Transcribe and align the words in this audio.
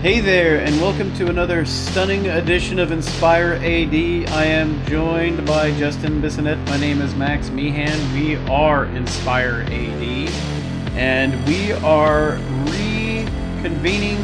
Hey 0.00 0.20
there, 0.20 0.58
and 0.64 0.80
welcome 0.80 1.12
to 1.16 1.28
another 1.28 1.66
stunning 1.66 2.26
edition 2.26 2.78
of 2.78 2.90
Inspire 2.90 3.52
AD. 3.56 3.94
I 4.32 4.46
am 4.46 4.82
joined 4.86 5.46
by 5.46 5.72
Justin 5.72 6.22
Bissonette. 6.22 6.66
My 6.68 6.78
name 6.78 7.02
is 7.02 7.14
Max 7.14 7.50
Meehan. 7.50 8.14
We 8.14 8.36
are 8.50 8.86
Inspire 8.86 9.60
AD, 9.66 10.30
and 10.96 11.46
we 11.46 11.72
are 11.72 12.38
reconvening 12.64 14.16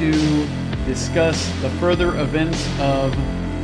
to 0.00 0.12
discuss 0.86 1.48
the 1.60 1.70
further 1.78 2.18
events 2.18 2.66
of 2.80 3.14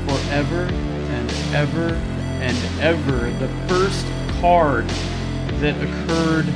Forever 0.07 0.69
and 0.73 1.29
Ever 1.57 1.95
and 2.41 2.57
Ever, 2.81 3.31
the 3.41 3.49
first 3.67 4.07
card 4.41 4.87
that 5.59 5.75
occurred 5.83 6.47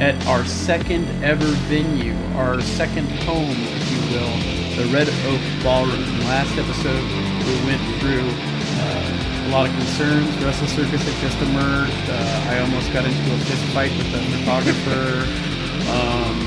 at 0.00 0.14
our 0.26 0.44
second 0.44 1.06
ever 1.22 1.46
venue, 1.70 2.14
our 2.36 2.60
second 2.60 3.06
home, 3.22 3.50
if 3.50 3.92
you 3.92 4.00
will, 4.10 4.34
the 4.76 4.92
Red 4.92 5.08
Oak 5.26 5.40
Ballroom. 5.62 6.02
Last 6.26 6.56
episode, 6.58 7.02
we 7.46 7.54
went 7.66 7.82
through 8.00 8.26
uh, 8.26 9.46
a 9.46 9.48
lot 9.50 9.68
of 9.68 9.74
concerns. 9.76 10.26
Wrestle 10.42 10.66
Circus 10.66 11.02
had 11.02 11.20
just 11.22 11.38
emerged. 11.42 12.10
Uh, 12.10 12.50
I 12.50 12.58
almost 12.58 12.92
got 12.92 13.04
into 13.04 13.34
a 13.34 13.38
fist 13.46 13.64
fight 13.72 13.92
with 13.96 14.10
the 14.12 14.20
photographer. 14.38 15.24
Um, 15.84 16.40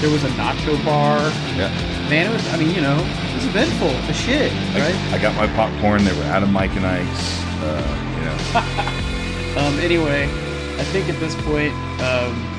there 0.00 0.10
was 0.10 0.24
a 0.24 0.28
nacho 0.30 0.74
bar. 0.84 1.20
Yeah. 1.56 1.70
Man, 2.10 2.28
it 2.28 2.34
was, 2.34 2.46
I 2.52 2.56
mean, 2.56 2.74
you 2.74 2.80
know, 2.80 2.98
it 2.98 3.34
was 3.36 3.46
eventful 3.46 3.88
as 3.88 4.16
shit, 4.16 4.50
right? 4.74 4.92
I, 4.92 5.14
I 5.14 5.18
got 5.22 5.36
my 5.36 5.46
popcorn. 5.54 6.02
They 6.02 6.12
were 6.12 6.24
out 6.24 6.42
of 6.42 6.50
Mike 6.50 6.72
and 6.72 6.84
Ike. 6.84 7.06
Uh, 7.62 8.18
you 8.18 8.24
know. 8.24 8.98
Um, 9.56 9.78
anyway, 9.80 10.24
I 10.24 10.84
think 10.84 11.10
at 11.10 11.20
this 11.20 11.34
point, 11.44 11.74
um, 12.00 12.51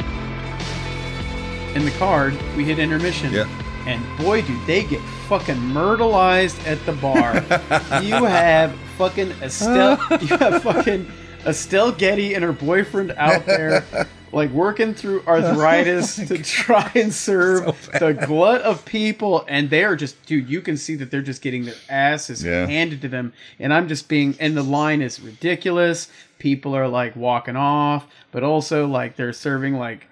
in 1.76 1.86
the 1.86 1.92
card, 1.92 2.38
we 2.56 2.64
hit 2.66 2.80
intermission. 2.80 3.32
Yeah. 3.34 3.48
And 3.86 4.02
boy, 4.18 4.42
do 4.44 4.66
they 4.66 4.84
get 4.84 5.02
fucking 5.28 5.56
myrtleized 5.56 6.66
at 6.68 6.84
the 6.86 6.94
bar. 6.94 7.36
you 8.04 8.14
have 8.24 8.74
fucking 8.98 9.32
Estelle, 9.42 10.00
you 10.22 10.38
have 10.38 10.64
fucking 10.64 11.10
Estelle 11.46 11.92
Getty 11.92 12.36
and 12.36 12.44
her 12.44 12.54
boyfriend 12.54 13.12
out 13.18 13.46
there, 13.46 13.84
like 14.32 14.50
working 14.52 14.94
through 14.94 15.24
arthritis 15.28 16.16
to 16.28 16.38
try 16.42 16.90
and 16.96 17.14
serve 17.14 17.66
the 18.00 18.14
glut 18.14 18.62
of 18.62 18.86
people, 18.86 19.44
and 19.50 19.70
they 19.70 19.84
are 19.84 19.96
just, 19.96 20.24
dude, 20.26 20.48
you 20.50 20.62
can 20.62 20.78
see 20.78 20.96
that 20.96 21.12
they're 21.12 21.22
just 21.22 21.42
getting 21.42 21.66
their 21.66 21.76
asses 21.90 22.44
Yeah. 22.44 22.66
handed 22.68 23.02
to 23.02 23.08
them, 23.10 23.34
and 23.60 23.74
I'm 23.74 23.88
just 23.88 24.08
being, 24.08 24.36
and 24.40 24.56
the 24.56 24.64
line 24.64 25.02
is 25.02 25.20
ridiculous. 25.20 26.10
People 26.40 26.76
are 26.76 26.88
like 26.88 27.16
walking 27.16 27.56
off, 27.56 28.06
but 28.32 28.44
also 28.44 28.88
like 28.88 29.16
they're 29.18 29.34
serving 29.34 29.74
like 29.76 30.08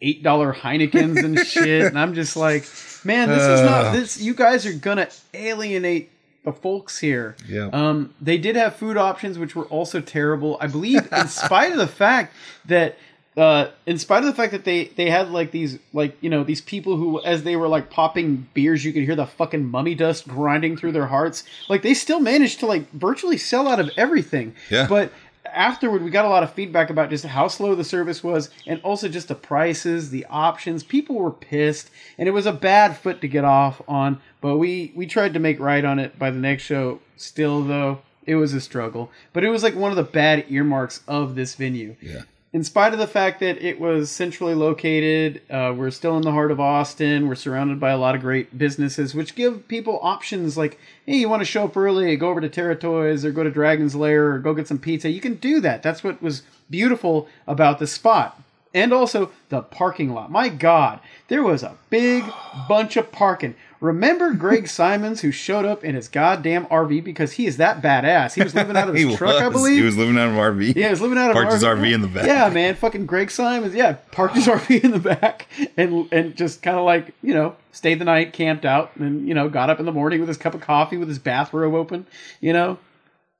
eight 0.00 0.22
dollar 0.22 0.52
Heinekens 0.52 1.22
and 1.24 1.38
shit, 1.46 1.84
and 1.86 1.98
I'm 1.98 2.14
just 2.14 2.36
like, 2.36 2.68
man, 3.04 3.28
this 3.28 3.42
is 3.42 3.60
not 3.62 3.92
this. 3.92 4.20
You 4.20 4.34
guys 4.34 4.66
are 4.66 4.72
gonna 4.72 5.08
alienate 5.34 6.10
the 6.44 6.52
folks 6.52 6.98
here. 6.98 7.36
Yeah. 7.48 7.70
Um, 7.72 8.14
they 8.20 8.38
did 8.38 8.56
have 8.56 8.76
food 8.76 8.96
options, 8.96 9.38
which 9.38 9.56
were 9.56 9.64
also 9.64 10.00
terrible. 10.00 10.58
I 10.60 10.66
believe, 10.68 11.08
in 11.12 11.28
spite 11.28 11.72
of 11.72 11.78
the 11.78 11.86
fact 11.88 12.34
that. 12.66 12.96
Uh, 13.38 13.70
in 13.84 13.98
spite 13.98 14.20
of 14.20 14.24
the 14.24 14.32
fact 14.32 14.50
that 14.52 14.64
they 14.64 14.84
they 14.96 15.10
had 15.10 15.28
like 15.30 15.50
these 15.50 15.78
like 15.92 16.16
you 16.22 16.30
know 16.30 16.42
these 16.42 16.62
people 16.62 16.96
who 16.96 17.20
as 17.22 17.42
they 17.42 17.54
were 17.54 17.68
like 17.68 17.90
popping 17.90 18.48
beers 18.54 18.82
you 18.82 18.94
could 18.94 19.02
hear 19.02 19.14
the 19.14 19.26
fucking 19.26 19.62
mummy 19.62 19.94
dust 19.94 20.26
grinding 20.26 20.74
through 20.74 20.90
their 20.90 21.04
hearts 21.08 21.44
like 21.68 21.82
they 21.82 21.92
still 21.92 22.18
managed 22.18 22.60
to 22.60 22.64
like 22.66 22.90
virtually 22.92 23.36
sell 23.36 23.68
out 23.68 23.78
of 23.78 23.90
everything 23.98 24.54
Yeah. 24.70 24.86
but 24.88 25.12
afterward 25.56 26.02
we 26.02 26.10
got 26.10 26.24
a 26.24 26.28
lot 26.28 26.42
of 26.42 26.52
feedback 26.52 26.90
about 26.90 27.10
just 27.10 27.24
how 27.24 27.48
slow 27.48 27.74
the 27.74 27.82
service 27.82 28.22
was 28.22 28.50
and 28.66 28.80
also 28.82 29.08
just 29.08 29.28
the 29.28 29.34
prices 29.34 30.10
the 30.10 30.26
options. 30.26 30.82
People 30.82 31.16
were 31.16 31.30
pissed 31.30 31.90
and 32.18 32.28
it 32.28 32.32
was 32.32 32.46
a 32.46 32.52
bad 32.52 32.96
foot 32.96 33.20
to 33.20 33.28
get 33.28 33.44
off 33.44 33.82
on 33.88 34.20
but 34.40 34.58
we 34.58 34.92
we 34.94 35.06
tried 35.06 35.34
to 35.34 35.40
make 35.40 35.58
right 35.58 35.84
on 35.84 35.98
it 35.98 36.18
by 36.18 36.30
the 36.30 36.38
next 36.38 36.62
show. 36.62 37.00
Still 37.16 37.64
though 37.64 38.00
it 38.24 38.36
was 38.36 38.54
a 38.54 38.60
struggle 38.60 39.10
but 39.32 39.42
it 39.42 39.48
was 39.48 39.62
like 39.62 39.74
one 39.74 39.90
of 39.90 39.96
the 39.96 40.02
bad 40.02 40.44
earmarks 40.48 41.00
of 41.08 41.34
this 41.34 41.54
venue. 41.54 41.96
Yeah. 42.00 42.22
In 42.56 42.64
spite 42.64 42.94
of 42.94 42.98
the 42.98 43.06
fact 43.06 43.40
that 43.40 43.62
it 43.62 43.78
was 43.78 44.10
centrally 44.10 44.54
located, 44.54 45.42
uh, 45.50 45.74
we're 45.76 45.90
still 45.90 46.16
in 46.16 46.22
the 46.22 46.32
heart 46.32 46.50
of 46.50 46.58
Austin. 46.58 47.28
We're 47.28 47.34
surrounded 47.34 47.78
by 47.78 47.90
a 47.90 47.98
lot 47.98 48.14
of 48.14 48.22
great 48.22 48.56
businesses, 48.56 49.14
which 49.14 49.34
give 49.34 49.68
people 49.68 50.00
options 50.02 50.56
like, 50.56 50.80
hey, 51.04 51.16
you 51.16 51.28
want 51.28 51.42
to 51.42 51.44
show 51.44 51.64
up 51.64 51.76
early, 51.76 52.16
go 52.16 52.30
over 52.30 52.40
to 52.40 52.48
Terra 52.48 52.74
Toys 52.74 53.26
or 53.26 53.30
go 53.30 53.42
to 53.42 53.50
Dragon's 53.50 53.94
Lair 53.94 54.32
or 54.32 54.38
go 54.38 54.54
get 54.54 54.68
some 54.68 54.78
pizza. 54.78 55.10
You 55.10 55.20
can 55.20 55.34
do 55.34 55.60
that. 55.60 55.82
That's 55.82 56.02
what 56.02 56.22
was 56.22 56.44
beautiful 56.70 57.28
about 57.46 57.78
the 57.78 57.86
spot. 57.86 58.40
And 58.72 58.90
also 58.90 59.32
the 59.50 59.60
parking 59.60 60.14
lot. 60.14 60.30
My 60.30 60.48
God, 60.48 61.00
there 61.28 61.42
was 61.42 61.62
a 61.62 61.76
big 61.90 62.24
bunch 62.70 62.96
of 62.96 63.12
parking. 63.12 63.54
Remember 63.80 64.32
Greg 64.32 64.68
Simons, 64.76 65.20
who 65.20 65.30
showed 65.30 65.64
up 65.64 65.84
in 65.84 65.94
his 65.94 66.08
goddamn 66.08 66.66
RV 66.66 67.04
because 67.04 67.32
he 67.32 67.46
is 67.46 67.56
that 67.58 67.82
badass. 67.82 68.34
He 68.34 68.42
was 68.42 68.54
living 68.54 68.76
out 68.76 68.88
of 68.88 68.94
his 68.96 69.16
truck, 69.16 69.42
I 69.42 69.48
believe. 69.48 69.78
He 69.78 69.84
was 69.84 69.96
living 69.96 70.18
out 70.18 70.28
of 70.28 70.34
an 70.34 70.38
RV. 70.38 70.74
Yeah, 70.76 70.86
he 70.86 70.90
was 70.90 71.00
living 71.00 71.18
out 71.18 71.30
of 71.30 71.34
Parked 71.34 71.52
an 71.52 71.54
his 71.54 71.64
RV 71.64 71.92
in 71.92 72.00
the 72.00 72.08
back. 72.08 72.26
Yeah, 72.26 72.48
man, 72.48 72.74
fucking 72.74 73.06
Greg 73.06 73.30
Simons. 73.30 73.74
Yeah, 73.74 73.94
parked 74.12 74.36
his 74.36 74.46
RV 74.46 74.84
in 74.84 74.90
the 74.92 74.98
back 74.98 75.46
and 75.76 76.10
and 76.12 76.36
just 76.36 76.62
kind 76.62 76.76
of 76.76 76.84
like 76.84 77.14
you 77.22 77.34
know 77.34 77.56
stayed 77.72 77.98
the 77.98 78.04
night, 78.04 78.32
camped 78.32 78.64
out, 78.64 78.96
and 78.96 79.28
you 79.28 79.34
know 79.34 79.48
got 79.48 79.70
up 79.70 79.80
in 79.80 79.86
the 79.86 79.92
morning 79.92 80.20
with 80.20 80.28
his 80.28 80.38
cup 80.38 80.54
of 80.54 80.60
coffee 80.60 80.96
with 80.96 81.08
his 81.08 81.18
bathrobe 81.18 81.74
open. 81.74 82.06
You 82.40 82.52
know, 82.52 82.78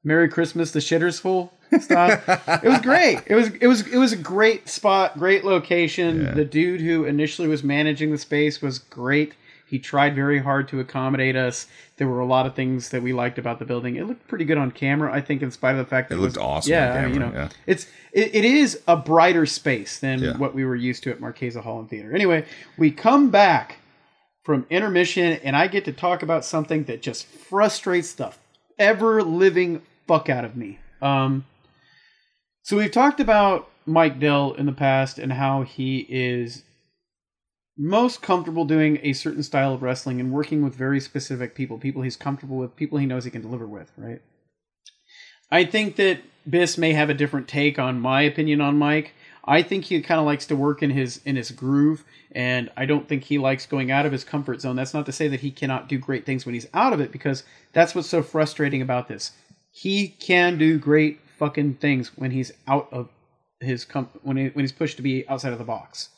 Merry 0.04 0.28
Christmas, 0.28 0.70
the 0.70 0.80
shitter's 0.80 1.18
full. 1.18 1.52
Style. 1.80 2.22
it 2.62 2.68
was 2.68 2.80
great. 2.80 3.22
It 3.26 3.34
was 3.34 3.48
it 3.48 3.66
was 3.66 3.86
it 3.88 3.96
was 3.96 4.12
a 4.12 4.16
great 4.16 4.68
spot, 4.68 5.18
great 5.18 5.44
location. 5.44 6.22
Yeah. 6.22 6.30
The 6.30 6.44
dude 6.44 6.80
who 6.80 7.04
initially 7.04 7.48
was 7.48 7.64
managing 7.64 8.12
the 8.12 8.18
space 8.18 8.62
was 8.62 8.78
great. 8.78 9.34
He 9.68 9.78
tried 9.80 10.14
very 10.14 10.38
hard 10.38 10.68
to 10.68 10.78
accommodate 10.80 11.34
us. 11.34 11.66
There 11.96 12.06
were 12.06 12.20
a 12.20 12.26
lot 12.26 12.46
of 12.46 12.54
things 12.54 12.90
that 12.90 13.02
we 13.02 13.12
liked 13.12 13.36
about 13.38 13.58
the 13.58 13.64
building. 13.64 13.96
It 13.96 14.06
looked 14.06 14.28
pretty 14.28 14.44
good 14.44 14.58
on 14.58 14.70
camera, 14.70 15.12
I 15.12 15.20
think, 15.20 15.42
in 15.42 15.50
spite 15.50 15.72
of 15.72 15.78
the 15.78 15.84
fact 15.84 16.08
that 16.08 16.14
It 16.14 16.18
it, 16.18 16.20
looked 16.22 16.36
was, 16.36 16.44
awesome 16.44 16.72
Yeah, 16.72 16.94
I 16.94 17.06
you 17.08 17.18
know, 17.18 17.32
yeah. 17.34 17.48
it's 17.66 17.86
it, 18.12 18.34
it 18.34 18.44
is 18.44 18.80
a 18.86 18.96
brighter 18.96 19.44
space 19.44 19.98
than 19.98 20.20
Yeah. 20.20 20.36
what 20.36 20.54
we 20.54 20.64
were 20.64 20.76
used 20.76 21.02
to 21.04 21.10
at 21.10 21.20
Marchesa 21.20 21.60
Hall 21.62 21.80
and 21.80 21.90
Theater. 21.90 22.14
Anyway, 22.14 22.44
we 22.78 22.90
come 22.92 23.30
back 23.30 23.78
from 24.44 24.64
intermission, 24.70 25.32
and 25.42 25.56
I 25.56 25.66
get 25.66 25.84
to 25.86 25.92
talk 25.92 26.22
about 26.22 26.44
something 26.44 26.84
that 26.84 27.02
just 27.02 27.26
frustrates 27.26 28.12
the 28.14 28.32
ever 28.78 29.22
living 29.22 29.82
fuck 30.06 30.28
out 30.28 30.44
of 30.44 30.56
me. 30.56 30.78
Um, 31.02 31.44
so 32.62 32.76
we've 32.76 32.92
talked 32.92 33.18
about 33.18 33.68
Mike 33.86 34.20
Dell 34.20 34.52
in 34.54 34.66
the 34.66 34.72
past 34.72 35.18
and 35.18 35.32
how 35.32 35.62
he 35.62 36.06
is 36.08 36.62
most 37.78 38.22
comfortable 38.22 38.64
doing 38.64 38.98
a 39.02 39.12
certain 39.12 39.42
style 39.42 39.74
of 39.74 39.82
wrestling 39.82 40.20
and 40.20 40.32
working 40.32 40.62
with 40.62 40.74
very 40.74 41.00
specific 41.00 41.54
people, 41.54 41.78
people 41.78 42.02
he's 42.02 42.16
comfortable 42.16 42.56
with, 42.56 42.76
people 42.76 42.98
he 42.98 43.06
knows 43.06 43.24
he 43.24 43.30
can 43.30 43.42
deliver 43.42 43.66
with, 43.66 43.92
right? 43.96 44.20
I 45.50 45.64
think 45.64 45.96
that 45.96 46.20
Biss 46.48 46.78
may 46.78 46.92
have 46.92 47.10
a 47.10 47.14
different 47.14 47.48
take 47.48 47.78
on 47.78 48.00
my 48.00 48.22
opinion 48.22 48.60
on 48.60 48.78
Mike. 48.78 49.12
I 49.44 49.62
think 49.62 49.84
he 49.84 50.00
kind 50.00 50.18
of 50.18 50.26
likes 50.26 50.46
to 50.46 50.56
work 50.56 50.82
in 50.82 50.90
his 50.90 51.20
in 51.24 51.36
his 51.36 51.52
groove, 51.52 52.04
and 52.32 52.70
I 52.76 52.84
don't 52.84 53.08
think 53.08 53.24
he 53.24 53.38
likes 53.38 53.64
going 53.64 53.92
out 53.92 54.04
of 54.04 54.10
his 54.10 54.24
comfort 54.24 54.60
zone. 54.60 54.74
That's 54.74 54.94
not 54.94 55.06
to 55.06 55.12
say 55.12 55.28
that 55.28 55.40
he 55.40 55.52
cannot 55.52 55.88
do 55.88 55.98
great 55.98 56.26
things 56.26 56.44
when 56.44 56.54
he's 56.54 56.66
out 56.74 56.92
of 56.92 57.00
it, 57.00 57.12
because 57.12 57.44
that's 57.72 57.94
what's 57.94 58.08
so 58.08 58.22
frustrating 58.22 58.82
about 58.82 59.06
this. 59.06 59.32
He 59.70 60.08
can 60.08 60.58
do 60.58 60.78
great 60.78 61.20
fucking 61.38 61.74
things 61.74 62.16
when 62.16 62.32
he's 62.32 62.50
out 62.66 62.88
of 62.90 63.08
his 63.60 63.84
com- 63.84 64.10
when 64.22 64.36
he, 64.36 64.48
when 64.48 64.64
he's 64.64 64.72
pushed 64.72 64.96
to 64.96 65.02
be 65.02 65.28
outside 65.28 65.52
of 65.52 65.58
the 65.58 65.64
box. 65.64 66.08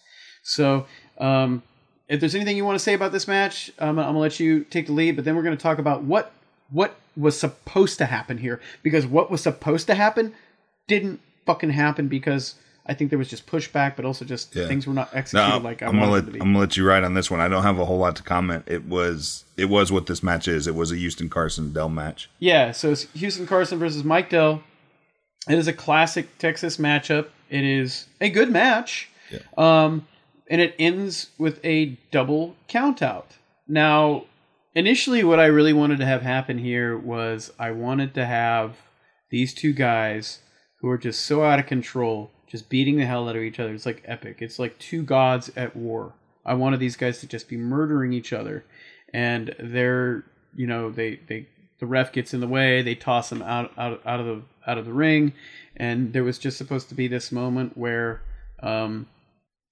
So, 0.42 0.86
um, 1.18 1.62
if 2.08 2.20
there's 2.20 2.34
anything 2.34 2.56
you 2.56 2.64
want 2.64 2.76
to 2.78 2.82
say 2.82 2.94
about 2.94 3.12
this 3.12 3.28
match, 3.28 3.70
um, 3.78 3.98
I'm 3.98 4.06
gonna 4.06 4.18
let 4.18 4.40
you 4.40 4.64
take 4.64 4.86
the 4.86 4.92
lead. 4.92 5.16
But 5.16 5.24
then 5.24 5.36
we're 5.36 5.42
gonna 5.42 5.56
talk 5.56 5.78
about 5.78 6.02
what 6.04 6.32
what 6.70 6.96
was 7.16 7.38
supposed 7.38 7.98
to 7.98 8.06
happen 8.06 8.38
here, 8.38 8.60
because 8.82 9.06
what 9.06 9.30
was 9.30 9.42
supposed 9.42 9.86
to 9.88 9.94
happen 9.94 10.32
didn't 10.86 11.20
fucking 11.46 11.70
happen 11.70 12.08
because 12.08 12.54
I 12.86 12.94
think 12.94 13.10
there 13.10 13.18
was 13.18 13.28
just 13.28 13.46
pushback, 13.46 13.96
but 13.96 14.04
also 14.06 14.24
just 14.24 14.54
Yeah. 14.54 14.66
things 14.68 14.86
were 14.86 14.94
not 14.94 15.12
No, 15.12 15.18
executed 15.18 15.62
like 15.62 15.82
I 15.82 15.86
I'm 15.86 15.98
gonna 15.98 16.10
let. 16.10 16.24
I'm 16.24 16.38
gonna 16.38 16.58
let 16.58 16.76
you 16.78 16.86
ride 16.86 17.04
on 17.04 17.12
this 17.14 17.30
one. 17.30 17.40
I 17.40 17.48
don't 17.48 17.62
have 17.62 17.78
a 17.78 17.84
whole 17.84 17.98
lot 17.98 18.16
to 18.16 18.22
comment. 18.22 18.64
It 18.66 18.86
was 18.86 19.44
it 19.58 19.66
was 19.66 19.92
what 19.92 20.06
this 20.06 20.22
match 20.22 20.48
is. 20.48 20.66
It 20.66 20.74
was 20.74 20.92
a 20.92 20.96
Houston 20.96 21.28
Carson 21.28 21.72
Dell 21.72 21.88
match. 21.90 22.30
Yeah, 22.38 22.72
so 22.72 22.92
it's 22.92 23.02
Houston 23.12 23.46
Carson 23.46 23.78
versus 23.78 24.04
Mike 24.04 24.30
Dell. 24.30 24.62
It 25.48 25.58
is 25.58 25.66
a 25.68 25.72
classic 25.72 26.38
Texas 26.38 26.76
matchup. 26.78 27.26
It 27.50 27.64
is 27.64 28.06
a 28.20 28.30
good 28.30 28.50
match. 28.50 29.08
Yeah. 29.30 29.38
Um, 29.58 30.06
and 30.48 30.60
it 30.60 30.74
ends 30.78 31.30
with 31.38 31.64
a 31.64 31.98
double 32.10 32.56
countout. 32.68 33.36
Now, 33.66 34.24
initially, 34.74 35.22
what 35.22 35.40
I 35.40 35.46
really 35.46 35.72
wanted 35.72 35.98
to 35.98 36.06
have 36.06 36.22
happen 36.22 36.58
here 36.58 36.96
was 36.96 37.52
I 37.58 37.70
wanted 37.70 38.14
to 38.14 38.24
have 38.24 38.76
these 39.30 39.52
two 39.52 39.72
guys 39.72 40.40
who 40.80 40.88
are 40.88 40.98
just 40.98 41.24
so 41.24 41.44
out 41.44 41.58
of 41.58 41.66
control, 41.66 42.30
just 42.46 42.68
beating 42.68 42.96
the 42.96 43.06
hell 43.06 43.28
out 43.28 43.36
of 43.36 43.42
each 43.42 43.60
other. 43.60 43.74
It's 43.74 43.86
like 43.86 44.02
epic. 44.06 44.38
It's 44.40 44.58
like 44.58 44.78
two 44.78 45.02
gods 45.02 45.50
at 45.56 45.76
war. 45.76 46.14
I 46.46 46.54
wanted 46.54 46.80
these 46.80 46.96
guys 46.96 47.20
to 47.20 47.26
just 47.26 47.48
be 47.48 47.56
murdering 47.56 48.12
each 48.12 48.32
other, 48.32 48.64
and 49.12 49.54
they're 49.58 50.24
you 50.54 50.66
know 50.66 50.90
they 50.90 51.20
they 51.28 51.46
the 51.78 51.86
ref 51.86 52.12
gets 52.12 52.32
in 52.32 52.40
the 52.40 52.48
way. 52.48 52.80
They 52.80 52.94
toss 52.94 53.28
them 53.28 53.42
out 53.42 53.72
out 53.76 54.00
out 54.06 54.20
of 54.20 54.26
the 54.26 54.42
out 54.66 54.78
of 54.78 54.86
the 54.86 54.92
ring, 54.92 55.34
and 55.76 56.12
there 56.14 56.24
was 56.24 56.38
just 56.38 56.56
supposed 56.56 56.88
to 56.88 56.94
be 56.94 57.06
this 57.06 57.30
moment 57.30 57.76
where 57.76 58.22
um, 58.62 59.06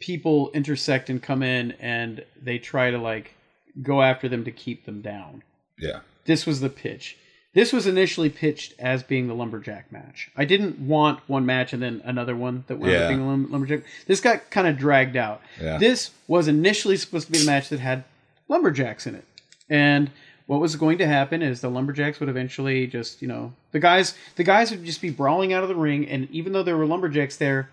people 0.01 0.51
intersect 0.53 1.09
and 1.11 1.23
come 1.23 1.43
in, 1.43 1.73
and 1.81 2.25
they 2.41 2.59
try 2.59 2.91
to 2.91 2.99
like 2.99 3.35
go 3.83 4.03
after 4.03 4.29
them 4.29 4.45
to 4.45 4.51
keep 4.51 4.85
them 4.87 5.01
down. 5.03 5.43
Yeah. 5.79 6.01
This 6.25 6.47
was 6.47 6.61
the 6.61 6.69
pitch. 6.71 7.17
This 7.55 7.73
was 7.73 7.87
initially 7.87 8.29
pitched 8.29 8.75
as 8.79 9.03
being 9.03 9.29
the 9.29 9.35
lumberjack 9.35 9.91
match. 9.91 10.31
I 10.37 10.45
didn't 10.45 10.79
want 10.79 11.21
one 11.27 11.47
match 11.47 11.73
and 11.73 11.83
then 11.83 12.03
another 12.05 12.37
one 12.37 12.65
that 12.67 12.77
wound 12.79 12.93
Yeah. 12.93 12.99
up 13.05 13.09
being 13.09 13.21
a 13.23 13.27
lum- 13.27 13.51
lumberjack. 13.51 13.81
This 14.07 14.21
got 14.21 14.51
kind 14.51 14.67
of 14.67 14.77
dragged 14.77 15.17
out. 15.17 15.41
Yeah. 15.61 15.79
This 15.79 16.11
was 16.29 16.49
initially 16.49 16.97
supposed 16.99 17.27
to 17.27 17.33
be 17.33 17.39
the 17.39 17.47
match 17.47 17.71
that 17.71 17.81
had 17.81 18.05
lumberjacks 18.49 19.07
in 19.07 19.15
it, 19.15 19.25
and 19.71 20.11
what 20.47 20.61
was 20.61 20.77
going 20.77 20.99
to 20.99 21.07
happen 21.07 21.43
is 21.43 21.61
the 21.61 21.71
lumberjacks 21.71 22.21
would 22.21 22.29
eventually 22.29 22.87
just 22.87 23.21
you 23.23 23.27
know 23.29 23.53
the 23.73 23.81
guys 23.81 24.15
the 24.37 24.45
guys 24.45 24.71
would 24.71 24.85
just 24.85 25.01
be 25.01 25.11
brawling 25.11 25.53
out 25.53 25.63
of 25.63 25.69
the 25.71 25.75
ring, 25.75 26.07
and 26.09 26.31
even 26.31 26.53
though 26.53 26.63
there 26.63 26.77
were 26.77 26.87
lumberjacks 26.87 27.37
there, 27.39 27.71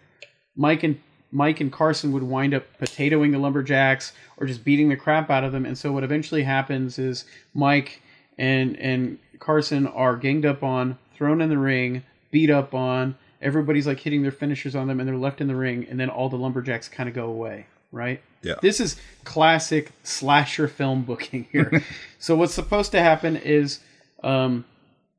Mike 0.56 0.84
and 0.84 1.00
Mike 1.34 1.60
and 1.60 1.72
Carson 1.72 2.12
would 2.12 2.24
wind 2.24 2.54
up 2.54 2.64
potatoing 2.80 3.32
the 3.32 3.40
lumberjacks 3.40 4.14
or 4.38 4.46
just 4.46 4.64
beating 4.64 4.90
the 4.90 4.96
crap 4.96 5.30
out 5.30 5.44
of 5.44 5.52
them. 5.52 5.66
And 5.66 5.78
so 5.78 5.92
what 5.92 6.04
eventually 6.04 6.44
happens 6.44 7.00
is 7.00 7.26
Mike 7.54 8.02
and 8.38 8.78
and 8.80 9.18
Carson 9.40 9.88
are 9.88 10.16
ganged 10.16 10.46
up 10.46 10.64
on, 10.64 10.98
thrown 11.16 11.42
in 11.42 11.50
the 11.50 11.58
ring, 11.58 12.04
beat 12.32 12.50
up 12.50 12.74
on. 12.74 13.16
Everybody's 13.42 13.86
like 13.86 14.00
hitting 14.00 14.22
their 14.22 14.32
finishers 14.32 14.74
on 14.76 14.88
them, 14.88 15.00
and 15.00 15.10
they're 15.10 15.18
left 15.18 15.42
in 15.42 15.48
the 15.48 15.56
ring. 15.56 15.86
And 15.90 16.00
then 16.00 16.10
all 16.10 16.30
the 16.30 16.38
lumberjacks 16.38 16.88
kind 16.88 17.10
of 17.10 17.16
go 17.16 17.26
away, 17.26 17.66
right? 17.92 18.22
Yeah. 18.42 18.56
This 18.62 18.80
is 18.80 18.96
classic 19.26 19.92
slasher 20.04 20.68
film 20.68 21.04
booking 21.04 21.48
here. 21.52 21.84
so 22.20 22.36
what's 22.36 22.54
supposed 22.54 22.92
to 22.92 23.02
happen 23.02 23.36
is 23.36 23.80
um, 24.24 24.64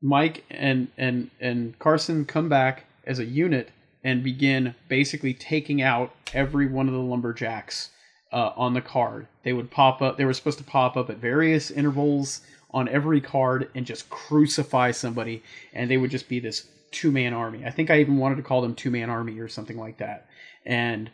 Mike 0.01 0.43
and 0.49 0.87
and 0.97 1.29
and 1.39 1.77
Carson 1.77 2.25
come 2.25 2.49
back 2.49 2.85
as 3.05 3.19
a 3.19 3.25
unit 3.25 3.69
and 4.05 4.23
begin 4.23 4.75
basically 4.87 5.33
taking 5.33 5.81
out 5.81 6.13
every 6.31 6.67
one 6.67 6.87
of 6.87 6.93
the 6.93 6.99
lumberjacks 6.99 7.89
uh, 8.31 8.51
on 8.55 8.75
the 8.75 8.81
card. 8.81 9.27
They 9.43 9.51
would 9.51 9.71
pop 9.71 9.99
up. 10.01 10.15
They 10.15 10.25
were 10.25 10.33
supposed 10.33 10.59
to 10.59 10.63
pop 10.63 10.95
up 10.95 11.09
at 11.09 11.17
various 11.17 11.71
intervals 11.71 12.41
on 12.69 12.87
every 12.87 13.19
card 13.19 13.67
and 13.73 13.83
just 13.83 14.07
crucify 14.09 14.91
somebody, 14.91 15.41
and 15.73 15.89
they 15.89 15.97
would 15.97 16.11
just 16.11 16.29
be 16.29 16.39
this 16.39 16.67
two 16.91 17.11
man 17.11 17.33
army. 17.33 17.65
I 17.65 17.71
think 17.71 17.89
I 17.89 17.99
even 17.99 18.17
wanted 18.17 18.35
to 18.35 18.43
call 18.43 18.61
them 18.61 18.75
two 18.75 18.91
man 18.91 19.09
army 19.09 19.39
or 19.39 19.47
something 19.47 19.77
like 19.77 19.97
that. 19.97 20.27
And 20.65 21.09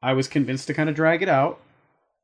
I 0.00 0.12
was 0.12 0.28
convinced 0.28 0.68
to 0.68 0.74
kind 0.74 0.88
of 0.88 0.94
drag 0.94 1.22
it 1.22 1.28
out, 1.28 1.60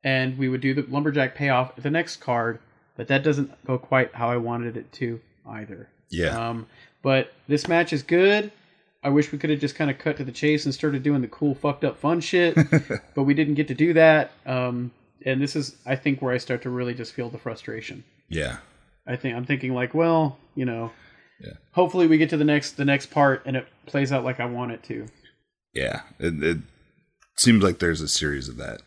and 0.05 0.39
we 0.39 0.49
would 0.49 0.61
do 0.61 0.75
the 0.75 0.83
lumberjack 0.83 1.35
payoff 1.35 1.73
at 1.77 1.83
the 1.83 1.91
next 1.91 2.19
card, 2.19 2.61
but 2.97 3.09
that 3.09 3.25
doesn't 3.25 3.51
go 3.67 3.79
quite 3.79 4.15
how 4.15 4.31
I 4.31 4.37
wanted 4.37 4.77
it 4.77 4.93
to 4.93 5.21
either. 5.45 5.89
Yeah. 6.09 6.51
Um, 6.51 6.67
but 7.03 7.33
this 7.49 7.67
match 7.67 7.93
is 7.93 8.05
good. 8.05 8.53
I 9.07 9.11
wish 9.11 9.31
we 9.33 9.39
could 9.39 9.51
have 9.51 9.61
just 9.61 9.75
kind 9.77 9.91
of 9.91 9.99
cut 9.99 10.17
to 10.17 10.25
the 10.25 10.33
chase 10.33 10.65
and 10.65 10.75
started 10.75 11.03
doing 11.03 11.21
the 11.23 11.29
cool, 11.29 11.55
fucked 11.55 11.85
up, 11.85 11.99
fun 11.99 12.21
shit, 12.21 12.57
but 13.15 13.23
we 13.23 13.35
didn't 13.35 13.55
get 13.55 13.69
to 13.69 13.75
do 13.75 13.93
that. 13.93 14.33
Um, 14.45 14.91
and 15.25 15.41
this 15.41 15.55
is, 15.57 15.77
I 15.87 15.97
think, 15.97 16.21
where 16.21 16.35
I 16.35 16.39
start 16.39 16.63
to 16.63 16.71
really 16.71 16.95
just 16.95 17.13
feel 17.13 17.29
the 17.31 17.39
frustration. 17.39 18.05
yeah. 18.29 18.57
I 19.09 19.15
think 19.15 19.37
I'm 19.37 19.45
thinking 19.47 19.73
like, 19.73 19.95
well, 19.95 20.37
you 20.57 20.65
know, 20.65 20.91
Yeah. 21.41 21.53
hopefully 21.71 22.09
we 22.09 22.19
get 22.19 22.29
to 22.31 22.37
the 22.37 22.45
next 22.45 22.73
the 22.77 22.85
next 22.85 23.07
part 23.13 23.43
and 23.47 23.57
it 23.57 23.67
plays 23.87 24.11
out 24.11 24.25
like 24.25 24.41
I 24.41 24.47
want 24.47 24.73
it 24.73 24.83
to. 24.85 25.07
Yeah. 25.73 26.01
It, 26.19 26.43
it 26.43 26.59
seems 27.37 27.63
like 27.63 27.79
there's 27.79 28.01
a 28.01 28.09
series 28.09 28.49
of 28.49 28.57
that. 28.57 28.83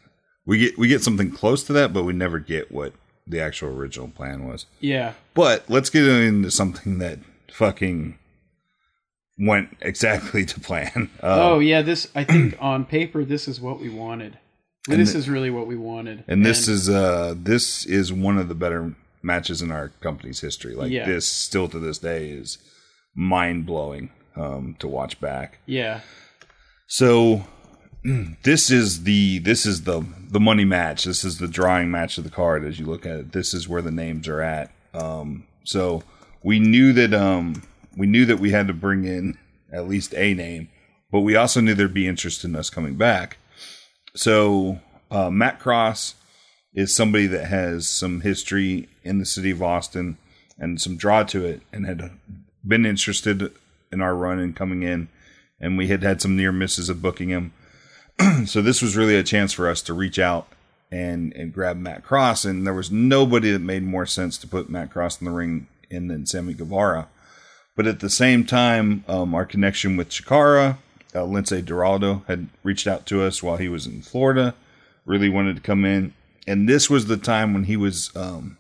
We 0.46 0.58
get 0.58 0.78
we 0.78 0.90
get 0.90 1.02
something 1.04 1.32
close 1.32 1.64
to 1.66 1.74
that, 1.74 1.94
but 1.94 2.04
we 2.04 2.12
never 2.12 2.38
get 2.40 2.70
what 2.70 2.92
the 3.26 3.40
actual 3.40 3.70
original 3.70 4.10
plan 4.10 4.46
was. 4.46 4.66
Yeah, 4.82 5.14
But 5.36 5.70
let's 5.70 5.90
get 5.90 6.04
into 6.06 6.52
something 6.52 6.98
that 6.98 7.20
fucking 7.54 8.18
went 9.40 9.78
exactly 9.82 10.46
to 10.52 10.60
plan. 10.60 11.10
Uh, 11.24 11.52
oh 11.54 11.60
yeah, 11.60 11.82
this 11.82 12.08
I 12.16 12.24
think 12.24 12.56
on 12.60 12.86
paper 12.86 13.24
this 13.24 13.48
is 13.48 13.60
what 13.62 13.80
we 13.80 13.90
wanted. 13.90 14.38
This 14.88 15.14
the- 15.14 15.20
is 15.20 15.30
really 15.30 15.50
what 15.50 15.68
we 15.68 15.76
wanted. 15.76 16.24
and 16.28 16.46
this 16.46 16.68
is 16.68 16.90
uh 16.90 17.36
this 17.38 17.86
is 17.86 18.12
one 18.12 18.38
of 18.38 18.48
the 18.50 18.56
better 18.56 18.96
matches 19.22 19.62
in 19.62 19.72
our 19.72 19.90
company's 20.02 20.40
history. 20.42 20.74
Like 20.74 20.92
Yeah. 20.92 21.06
this 21.06 21.28
still 21.28 21.68
to 21.70 21.80
this 21.80 21.98
day 22.00 22.30
is 22.30 22.58
mind 23.16 23.66
blowing 23.66 24.10
um 24.36 24.76
to 24.80 24.88
watch 24.88 25.20
back. 25.22 25.60
yeah, 25.66 26.00
So 26.88 27.44
this 28.44 28.72
is 28.72 29.04
the 29.04 29.40
this 29.40 29.66
is 29.66 29.84
the 29.84 30.06
the 30.32 30.40
money 30.40 30.66
match. 30.66 31.04
This 31.04 31.24
is 31.24 31.38
the 31.40 31.48
drawing 31.48 31.92
match 31.92 32.18
of 32.18 32.24
the 32.24 32.30
card 32.30 32.64
as 32.66 32.80
you 32.80 32.86
look 32.86 33.06
at 33.06 33.18
it. 33.18 33.32
This 33.34 33.54
is 33.54 33.68
where 33.68 33.82
the 33.82 33.92
names 33.92 34.28
are 34.28 34.42
at. 34.42 34.72
Um 34.94 35.46
so 35.66 36.02
we 36.44 36.60
knew 36.60 36.94
that 36.94 37.14
um 37.14 37.64
we 38.00 38.08
knew 38.08 38.26
that 38.26 38.40
we 38.40 38.52
had 38.52 38.68
to 38.68 38.74
bring 38.74 39.04
in 39.04 39.38
at 39.72 39.88
least 39.88 40.16
a 40.16 40.34
name, 40.34 40.70
but 41.12 41.20
we 41.20 41.36
also 41.36 41.60
knew 41.60 41.74
there'd 41.74 41.94
be 41.94 42.08
interest 42.08 42.46
in 42.46 42.56
us 42.56 42.70
coming 42.70 42.96
back. 42.96 43.38
So 44.16 44.80
uh, 45.12 45.30
Matt 45.30 45.60
Cross 45.60 46.16
is 46.74 46.96
somebody 46.96 47.28
that 47.28 47.48
has 47.48 47.90
some 47.90 48.22
history 48.22 48.88
in 49.04 49.20
the 49.20 49.26
city 49.26 49.52
of 49.52 49.62
Austin 49.62 50.18
and 50.58 50.80
some 50.80 50.96
draw 50.96 51.24
to 51.24 51.46
it, 51.46 51.62
and 51.74 51.86
had 51.86 52.12
been 52.66 52.86
interested 52.86 53.52
in 53.92 54.02
our 54.02 54.16
run 54.16 54.40
and 54.40 54.56
coming 54.56 54.84
in, 54.84 55.10
and 55.60 55.78
we 55.78 55.88
had 55.88 56.02
had 56.02 56.22
some 56.22 56.38
near 56.38 56.52
misses 56.52 56.88
of 56.88 57.02
booking 57.02 57.30
him. 57.30 57.54
so 58.46 58.62
this 58.62 58.82
was 58.82 58.96
really 58.96 59.16
a 59.16 59.24
chance 59.24 59.52
for 59.52 59.70
us 59.70 59.82
to 59.82 59.94
reach 59.94 60.20
out 60.20 60.48
and 60.92 61.34
and 61.34 61.54
grab 61.54 61.78
Matt 61.78 62.04
Cross, 62.04 62.46
and 62.46 62.66
there 62.66 62.74
was 62.74 62.92
nobody 62.92 63.52
that 63.52 63.60
made 63.60 63.84
more 63.84 64.06
sense 64.06 64.38
to 64.38 64.48
put 64.48 64.70
Matt 64.70 64.92
Cross 64.92 65.22
in 65.22 65.26
the 65.26 65.32
ring 65.32 65.68
in 65.90 66.08
than 66.08 66.26
Sammy 66.26 66.54
Guevara. 66.54 67.08
But 67.80 67.88
at 67.88 68.02
the 68.02 68.10
same 68.10 68.44
time, 68.44 69.06
um, 69.08 69.34
our 69.34 69.46
connection 69.46 69.96
with 69.96 70.10
Chikara, 70.10 70.80
uh, 71.16 71.20
Lince 71.20 71.64
Dorado, 71.64 72.26
had 72.28 72.50
reached 72.62 72.88
out 72.88 73.06
to 73.06 73.24
us 73.24 73.42
while 73.42 73.56
he 73.56 73.70
was 73.70 73.88
in 73.88 74.02
Florida, 74.02 74.54
really 75.06 75.30
wanted 75.30 75.56
to 75.56 75.62
come 75.62 75.86
in. 75.86 76.14
And 76.46 76.68
this 76.68 76.90
was 76.90 77.06
the 77.06 77.16
time 77.16 77.54
when 77.54 77.64
he 77.64 77.78
was, 77.78 78.14
um, 78.18 78.58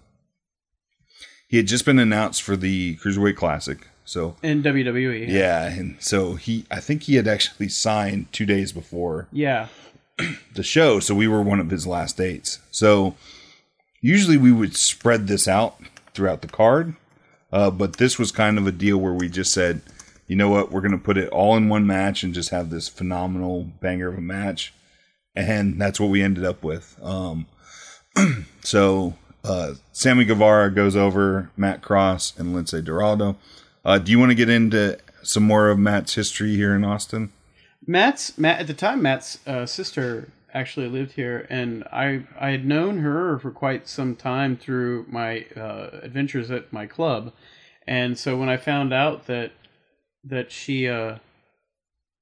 he 1.49 1.57
had 1.57 1.67
just 1.67 1.83
been 1.83 1.99
announced 1.99 2.41
for 2.41 2.55
the 2.55 2.95
Cruiserweight 2.95 3.35
Classic. 3.35 3.89
So, 4.05 4.37
in 4.41 4.63
WWE. 4.63 5.27
yeah. 5.27 5.65
And 5.65 5.97
so 5.99 6.35
he, 6.35 6.63
I 6.71 6.79
think 6.79 7.03
he 7.03 7.15
had 7.15 7.27
actually 7.27 7.67
signed 7.67 8.31
two 8.31 8.45
days 8.45 8.71
before 8.71 9.27
yeah, 9.33 9.67
the 10.55 10.63
show, 10.63 11.01
so 11.01 11.13
we 11.13 11.27
were 11.27 11.41
one 11.41 11.59
of 11.59 11.71
his 11.71 11.85
last 11.85 12.15
dates. 12.15 12.59
So 12.71 13.17
usually 13.99 14.37
we 14.37 14.53
would 14.53 14.77
spread 14.77 15.27
this 15.27 15.45
out 15.45 15.77
throughout 16.13 16.41
the 16.41 16.47
card, 16.47 16.95
uh, 17.51 17.71
but 17.71 17.97
this 17.97 18.19
was 18.19 18.31
kind 18.31 18.57
of 18.57 18.67
a 18.67 18.71
deal 18.71 18.97
where 18.97 19.13
we 19.13 19.29
just 19.29 19.53
said, 19.53 19.81
you 20.27 20.35
know 20.35 20.49
what, 20.49 20.71
we're 20.71 20.81
going 20.81 20.91
to 20.91 20.97
put 20.97 21.17
it 21.17 21.29
all 21.29 21.57
in 21.57 21.69
one 21.69 21.87
match 21.87 22.23
and 22.23 22.33
just 22.33 22.51
have 22.51 22.69
this 22.69 22.87
phenomenal 22.87 23.63
banger 23.81 24.09
of 24.09 24.17
a 24.17 24.21
match, 24.21 24.73
and 25.35 25.81
that's 25.81 25.99
what 25.99 26.09
we 26.09 26.21
ended 26.21 26.45
up 26.45 26.63
with. 26.63 26.97
Um, 27.01 27.47
so 28.61 29.15
uh, 29.43 29.73
Sammy 29.91 30.25
Guevara 30.25 30.71
goes 30.71 30.95
over 30.95 31.49
Matt 31.57 31.81
Cross 31.81 32.37
and 32.37 32.55
Lince 32.55 32.83
Dorado. 32.83 33.37
Uh, 33.83 33.97
do 33.97 34.11
you 34.11 34.19
want 34.19 34.31
to 34.31 34.35
get 34.35 34.49
into 34.49 34.99
some 35.23 35.43
more 35.43 35.69
of 35.69 35.79
Matt's 35.79 36.15
history 36.15 36.55
here 36.55 36.75
in 36.75 36.83
Austin? 36.83 37.31
Matt's 37.87 38.37
Matt 38.37 38.59
at 38.59 38.67
the 38.67 38.73
time. 38.73 39.01
Matt's 39.01 39.39
uh, 39.47 39.65
sister 39.65 40.29
actually 40.53 40.87
lived 40.87 41.13
here, 41.13 41.45
and 41.49 41.83
I 41.85 42.23
I 42.39 42.49
had 42.49 42.65
known 42.65 42.99
her 42.99 43.39
for 43.39 43.51
quite 43.51 43.87
some 43.87 44.15
time 44.15 44.57
through 44.57 45.05
my 45.09 45.45
uh, 45.55 45.89
adventures 46.01 46.51
at 46.51 46.71
my 46.73 46.85
club, 46.85 47.33
and 47.87 48.17
so 48.17 48.37
when 48.37 48.49
I 48.49 48.57
found 48.57 48.93
out 48.93 49.27
that 49.27 49.51
that 50.23 50.51
she 50.51 50.87
uh, 50.87 51.17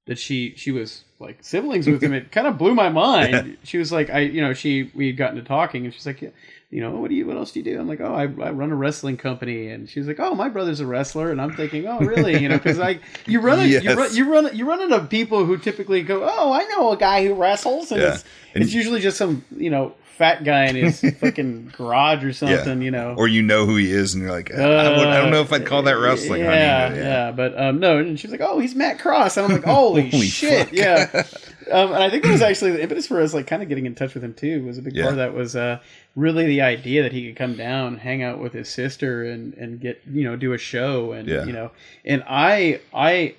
that 0.06 0.18
she 0.18 0.54
she 0.56 0.70
was 0.70 1.04
like 1.18 1.38
siblings 1.42 1.86
with 1.86 2.02
him, 2.02 2.12
it 2.12 2.32
kind 2.32 2.46
of 2.46 2.58
blew 2.58 2.74
my 2.74 2.88
mind. 2.88 3.56
She 3.64 3.78
was 3.78 3.92
like, 3.92 4.10
I 4.10 4.20
you 4.20 4.40
know 4.40 4.54
she 4.54 4.90
we 4.94 5.08
had 5.08 5.16
gotten 5.16 5.36
to 5.36 5.42
talking, 5.42 5.84
and 5.84 5.94
she's 5.94 6.06
like, 6.06 6.22
yeah, 6.22 6.30
you 6.70 6.82
know, 6.82 6.90
what 6.92 7.08
do 7.08 7.16
you 7.16 7.26
what 7.26 7.36
else 7.36 7.52
do 7.52 7.60
you 7.60 7.64
do? 7.64 7.80
I'm 7.80 7.88
like, 7.88 8.00
oh, 8.00 8.14
I, 8.14 8.22
I 8.24 8.50
run 8.50 8.70
a 8.72 8.76
wrestling 8.76 9.16
company, 9.16 9.68
and 9.68 9.88
she's 9.88 10.06
like, 10.06 10.20
oh, 10.20 10.34
my 10.34 10.48
brother's 10.50 10.80
a 10.80 10.86
wrestler, 10.86 11.30
and 11.30 11.40
I'm 11.40 11.54
thinking, 11.54 11.86
oh, 11.86 11.98
really? 12.00 12.38
You 12.42 12.48
know, 12.50 12.58
because 12.58 12.78
like 12.78 13.00
you 13.26 13.40
run 13.40 13.60
it, 13.60 13.68
you 13.68 13.80
Yes. 13.80 13.96
run 13.96 14.14
you 14.14 14.30
run 14.32 14.56
you 14.56 14.68
run 14.68 14.82
into 14.82 15.00
people 15.06 15.44
who 15.46 15.56
typically 15.56 16.02
go, 16.02 16.22
oh, 16.24 16.52
I 16.52 16.64
know 16.64 16.92
a 16.92 16.96
guy 16.96 17.26
who 17.26 17.34
wrestles, 17.34 17.90
and 17.90 18.00
Yeah. 18.02 18.14
it's 18.14 18.24
And- 18.54 18.64
it's 18.64 18.72
usually 18.74 19.00
just 19.00 19.16
some 19.16 19.44
you 19.56 19.70
know 19.70 19.94
fat 20.18 20.42
guy 20.42 20.64
in 20.66 20.74
his 20.74 21.00
fucking 21.20 21.72
garage 21.76 22.24
or 22.24 22.32
something, 22.32 22.82
you 22.82 22.90
know. 22.90 23.14
or 23.16 23.28
you 23.28 23.40
know 23.40 23.64
who 23.66 23.76
he 23.76 23.90
is, 23.92 24.14
and 24.14 24.22
you're 24.24 24.32
like, 24.32 24.52
I, 24.52 24.56
don't, 24.56 25.06
I 25.06 25.16
don't 25.20 25.30
know 25.30 25.42
if 25.42 25.52
I'd 25.52 25.64
call 25.64 25.82
that 25.84 25.92
wrestling. 25.92 26.42
honey, 26.42 26.54
Yeah, 26.56 26.88
but 26.90 26.96
yeah, 26.98 27.30
but 27.30 27.58
um, 27.62 27.78
no, 27.78 27.98
and 27.98 28.18
she's 28.18 28.30
like, 28.32 28.40
"Oh, 28.42 28.58
he's 28.58 28.74
Matt 28.74 28.98
Cross," 28.98 29.36
and 29.36 29.46
I'm 29.46 29.52
like, 29.52 29.64
"Holy, 29.76 30.10
Holy 30.10 30.26
shit!" 30.26 30.66
fuck. 30.66 30.72
Yeah, 30.74 31.22
um, 31.70 31.92
and 31.92 32.02
I 32.02 32.10
think 32.10 32.24
it 32.24 32.30
was 32.30 32.42
actually 32.42 32.72
the 32.72 32.82
impetus 32.82 33.06
for 33.06 33.20
us, 33.20 33.34
like, 33.34 33.46
kind 33.46 33.62
of 33.62 33.68
getting 33.68 33.86
in 33.86 33.94
touch 33.94 34.14
with 34.14 34.22
him 34.24 34.34
too. 34.34 34.64
Was 34.64 34.78
a 34.78 34.82
big 34.82 34.96
Yeah. 34.96 35.02
part 35.04 35.12
of 35.14 35.18
that 35.18 35.34
was 35.34 35.54
uh, 35.56 35.78
really 36.16 36.46
the 36.46 36.62
idea 36.62 37.02
that 37.02 37.12
he 37.12 37.26
could 37.26 37.36
come 37.36 37.54
down, 37.56 37.98
hang 37.98 38.22
out 38.22 38.38
with 38.38 38.52
his 38.52 38.68
sister, 38.68 39.24
and 39.24 39.54
and 39.54 39.80
get 39.80 40.00
you 40.10 40.24
know 40.24 40.36
do 40.36 40.52
a 40.52 40.58
show, 40.58 41.12
and 41.12 41.28
Yeah. 41.28 41.44
you 41.44 41.52
know, 41.52 41.70
and 42.04 42.22
I 42.28 42.80
I 42.94 43.34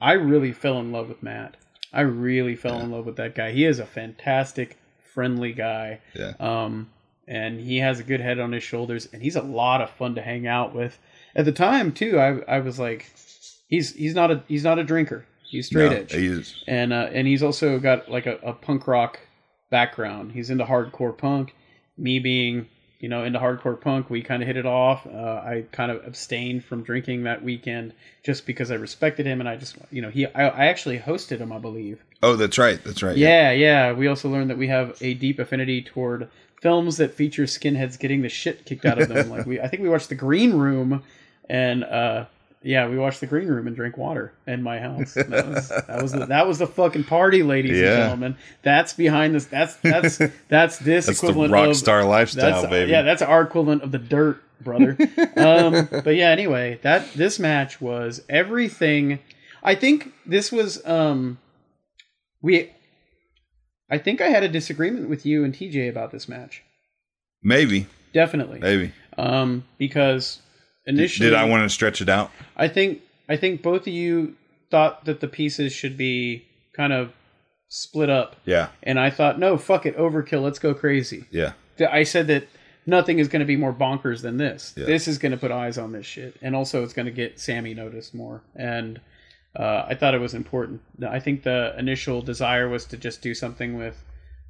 I 0.00 0.12
really 0.12 0.52
fell 0.52 0.78
in 0.80 0.92
love 0.92 1.08
with 1.08 1.22
Matt. 1.22 1.56
I 1.92 2.02
really 2.02 2.54
fell 2.56 2.80
in 2.80 2.90
love 2.90 3.06
with 3.06 3.16
that 3.16 3.34
guy. 3.34 3.52
He 3.52 3.64
is 3.64 3.78
a 3.78 3.86
fantastic, 3.86 4.76
friendly 5.14 5.52
guy. 5.52 6.00
Yeah. 6.14 6.34
Um, 6.38 6.90
and 7.26 7.60
he 7.60 7.78
has 7.78 7.98
a 8.00 8.02
good 8.04 8.20
head 8.20 8.38
on 8.38 8.52
his 8.52 8.62
shoulders, 8.62 9.08
and 9.12 9.22
he's 9.22 9.36
a 9.36 9.42
lot 9.42 9.80
of 9.82 9.90
fun 9.90 10.14
to 10.14 10.22
hang 10.22 10.46
out 10.46 10.74
with. 10.74 10.98
At 11.34 11.44
the 11.44 11.52
time, 11.52 11.92
too, 11.92 12.18
I 12.18 12.40
I 12.56 12.60
was 12.60 12.78
like, 12.78 13.10
he's 13.68 13.94
he's 13.94 14.14
not 14.14 14.30
a 14.30 14.42
he's 14.48 14.64
not 14.64 14.78
a 14.78 14.84
drinker. 14.84 15.24
He's 15.48 15.66
straight 15.66 15.90
No, 15.90 15.96
edge, 15.98 16.12
he 16.12 16.26
is. 16.26 16.62
and 16.66 16.92
uh, 16.92 17.08
and 17.12 17.26
he's 17.26 17.42
also 17.42 17.78
got 17.78 18.10
like 18.10 18.26
a, 18.26 18.36
a 18.42 18.52
punk 18.52 18.86
rock 18.86 19.18
background. 19.70 20.32
He's 20.32 20.50
into 20.50 20.64
hardcore 20.64 21.16
punk, 21.16 21.54
me 21.96 22.18
being 22.18 22.66
you 23.00 23.08
know 23.08 23.22
into 23.24 23.38
hardcore 23.38 23.80
punk, 23.80 24.10
we 24.10 24.22
kind 24.22 24.42
of 24.42 24.46
hit 24.46 24.56
it 24.56 24.66
off. 24.66 25.06
Uh, 25.06 25.10
I 25.44 25.64
kind 25.72 25.90
of 25.90 26.04
abstained 26.06 26.64
from 26.64 26.82
drinking 26.82 27.22
that 27.24 27.42
weekend 27.42 27.92
just 28.24 28.44
because 28.46 28.70
I 28.70 28.74
respected 28.74 29.24
him, 29.26 29.40
and 29.40 29.48
I 29.48 29.56
just 29.56 29.76
you 29.90 30.02
know 30.02 30.10
he 30.10 30.26
I, 30.26 30.48
I 30.48 30.66
actually 30.66 30.98
hosted 30.98 31.38
him, 31.38 31.52
I 31.52 31.58
believe. 31.58 32.02
Oh, 32.22 32.34
that's 32.36 32.58
right. 32.58 32.82
That's 32.84 33.02
right. 33.02 33.16
Yeah, 33.16 33.52
yeah. 33.52 33.92
We 33.92 34.06
also 34.08 34.28
learned 34.28 34.50
that 34.50 34.58
we 34.58 34.68
have 34.68 34.96
a 35.00 35.14
deep 35.14 35.38
affinity 35.38 35.82
toward 35.82 36.28
films 36.60 36.96
that 36.96 37.14
feature 37.14 37.44
skinheads 37.44 37.98
getting 37.98 38.22
the 38.22 38.28
shit 38.28 38.64
kicked 38.66 38.84
out 38.84 39.00
of 39.00 39.08
them. 39.08 39.30
like 39.34 39.46
we, 39.46 39.60
I 39.60 39.68
think 39.68 39.82
we 39.84 39.88
watched 39.88 40.08
The 40.08 40.16
Green 40.16 40.54
Room, 40.54 41.04
and 41.48 41.84
uh, 41.84 42.24
yeah, 42.68 42.86
we 42.86 42.98
watched 42.98 43.20
The 43.20 43.26
Green 43.26 43.48
Room 43.48 43.66
and 43.66 43.74
drank 43.74 43.96
water 43.96 44.34
in 44.46 44.62
my 44.62 44.78
house. 44.78 45.14
That 45.14 45.48
was 45.48 45.68
that 45.70 46.02
was 46.02 46.12
the, 46.12 46.26
that 46.34 46.46
was 46.46 46.58
the 46.58 46.66
fucking 46.66 47.04
party, 47.04 47.42
ladies 47.42 47.78
Yeah. 47.78 47.86
and 47.86 47.96
gentlemen. 48.02 48.36
That's 48.62 48.92
behind 48.92 49.34
this. 49.34 49.46
That's 49.46 49.76
that's 49.76 50.18
that's 50.48 50.76
this 50.78 51.06
That's 51.06 51.18
the 51.20 51.26
equivalent 51.26 51.50
rock 51.52 51.68
of 51.68 51.76
star 51.76 52.04
lifestyle, 52.04 52.60
that's, 52.60 52.66
baby. 52.70 52.90
Yeah, 52.90 53.00
that's 53.02 53.22
our 53.22 53.40
equivalent 53.40 53.82
of 53.82 53.90
the 53.90 53.98
dirt, 53.98 54.42
brother. 54.60 54.98
um, 55.36 55.88
but 55.90 56.14
yeah, 56.14 56.28
anyway, 56.28 56.78
that 56.82 57.10
this 57.14 57.38
match 57.38 57.80
was 57.80 58.20
everything. 58.28 59.20
I 59.62 59.74
think 59.74 60.12
this 60.26 60.52
was 60.52 60.84
um, 60.86 61.38
we. 62.42 62.70
I 63.90 63.96
think 63.96 64.20
I 64.20 64.28
had 64.28 64.42
a 64.42 64.48
disagreement 64.48 65.08
with 65.08 65.24
you 65.24 65.42
and 65.42 65.54
TJ 65.54 65.88
about 65.88 66.10
this 66.10 66.28
match. 66.28 66.62
maybe, 67.42 67.86
Definitely, 68.12 68.58
maybe. 68.58 68.92
um, 69.16 69.64
because 69.78 70.42
initially, 70.88 71.28
Did 71.30 71.36
I 71.36 71.44
want 71.44 71.62
to 71.64 71.68
stretch 71.68 72.00
it 72.00 72.08
out? 72.08 72.30
I 72.56 72.68
think 72.68 73.00
I 73.28 73.36
think 73.36 73.62
both 73.62 73.82
of 73.82 73.88
you 73.92 74.34
thought 74.70 75.04
that 75.04 75.20
the 75.20 75.28
pieces 75.28 75.72
should 75.72 75.96
be 75.96 76.46
kind 76.72 76.92
of 76.92 77.12
split 77.68 78.08
up, 78.10 78.36
Yeah, 78.46 78.68
and 78.82 78.98
I 78.98 79.10
thought, 79.10 79.38
no, 79.38 79.56
fuck 79.58 79.84
it, 79.86 79.96
overkill. 79.96 80.42
Let's 80.42 80.58
go 80.58 80.74
crazy. 80.74 81.24
yeah, 81.30 81.52
I 81.90 82.02
said 82.04 82.26
that 82.28 82.48
nothing 82.86 83.18
is 83.18 83.28
going 83.28 83.40
to 83.40 83.46
be 83.46 83.56
more 83.56 83.72
bonkers 83.74 84.22
than 84.22 84.38
this. 84.38 84.72
Yeah. 84.76 84.86
This 84.86 85.06
is 85.06 85.18
going 85.18 85.32
to 85.32 85.38
put 85.38 85.50
eyes 85.50 85.76
on 85.76 85.92
this 85.92 86.06
shit, 86.06 86.36
and 86.40 86.56
also 86.56 86.82
it's 86.82 86.94
going 86.94 87.06
to 87.06 87.12
get 87.12 87.38
Sammy 87.38 87.74
noticed 87.74 88.14
more. 88.14 88.42
And 88.56 89.00
uh, 89.54 89.84
I 89.88 89.94
thought 89.94 90.14
it 90.14 90.20
was 90.20 90.34
important. 90.34 90.80
I 91.06 91.20
think 91.20 91.42
the 91.42 91.74
initial 91.78 92.22
desire 92.22 92.68
was 92.68 92.84
to 92.86 92.96
just 92.96 93.20
do 93.22 93.34
something 93.34 93.76
with 93.76 94.02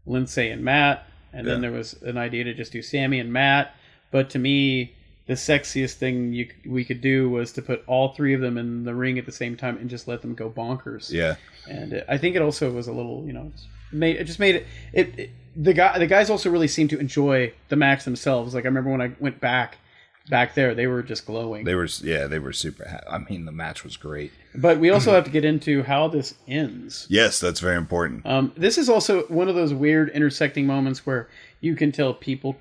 Lindsay 0.07 0.49
and 0.51 0.63
Matt, 0.65 1.07
and 1.33 1.47
then 1.47 1.61
there 1.61 1.73
was 1.73 1.95
an 2.03 2.17
idea 2.17 2.45
to 2.45 2.55
just 2.55 2.73
do 2.73 2.83
Sammy 2.83 3.19
and 3.21 3.33
Matt. 3.33 3.75
But 4.11 4.31
to 4.31 4.39
me, 4.39 4.95
the 5.29 5.35
sexiest 5.35 5.95
thing 5.95 6.33
you 6.33 6.49
we 6.67 6.85
could 6.85 7.01
do 7.01 7.31
was 7.31 7.53
to 7.53 7.63
put 7.63 7.85
all 7.87 8.15
three 8.15 8.35
of 8.35 8.41
them 8.41 8.59
in 8.59 8.85
the 8.85 8.95
ring 8.95 9.19
at 9.19 9.27
the 9.27 9.33
same 9.33 9.57
time 9.57 9.77
and 9.77 9.89
just 9.89 10.09
let 10.09 10.21
them 10.23 10.35
go 10.35 10.51
bonkers 10.51 11.13
yeah. 11.13 11.37
and 11.69 11.93
it, 11.93 12.05
I 12.09 12.19
think 12.19 12.35
it 12.35 12.43
also 12.43 12.73
was 12.73 12.89
a 12.89 12.93
little, 12.93 13.25
you 13.27 13.33
know, 13.33 13.53
made 13.93 14.17
it 14.17 14.25
just 14.25 14.41
made 14.41 14.57
it, 14.57 14.67
it. 14.93 15.19
It 15.19 15.31
the 15.59 15.73
guy, 15.73 15.99
the 15.99 16.07
guys 16.07 16.31
also 16.31 16.51
really 16.51 16.69
seemed 16.69 16.91
to 16.91 16.99
enjoy 16.99 17.53
the 17.69 17.77
match 17.77 18.05
themselves. 18.05 18.55
Like 18.55 18.65
I 18.65 18.69
remember 18.69 18.91
when 18.91 19.03
I 19.03 19.13
went 19.19 19.41
back, 19.41 19.79
back 20.31 20.55
there, 20.55 20.75
they 20.75 20.87
were 20.87 21.03
just 21.03 21.27
glowing. 21.27 21.65
They 21.65 21.75
were, 21.75 21.89
yeah, 22.01 22.27
they 22.27 22.39
were 22.39 22.53
super. 22.53 22.89
Ha- 22.89 23.01
I 23.11 23.19
mean, 23.19 23.45
the 23.45 23.53
match 23.53 23.83
was 23.83 23.97
great. 23.97 24.33
but 24.55 24.79
we 24.79 24.91
also 24.91 25.13
have 25.13 25.25
to 25.25 25.31
get 25.31 25.45
into 25.45 25.83
how 25.83 26.09
this 26.09 26.35
ends. 26.47 27.07
Yes, 27.11 27.41
that's 27.41 27.61
very 27.61 27.77
important. 27.77 28.25
Um, 28.25 28.53
this 28.57 28.79
is 28.79 28.89
also 28.89 29.23
one 29.25 29.49
of 29.49 29.57
those 29.57 29.75
weird 29.75 30.11
intersecting 30.11 30.67
moments 30.67 31.05
where 31.05 31.29
you 31.61 31.75
can 31.75 31.91
tell 31.91 32.15
people 32.15 32.57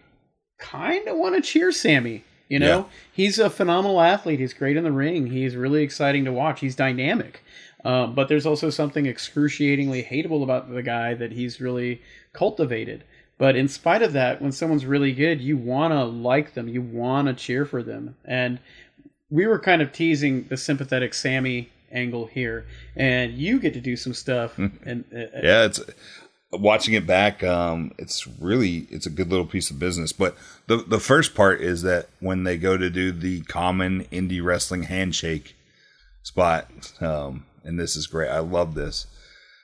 kind 0.58 1.08
of 1.08 1.18
want 1.18 1.36
to 1.36 1.42
cheer 1.42 1.72
Sammy. 1.72 2.24
You 2.50 2.60
know, 2.60 2.78
Yeah. 2.78 2.84
he's 3.12 3.40
a 3.40 3.50
phenomenal 3.50 4.00
athlete. 4.02 4.40
He's 4.40 4.54
great 4.54 4.78
in 4.78 4.84
the 4.84 4.92
ring. 4.92 5.28
He's 5.28 5.56
really 5.56 5.84
exciting 5.84 6.26
to 6.26 6.32
watch. 6.32 6.62
He's 6.62 6.76
dynamic. 6.76 7.44
Um, 7.86 8.16
but 8.16 8.28
there's 8.28 8.46
also 8.46 8.70
something 8.70 9.06
excruciatingly 9.06 10.04
hateable 10.04 10.44
about 10.44 10.74
the 10.74 10.82
guy 10.82 11.14
that 11.14 11.32
he's 11.34 11.62
really 11.62 12.02
cultivated. 12.34 13.04
But 13.38 13.56
in 13.56 13.68
spite 13.68 14.02
of 14.02 14.14
that, 14.14 14.42
when 14.42 14.52
someone's 14.52 14.86
really 14.86 15.14
good, 15.14 15.42
you 15.42 15.58
want 15.58 15.94
to 15.94 16.04
like 16.04 16.54
them. 16.54 16.68
You 16.68 16.82
want 16.82 17.28
to 17.28 17.34
cheer 17.34 17.66
for 17.66 17.84
them. 17.84 18.16
And 18.26 18.60
we 19.30 19.46
were 19.46 19.60
kind 19.60 19.82
of 19.82 19.92
teasing 19.92 20.46
the 20.46 20.58
sympathetic 20.58 21.14
Sammy 21.14 21.70
angle 21.92 22.26
here, 22.26 22.66
and 22.96 23.34
you 23.34 23.60
get 23.60 23.74
to 23.74 23.80
do 23.82 23.96
some 23.96 24.14
stuff. 24.14 24.58
and 24.58 25.04
uh, 25.14 25.18
yeah, 25.44 25.66
it's 25.66 25.80
watching 26.52 26.94
it 26.94 27.06
back. 27.08 27.44
Um, 27.44 27.92
it's 27.98 28.28
really 28.28 28.88
it's 28.90 29.06
a 29.06 29.10
good 29.12 29.30
little 29.30 29.46
piece 29.46 29.70
of 29.72 29.80
business. 29.80 30.12
But 30.14 30.36
the 30.68 30.78
the 30.78 31.00
first 31.00 31.36
part 31.36 31.62
is 31.62 31.82
that 31.84 32.08
when 32.20 32.44
they 32.44 32.58
go 32.58 32.78
to 32.78 32.90
do 32.90 33.12
the 33.12 33.42
common 33.42 34.06
indie 34.06 34.44
wrestling 34.44 34.84
handshake 34.84 35.56
spot, 36.24 36.70
um, 37.02 37.46
and 37.64 37.80
this 37.80 37.96
is 37.96 38.08
great. 38.08 38.30
I 38.30 38.40
love 38.40 38.74
this. 38.76 39.08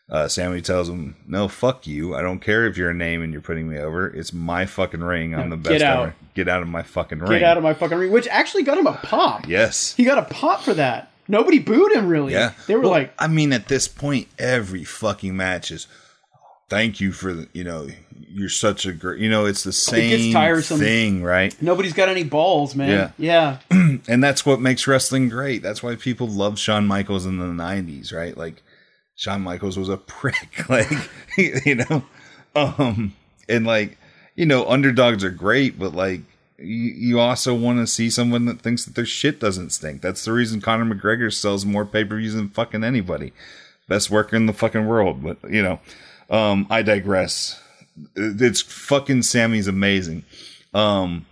Uh, 0.09 0.27
Sammy 0.27 0.61
tells 0.61 0.89
him, 0.89 1.15
"No, 1.25 1.47
fuck 1.47 1.87
you. 1.87 2.13
I 2.13 2.21
don't 2.21 2.39
care 2.39 2.65
if 2.67 2.75
you're 2.77 2.89
a 2.89 2.93
name 2.93 3.23
and 3.23 3.31
you're 3.31 3.41
putting 3.41 3.69
me 3.69 3.77
over. 3.79 4.07
It's 4.07 4.33
my 4.33 4.65
fucking 4.65 4.99
ring. 5.01 5.33
I'm 5.33 5.49
the 5.49 5.55
best. 5.57 5.79
Get 5.79 5.81
out. 5.81 5.99
ever. 6.03 6.15
Get 6.35 6.49
out 6.49 6.61
of 6.61 6.67
my 6.67 6.83
fucking 6.83 7.19
ring. 7.19 7.39
get 7.39 7.43
out 7.43 7.57
of 7.57 7.63
my 7.63 7.73
fucking 7.73 7.97
ring, 7.97 8.11
which 8.11 8.27
actually 8.27 8.63
got 8.63 8.77
him 8.77 8.85
a 8.87 8.93
pop. 8.93 9.47
yes. 9.47 9.93
He 9.95 10.03
got 10.03 10.17
a 10.17 10.23
pop 10.33 10.61
for 10.61 10.73
that. 10.73 11.09
Nobody 11.29 11.57
booed 11.59 11.93
him 11.93 12.09
really. 12.09 12.33
Yeah. 12.33 12.51
They 12.67 12.75
were 12.75 12.81
Well, 12.81 12.91
like, 12.91 13.13
I 13.17 13.27
mean, 13.27 13.53
at 13.53 13.69
this 13.69 13.87
point, 13.87 14.27
every 14.37 14.83
fucking 14.83 15.35
match 15.37 15.71
is. 15.71 15.87
Thank 16.73 16.99
you 16.99 17.11
for 17.11 17.33
the, 17.33 17.47
you 17.53 17.63
know, 17.63 17.87
you're 18.27 18.49
such 18.49 18.87
a 18.87 18.93
great, 18.93 19.19
you 19.19 19.29
know, 19.29 19.45
it's 19.45 19.63
the 19.63 19.71
same 19.71 20.33
tiresome. 20.33 20.79
thing, 20.79 21.21
right? 21.21 21.55
nobody's 21.61 21.93
got 21.93 22.09
any 22.09 22.23
balls, 22.23 22.75
man. 22.75 23.13
Yeah. 23.19 23.59
Yeah. 23.69 23.99
And 24.07 24.23
that's 24.23 24.43
what 24.43 24.59
makes 24.59 24.87
wrestling 24.87 25.29
great. 25.29 25.61
That's 25.61 25.83
why 25.83 25.95
people 25.95 26.27
love 26.27 26.57
Shawn 26.57 26.87
Michaels 26.87 27.27
in 27.27 27.37
the 27.37 27.45
'90s, 27.45 28.11
right? 28.11 28.35
Like, 28.35 28.63
Shawn 29.15 29.41
Michaels 29.41 29.77
was 29.77 29.87
a 29.87 29.97
prick, 30.17 30.67
like, 30.67 30.91
you 31.37 31.75
know, 31.75 32.03
um, 32.55 33.13
and 33.47 33.67
like, 33.67 33.99
you 34.35 34.47
know, 34.47 34.65
underdogs 34.65 35.23
are 35.23 35.29
great, 35.29 35.77
but 35.77 35.93
like, 35.93 36.21
you, 36.57 36.91
you 36.95 37.19
also 37.19 37.53
want 37.53 37.79
to 37.79 37.87
see 37.87 38.09
someone 38.09 38.45
that 38.45 38.61
thinks 38.61 38.83
that 38.85 38.95
their 38.95 39.05
shit 39.05 39.39
doesn't 39.39 39.69
stink. 39.69 40.01
That's 40.01 40.25
the 40.25 40.33
reason 40.33 40.59
Conor 40.59 40.95
McGregor 40.95 41.31
sells 41.31 41.65
more 41.67 41.85
pay 41.85 42.03
per 42.03 42.17
views 42.17 42.33
than 42.33 42.49
fucking 42.49 42.83
anybody. 42.83 43.31
Best 43.87 44.09
worker 44.09 44.35
in 44.35 44.47
the 44.47 44.53
fucking 44.53 44.87
world, 44.87 45.21
but 45.21 45.37
you 45.51 45.61
know, 45.61 45.79
um, 46.33 46.67
I 46.69 46.81
digress. 46.81 47.61
It's 48.15 48.61
fucking 48.61 49.21
Sammy's 49.21 49.67
amazing. 49.67 50.23
Um, 50.73 51.25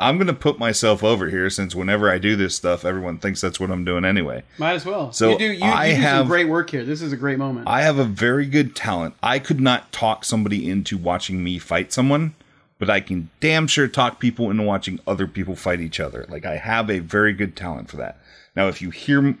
I'm 0.00 0.16
gonna 0.18 0.32
put 0.34 0.58
myself 0.58 1.02
over 1.02 1.28
here 1.28 1.50
since 1.50 1.74
whenever 1.74 2.10
I 2.10 2.18
do 2.18 2.36
this 2.36 2.54
stuff, 2.54 2.84
everyone 2.84 3.18
thinks 3.18 3.40
that's 3.40 3.58
what 3.58 3.70
I'm 3.70 3.84
doing 3.84 4.04
anyway. 4.04 4.42
Might 4.58 4.74
as 4.74 4.84
well. 4.84 5.12
So 5.12 5.30
you 5.30 5.38
do, 5.38 5.52
you, 5.52 5.64
I 5.64 5.86
you 5.86 5.94
do 5.96 6.02
have- 6.02 6.18
some 6.20 6.26
great 6.28 6.48
work 6.48 6.70
here. 6.70 6.84
This 6.84 7.02
is 7.02 7.12
a 7.12 7.16
great 7.16 7.38
moment. 7.38 7.66
I 7.68 7.82
have 7.82 7.98
a 7.98 8.04
very 8.04 8.46
good 8.46 8.76
talent. 8.76 9.14
I 9.22 9.38
could 9.38 9.60
not 9.60 9.90
talk 9.92 10.24
somebody 10.24 10.68
into 10.68 10.96
watching 10.96 11.42
me 11.42 11.58
fight 11.58 11.92
someone, 11.92 12.34
but 12.78 12.88
I 12.90 13.00
can 13.00 13.30
damn 13.40 13.66
sure 13.66 13.88
talk 13.88 14.20
people 14.20 14.50
into 14.50 14.62
watching 14.62 15.00
other 15.06 15.26
people 15.26 15.56
fight 15.56 15.80
each 15.80 15.98
other. 15.98 16.26
Like 16.28 16.46
I 16.46 16.56
have 16.58 16.90
a 16.90 17.00
very 17.00 17.32
good 17.32 17.56
talent 17.56 17.88
for 17.90 17.96
that. 17.96 18.18
Now, 18.54 18.68
if 18.68 18.80
you 18.82 18.90
hear, 18.90 19.36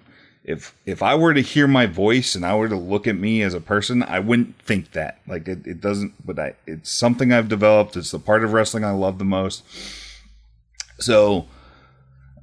if 0.48 0.74
if 0.86 1.02
I 1.02 1.14
were 1.14 1.34
to 1.34 1.42
hear 1.42 1.68
my 1.68 1.84
voice 1.84 2.34
and 2.34 2.44
I 2.44 2.56
were 2.56 2.70
to 2.70 2.76
look 2.76 3.06
at 3.06 3.16
me 3.16 3.42
as 3.42 3.52
a 3.52 3.60
person, 3.60 4.02
I 4.02 4.18
wouldn't 4.18 4.58
think 4.62 4.92
that. 4.92 5.20
Like 5.26 5.46
it, 5.46 5.66
it 5.66 5.82
doesn't. 5.82 6.14
But 6.26 6.38
I, 6.38 6.54
it's 6.66 6.90
something 6.90 7.32
I've 7.32 7.50
developed. 7.50 7.98
It's 7.98 8.12
the 8.12 8.18
part 8.18 8.42
of 8.42 8.54
wrestling 8.54 8.82
I 8.82 8.92
love 8.92 9.18
the 9.18 9.26
most. 9.26 9.62
So, 10.98 11.46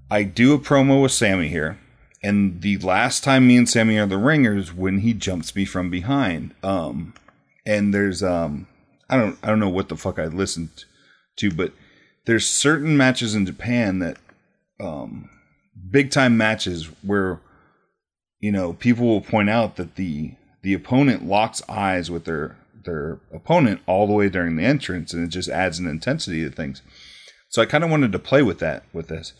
I 0.09 0.21
do 0.21 0.53
a 0.53 0.59
promo 0.59 1.01
with 1.01 1.13
Sammy 1.13 1.47
here. 1.47 1.79
And 2.21 2.61
the 2.61 2.77
last 2.77 3.23
time 3.23 3.47
me 3.47 3.57
and 3.57 3.67
Sammy 3.67 3.97
are 3.97 4.05
the 4.05 4.19
ringers 4.19 4.71
when 4.71 4.99
he 4.99 5.13
jumps 5.13 5.55
me 5.55 5.65
from 5.65 5.89
behind. 5.89 6.53
Um 6.61 7.15
and 7.65 7.91
there's 7.91 8.21
um 8.21 8.67
I 9.09 9.17
don't 9.17 9.39
I 9.41 9.47
don't 9.47 9.59
know 9.59 9.69
what 9.69 9.89
the 9.89 9.97
fuck 9.97 10.19
I 10.19 10.25
listened 10.25 10.85
to, 11.37 11.51
but 11.51 11.73
there's 12.25 12.47
certain 12.47 12.95
matches 12.97 13.33
in 13.33 13.47
Japan 13.47 13.97
that 13.99 14.17
um 14.79 15.27
big 15.89 16.11
time 16.11 16.37
matches 16.37 16.85
where 17.01 17.39
you 18.45 18.51
know 18.51 18.73
people 18.73 19.07
will 19.07 19.21
point 19.21 19.49
out 19.49 19.75
that 19.75 19.95
the 19.95 20.33
the 20.61 20.75
opponent 20.75 21.25
locks 21.25 21.63
eyes 21.67 22.11
with 22.11 22.25
their 22.25 22.55
their 22.83 23.17
opponent 23.33 23.81
all 23.87 24.05
the 24.05 24.13
way 24.13 24.29
during 24.29 24.55
the 24.55 24.63
entrance 24.63 25.13
and 25.13 25.23
it 25.23 25.29
just 25.29 25.49
adds 25.49 25.79
an 25.79 25.87
intensity 25.87 26.43
to 26.43 26.51
things. 26.51 26.83
So 27.49 27.63
I 27.63 27.65
kind 27.65 27.83
of 27.83 27.89
wanted 27.89 28.11
to 28.11 28.19
play 28.19 28.43
with 28.43 28.59
that 28.59 28.83
with 28.93 29.07
this. 29.07 29.33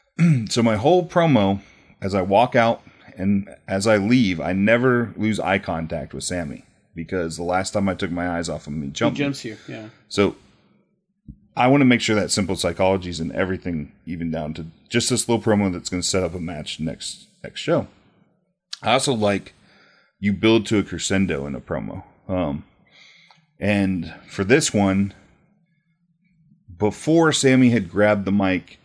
so 0.48 0.62
my 0.62 0.76
whole 0.76 1.04
promo 1.04 1.60
as 2.00 2.14
I 2.14 2.22
walk 2.22 2.54
out 2.54 2.82
and 3.16 3.52
as 3.66 3.88
I 3.88 3.96
leave, 3.96 4.40
I 4.40 4.52
never 4.52 5.12
lose 5.16 5.40
eye 5.40 5.58
contact 5.58 6.14
with 6.14 6.22
Sammy 6.22 6.64
because 6.94 7.36
the 7.36 7.42
last 7.42 7.72
time 7.72 7.88
I 7.88 7.94
took 7.94 8.12
my 8.12 8.30
eyes 8.30 8.48
off 8.48 8.68
him, 8.68 8.80
he 8.80 8.86
he 8.86 8.92
jumped. 8.92 9.18
me. 9.18 9.24
jumps 9.24 9.44
you. 9.44 9.56
Yeah. 9.66 9.88
So 10.08 10.36
I 11.56 11.66
want 11.66 11.80
to 11.80 11.86
make 11.86 12.00
sure 12.00 12.14
that 12.14 12.30
simple 12.30 12.54
psychology 12.54 13.10
is 13.10 13.18
in 13.18 13.34
everything, 13.34 13.90
even 14.06 14.30
down 14.30 14.54
to 14.54 14.66
just 14.88 15.10
this 15.10 15.28
little 15.28 15.42
promo 15.42 15.72
that's 15.72 15.88
going 15.88 16.00
to 16.00 16.08
set 16.08 16.22
up 16.22 16.36
a 16.36 16.40
match 16.40 16.78
next 16.78 17.26
next 17.42 17.58
show. 17.58 17.88
I 18.82 18.92
also 18.94 19.14
like 19.14 19.54
you 20.18 20.32
build 20.32 20.66
to 20.66 20.78
a 20.78 20.82
crescendo 20.82 21.46
in 21.46 21.54
a 21.54 21.60
promo. 21.60 22.04
Um, 22.28 22.64
and 23.58 24.14
for 24.28 24.44
this 24.44 24.72
one, 24.74 25.14
before 26.76 27.32
Sammy 27.32 27.70
had 27.70 27.90
grabbed 27.90 28.24
the 28.24 28.32
mic 28.32 28.78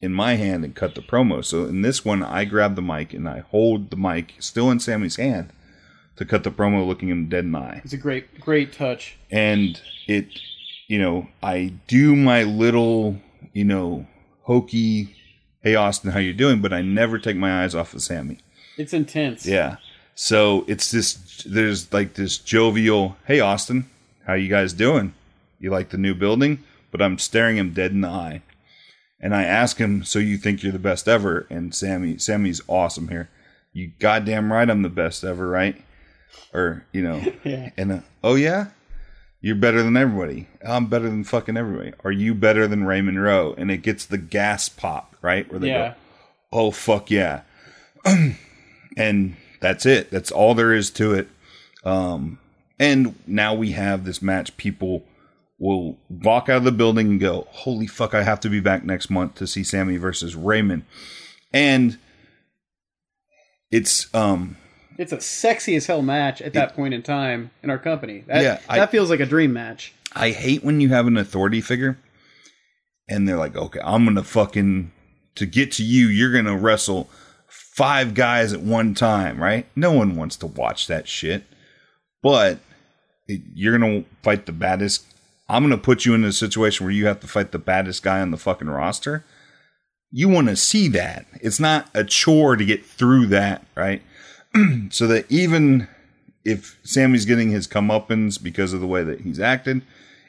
in 0.00 0.12
my 0.12 0.34
hand 0.34 0.64
and 0.64 0.74
cut 0.74 0.94
the 0.94 1.02
promo. 1.02 1.44
So 1.44 1.64
in 1.64 1.82
this 1.82 2.04
one, 2.04 2.22
I 2.22 2.44
grab 2.44 2.74
the 2.74 2.82
mic 2.82 3.12
and 3.12 3.28
I 3.28 3.40
hold 3.40 3.90
the 3.90 3.96
mic 3.96 4.34
still 4.38 4.70
in 4.70 4.80
Sammy's 4.80 5.16
hand 5.16 5.52
to 6.16 6.24
cut 6.24 6.44
the 6.44 6.50
promo, 6.50 6.86
looking 6.86 7.08
him 7.08 7.28
dead 7.28 7.44
in 7.44 7.52
the 7.52 7.58
eye 7.58 7.80
It's 7.84 7.92
a 7.94 7.98
great, 7.98 8.40
great 8.40 8.72
touch. 8.72 9.16
and 9.30 9.80
it 10.06 10.26
you 10.88 10.98
know, 10.98 11.28
I 11.40 11.72
do 11.86 12.16
my 12.16 12.42
little, 12.42 13.16
you 13.52 13.64
know, 13.64 14.08
hokey, 14.42 15.14
hey 15.62 15.76
Austin, 15.76 16.10
how 16.10 16.18
you 16.18 16.32
doing? 16.32 16.60
But 16.60 16.72
I 16.72 16.82
never 16.82 17.16
take 17.18 17.36
my 17.36 17.62
eyes 17.62 17.76
off 17.76 17.94
of 17.94 18.02
Sammy. 18.02 18.38
It's 18.76 18.92
intense. 18.92 19.46
Yeah. 19.46 19.76
So 20.14 20.64
it's 20.68 20.90
this. 20.90 21.14
There's 21.46 21.92
like 21.92 22.14
this 22.14 22.38
jovial, 22.38 23.16
hey 23.26 23.40
Austin, 23.40 23.88
how 24.26 24.34
you 24.34 24.48
guys 24.48 24.72
doing? 24.72 25.14
You 25.58 25.70
like 25.70 25.90
the 25.90 25.98
new 25.98 26.14
building? 26.14 26.62
But 26.90 27.00
I'm 27.02 27.18
staring 27.18 27.56
him 27.56 27.72
dead 27.72 27.92
in 27.92 28.00
the 28.00 28.08
eye, 28.08 28.42
and 29.20 29.34
I 29.34 29.44
ask 29.44 29.78
him, 29.78 30.02
so 30.02 30.18
you 30.18 30.36
think 30.36 30.62
you're 30.62 30.72
the 30.72 30.78
best 30.78 31.06
ever? 31.08 31.46
And 31.48 31.72
Sammy, 31.74 32.18
Sammy's 32.18 32.60
awesome 32.66 33.08
here. 33.08 33.28
You 33.72 33.92
goddamn 34.00 34.52
right, 34.52 34.68
I'm 34.68 34.82
the 34.82 34.88
best 34.88 35.22
ever, 35.22 35.46
right? 35.48 35.80
Or 36.52 36.84
you 36.92 37.02
know, 37.02 37.22
Yeah. 37.44 37.70
and 37.76 37.92
uh, 37.92 38.00
oh 38.24 38.34
yeah, 38.34 38.68
you're 39.40 39.54
better 39.56 39.82
than 39.82 39.96
everybody. 39.96 40.48
I'm 40.66 40.86
better 40.86 41.08
than 41.08 41.24
fucking 41.24 41.56
everybody. 41.56 41.92
Are 42.04 42.10
you 42.12 42.34
better 42.34 42.66
than 42.66 42.84
Raymond 42.84 43.22
Rowe? 43.22 43.54
And 43.56 43.70
it 43.70 43.78
gets 43.82 44.04
the 44.04 44.18
gas 44.18 44.68
pop, 44.68 45.14
right? 45.22 45.48
Where 45.50 45.60
they 45.60 45.68
Yeah. 45.68 45.88
go, 45.90 45.94
oh 46.52 46.70
fuck 46.72 47.10
yeah. 47.10 47.42
and 49.00 49.36
that's 49.60 49.86
it. 49.86 50.10
That's 50.10 50.30
all 50.30 50.54
there 50.54 50.72
is 50.72 50.90
to 50.92 51.12
it. 51.14 51.28
Um, 51.84 52.38
and 52.78 53.14
now 53.26 53.54
we 53.54 53.72
have 53.72 54.04
this 54.04 54.20
match. 54.22 54.56
People 54.56 55.04
will 55.58 55.98
walk 56.08 56.48
out 56.48 56.58
of 56.58 56.64
the 56.64 56.72
building 56.72 57.08
and 57.08 57.20
go, 57.20 57.46
holy 57.50 57.86
fuck, 57.86 58.14
I 58.14 58.22
have 58.22 58.40
to 58.40 58.48
be 58.48 58.60
back 58.60 58.84
next 58.84 59.10
month 59.10 59.34
to 59.36 59.46
see 59.46 59.62
Sammy 59.62 59.96
versus 59.98 60.34
Raymond. 60.34 60.84
And 61.52 61.98
it's 63.70 64.12
um 64.14 64.56
It's 64.98 65.12
a 65.12 65.20
sexy 65.20 65.76
as 65.76 65.86
hell 65.86 66.02
match 66.02 66.40
at 66.42 66.52
that 66.54 66.74
point 66.74 66.94
in 66.94 67.02
time 67.02 67.50
in 67.62 67.70
our 67.70 67.78
company. 67.78 68.24
That, 68.26 68.42
Yeah, 68.42 68.58
I- 68.68 68.78
that 68.78 68.90
feels 68.90 69.10
like 69.10 69.20
a 69.20 69.26
dream 69.26 69.52
match. 69.52 69.92
I 70.14 70.30
hate 70.30 70.64
when 70.64 70.80
you 70.80 70.88
have 70.88 71.06
an 71.06 71.16
authority 71.16 71.60
figure 71.60 71.98
and 73.08 73.28
they're 73.28 73.36
like, 73.36 73.56
okay, 73.56 73.80
I'm 73.84 74.04
going 74.04 74.16
to 74.16 74.22
fucking, 74.24 74.90
to 75.36 75.46
get 75.46 75.70
to 75.72 75.84
you, 75.84 76.08
you're 76.08 76.32
going 76.32 76.46
to 76.46 76.56
wrestle 76.56 77.08
five 77.80 78.12
guys 78.12 78.52
at 78.52 78.60
one 78.60 78.92
time, 78.92 79.42
right? 79.42 79.66
No 79.74 79.90
one 79.90 80.14
wants 80.14 80.36
to 80.36 80.46
watch 80.46 80.86
that 80.88 81.08
shit. 81.08 81.44
But 82.22 82.58
it, 83.26 83.40
you're 83.54 83.78
going 83.78 84.02
to 84.02 84.08
fight 84.22 84.44
the 84.44 84.52
baddest. 84.52 85.06
I'm 85.48 85.62
going 85.62 85.70
to 85.70 85.82
put 85.82 86.04
you 86.04 86.12
in 86.12 86.22
a 86.22 86.30
situation 86.30 86.84
where 86.84 86.92
you 86.92 87.06
have 87.06 87.20
to 87.20 87.26
fight 87.26 87.52
the 87.52 87.58
baddest 87.58 88.02
guy 88.02 88.20
on 88.20 88.32
the 88.32 88.36
fucking 88.36 88.68
roster. 88.68 89.24
You 90.10 90.28
want 90.28 90.48
to 90.48 90.56
see 90.56 90.88
that. 90.88 91.24
It's 91.40 91.58
not 91.58 91.88
a 91.94 92.04
chore 92.04 92.54
to 92.56 92.66
get 92.66 92.84
through 92.84 93.28
that, 93.28 93.64
right? 93.74 94.02
so 94.90 95.06
that 95.06 95.24
even 95.30 95.88
if 96.44 96.78
Sammy's 96.82 97.24
getting 97.24 97.48
his 97.48 97.66
comeuppance 97.66 98.42
because 98.42 98.74
of 98.74 98.82
the 98.82 98.86
way 98.86 99.04
that 99.04 99.22
he's 99.22 99.40
acted, 99.40 99.80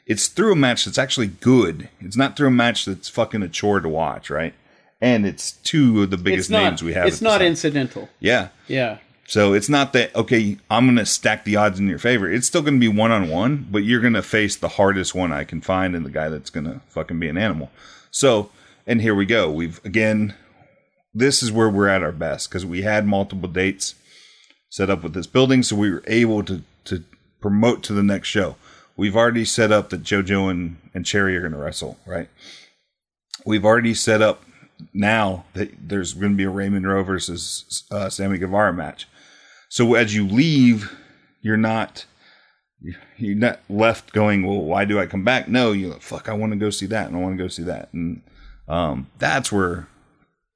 it's 0.06 0.26
through 0.26 0.52
a 0.52 0.56
match 0.56 0.86
that's 0.86 0.96
actually 0.96 1.26
good. 1.26 1.90
It's 2.00 2.16
not 2.16 2.34
through 2.34 2.48
a 2.48 2.52
match 2.52 2.86
that's 2.86 3.10
fucking 3.10 3.42
a 3.42 3.48
chore 3.50 3.80
to 3.80 3.90
watch, 3.90 4.30
right? 4.30 4.54
And 5.02 5.26
it's 5.26 5.52
two 5.52 6.04
of 6.04 6.10
the 6.10 6.16
biggest 6.16 6.48
not. 6.48 6.62
names 6.62 6.82
we 6.82 6.94
have. 6.94 7.06
It's 7.06 7.20
not 7.20 7.42
incidental. 7.42 8.08
Yeah. 8.20 8.48
Yeah. 8.68 8.98
So 9.26 9.52
it's 9.52 9.68
not 9.68 9.92
that 9.94 10.14
okay. 10.14 10.58
I'm 10.70 10.86
gonna 10.86 11.06
stack 11.06 11.44
the 11.44 11.56
odds 11.56 11.78
in 11.78 11.88
your 11.88 11.98
favor. 11.98 12.30
It's 12.30 12.46
still 12.46 12.62
gonna 12.62 12.78
be 12.78 12.88
one 12.88 13.10
on 13.10 13.28
one, 13.28 13.66
but 13.70 13.82
you're 13.82 14.00
gonna 14.00 14.22
face 14.22 14.56
the 14.56 14.68
hardest 14.68 15.14
one 15.14 15.32
I 15.32 15.44
can 15.44 15.60
find, 15.60 15.96
and 15.96 16.04
the 16.04 16.10
guy 16.10 16.28
that's 16.28 16.50
gonna 16.50 16.82
fucking 16.88 17.18
be 17.18 17.28
an 17.28 17.38
animal. 17.38 17.70
So, 18.10 18.50
and 18.86 19.00
here 19.00 19.14
we 19.14 19.26
go. 19.26 19.50
We've 19.50 19.80
again, 19.84 20.34
this 21.14 21.42
is 21.42 21.50
where 21.50 21.70
we're 21.70 21.88
at 21.88 22.02
our 22.02 22.12
best 22.12 22.48
because 22.48 22.66
we 22.66 22.82
had 22.82 23.06
multiple 23.06 23.48
dates 23.48 23.94
set 24.68 24.90
up 24.90 25.02
with 25.02 25.14
this 25.14 25.26
building, 25.26 25.62
so 25.62 25.76
we 25.76 25.90
were 25.90 26.04
able 26.06 26.42
to 26.44 26.62
to 26.84 27.04
promote 27.40 27.82
to 27.84 27.92
the 27.92 28.02
next 28.02 28.28
show. 28.28 28.56
We've 28.96 29.16
already 29.16 29.44
set 29.46 29.72
up 29.72 29.90
that 29.90 30.02
JoJo 30.02 30.50
and 30.50 30.76
and 30.92 31.06
Cherry 31.06 31.36
are 31.36 31.42
gonna 31.42 31.62
wrestle, 31.62 31.98
right? 32.06 32.28
We've 33.46 33.64
already 33.64 33.94
set 33.94 34.20
up 34.20 34.42
now 34.92 35.44
that 35.54 35.88
there's 35.88 36.14
going 36.14 36.32
to 36.32 36.36
be 36.36 36.44
a 36.44 36.50
Raymond 36.50 36.86
Rowe 36.86 37.02
versus 37.02 37.84
uh, 37.90 38.08
Sammy 38.08 38.38
Guevara 38.38 38.72
match. 38.72 39.08
So 39.68 39.94
as 39.94 40.14
you 40.14 40.26
leave, 40.26 40.92
you're 41.40 41.56
not 41.56 42.06
you're 43.16 43.36
not 43.36 43.60
left 43.68 44.12
going, 44.12 44.44
well, 44.44 44.60
why 44.60 44.84
do 44.84 44.98
I 44.98 45.06
come 45.06 45.24
back? 45.24 45.48
No, 45.48 45.72
you're 45.72 45.92
like, 45.92 46.02
fuck, 46.02 46.28
I 46.28 46.34
want 46.34 46.52
to 46.52 46.58
go 46.58 46.70
see 46.70 46.86
that 46.86 47.06
and 47.06 47.16
I 47.16 47.20
want 47.20 47.38
to 47.38 47.42
go 47.42 47.48
see 47.48 47.62
that, 47.62 47.92
and 47.92 48.22
um, 48.68 49.08
that's 49.18 49.52
where 49.52 49.88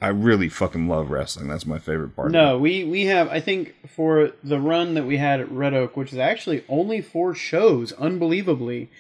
I 0.00 0.08
really 0.08 0.48
fucking 0.48 0.88
love 0.88 1.10
wrestling. 1.10 1.48
That's 1.48 1.64
my 1.64 1.78
favorite 1.78 2.14
part. 2.14 2.30
No, 2.30 2.58
we 2.58 2.84
we 2.84 3.06
have. 3.06 3.28
I 3.28 3.40
think 3.40 3.74
for 3.88 4.32
the 4.44 4.60
run 4.60 4.94
that 4.94 5.06
we 5.06 5.16
had 5.16 5.40
at 5.40 5.50
Red 5.50 5.72
Oak, 5.72 5.96
which 5.96 6.12
is 6.12 6.18
actually 6.18 6.64
only 6.68 7.00
four 7.00 7.34
shows, 7.34 7.92
unbelievably, 7.92 8.90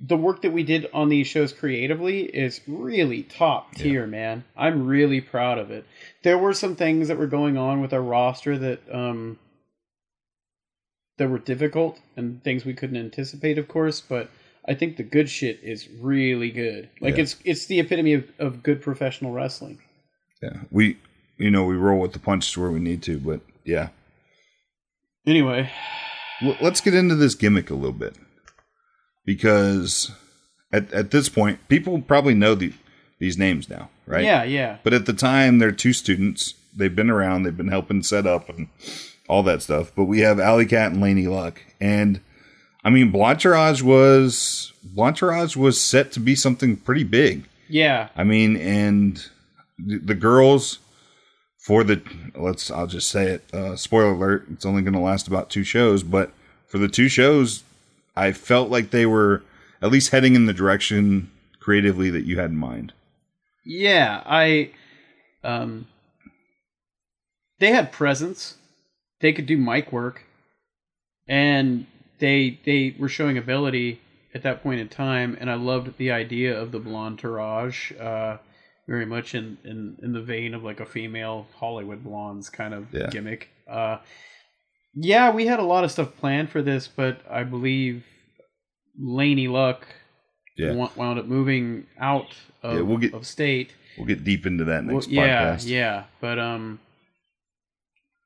the 0.00 0.16
work 0.16 0.42
that 0.42 0.52
we 0.52 0.62
did 0.62 0.88
on 0.92 1.08
these 1.08 1.26
shows 1.26 1.52
creatively 1.52 2.22
is 2.22 2.60
really 2.66 3.24
top 3.24 3.74
tier, 3.74 4.06
man. 4.06 4.44
I'm 4.56 4.86
really 4.86 5.20
proud 5.20 5.58
of 5.58 5.70
it. 5.70 5.84
There 6.22 6.38
were 6.38 6.52
some 6.54 6.76
things 6.76 7.08
that 7.08 7.18
were 7.18 7.26
going 7.26 7.56
on 7.56 7.80
with 7.80 7.92
our 7.92 8.02
roster 8.02 8.56
that 8.58 8.80
um 8.92 9.38
that 11.18 11.28
were 11.28 11.38
difficult 11.38 11.98
and 12.16 12.42
things 12.44 12.64
we 12.64 12.74
couldn't 12.74 12.96
anticipate, 12.96 13.58
of 13.58 13.68
course, 13.68 14.00
but. 14.00 14.30
I 14.70 14.74
think 14.74 14.98
the 14.98 15.02
good 15.02 15.30
shit 15.30 15.60
is 15.62 15.88
really 15.98 16.50
good. 16.50 16.90
Like 17.00 17.16
Yeah. 17.16 17.22
it's 17.22 17.36
it's 17.42 17.64
the 17.64 17.80
epitome 17.80 18.12
of, 18.12 18.30
of 18.38 18.62
good 18.62 18.82
professional 18.82 19.32
wrestling. 19.32 19.78
Yeah, 20.42 20.64
we 20.70 20.98
you 21.38 21.50
know 21.50 21.64
we 21.64 21.74
roll 21.74 21.98
with 22.00 22.12
the 22.12 22.18
punches 22.18 22.54
where 22.58 22.70
we 22.70 22.78
need 22.78 23.02
to, 23.04 23.18
but 23.18 23.40
yeah, 23.64 23.88
Anyway, 25.26 25.70
let's 26.60 26.82
get 26.82 26.94
into 26.94 27.14
this 27.14 27.34
gimmick 27.34 27.70
a 27.70 27.74
little 27.74 27.92
bit 27.92 28.14
because 29.28 30.10
at 30.72 30.90
at 30.90 31.10
this 31.10 31.28
point, 31.28 31.58
people 31.68 32.00
probably 32.00 32.32
know 32.32 32.54
the, 32.54 32.72
these 33.18 33.36
names 33.36 33.68
now, 33.68 33.90
right? 34.06 34.24
yeah, 34.24 34.42
yeah. 34.42 34.78
But 34.82 34.94
at 34.94 35.04
the 35.04 35.12
time, 35.12 35.58
they're 35.58 35.70
two 35.70 35.92
students. 35.92 36.54
They've 36.74 36.96
been 36.96 37.10
around. 37.10 37.42
They've 37.42 37.54
been 37.54 37.68
helping 37.68 38.02
set 38.02 38.26
up 38.26 38.48
and 38.48 38.68
all 39.28 39.42
that 39.42 39.60
stuff. 39.60 39.92
But 39.94 40.04
we 40.04 40.20
have 40.20 40.40
Alley 40.40 40.64
Cat 40.64 40.92
and 40.92 41.02
Laney 41.02 41.26
Luck, 41.26 41.62
and 41.78 42.22
I 42.82 42.88
mean, 42.88 43.10
Blanchard 43.10 43.82
was 43.82 44.72
Blanchard 44.82 45.56
was 45.56 45.78
set 45.78 46.10
to 46.12 46.20
be 46.20 46.34
something 46.34 46.78
pretty 46.78 47.04
big. 47.04 47.44
Yeah, 47.68 48.08
I 48.16 48.24
mean, 48.24 48.56
and 48.56 49.22
the, 49.78 49.98
the 49.98 50.14
girls 50.14 50.78
for 51.58 51.84
the 51.84 52.00
let's 52.34 52.70
I'll 52.70 52.86
just 52.86 53.10
say 53.10 53.26
it. 53.26 53.54
Uh, 53.54 53.76
spoiler 53.76 54.12
alert: 54.12 54.46
it's 54.50 54.64
only 54.64 54.80
going 54.80 54.94
to 54.94 55.00
last 55.00 55.28
about 55.28 55.50
two 55.50 55.64
shows, 55.64 56.02
but 56.02 56.32
for 56.66 56.78
the 56.78 56.88
two 56.88 57.10
shows, 57.10 57.62
I 58.18 58.32
felt 58.32 58.70
like 58.70 58.90
they 58.90 59.06
were 59.06 59.42
at 59.82 59.90
least 59.90 60.10
heading 60.10 60.34
in 60.34 60.46
the 60.46 60.52
direction 60.52 61.30
creatively 61.60 62.10
that 62.10 62.24
you 62.24 62.38
had 62.38 62.50
in 62.50 62.56
mind. 62.56 62.92
yeah. 63.64 64.22
I, 64.26 64.70
um, 65.44 65.86
they 67.58 67.70
had 67.72 67.92
presence. 67.92 68.56
They 69.20 69.32
could 69.32 69.46
do 69.46 69.56
mic 69.58 69.92
work, 69.92 70.24
and 71.26 71.86
they 72.18 72.58
they 72.64 72.94
were 72.98 73.08
showing 73.08 73.36
ability 73.36 74.00
at 74.34 74.42
that 74.44 74.62
point 74.62 74.80
in 74.80 74.88
time. 74.88 75.36
And 75.40 75.50
I 75.50 75.54
loved 75.54 75.96
the 75.98 76.10
idea 76.12 76.58
of 76.58 76.70
the 76.72 76.78
blonde 76.78 77.18
Taraj, 77.20 78.00
uh, 78.00 78.38
very 78.86 79.06
much 79.06 79.34
in, 79.34 79.58
in 79.64 79.96
in 80.02 80.12
the 80.12 80.22
vein 80.22 80.54
of 80.54 80.62
like 80.62 80.78
a 80.80 80.86
female 80.86 81.46
Hollywood 81.56 82.04
blondes 82.04 82.48
kind 82.48 82.74
of 82.74 82.86
Yeah. 82.92 83.08
gimmick. 83.10 83.48
Uh, 83.68 83.98
yeah, 85.00 85.30
we 85.30 85.46
had 85.46 85.58
a 85.60 85.64
lot 85.64 85.84
of 85.84 85.90
stuff 85.92 86.16
planned 86.16 86.50
for 86.50 86.62
this, 86.62 86.88
but 86.88 87.20
I 87.30 87.44
believe 87.44 88.04
Laney 89.00 89.48
Luck 89.48 89.86
Yeah, 90.56 90.72
wound 90.96 91.18
up 91.18 91.26
moving 91.26 91.86
out 92.00 92.34
of, 92.62 92.74
Yeah, 92.76 92.80
we'll 92.82 92.98
get- 92.98 93.14
of 93.14 93.26
state. 93.26 93.74
we'll 93.96 94.06
get 94.06 94.24
deep 94.24 94.44
into 94.46 94.64
that 94.64 94.84
Well, 94.84 94.94
next 94.96 95.08
yeah, 95.08 95.54
podcast. 95.56 95.66
yeah, 95.68 96.04
but 96.20 96.38
um, 96.38 96.80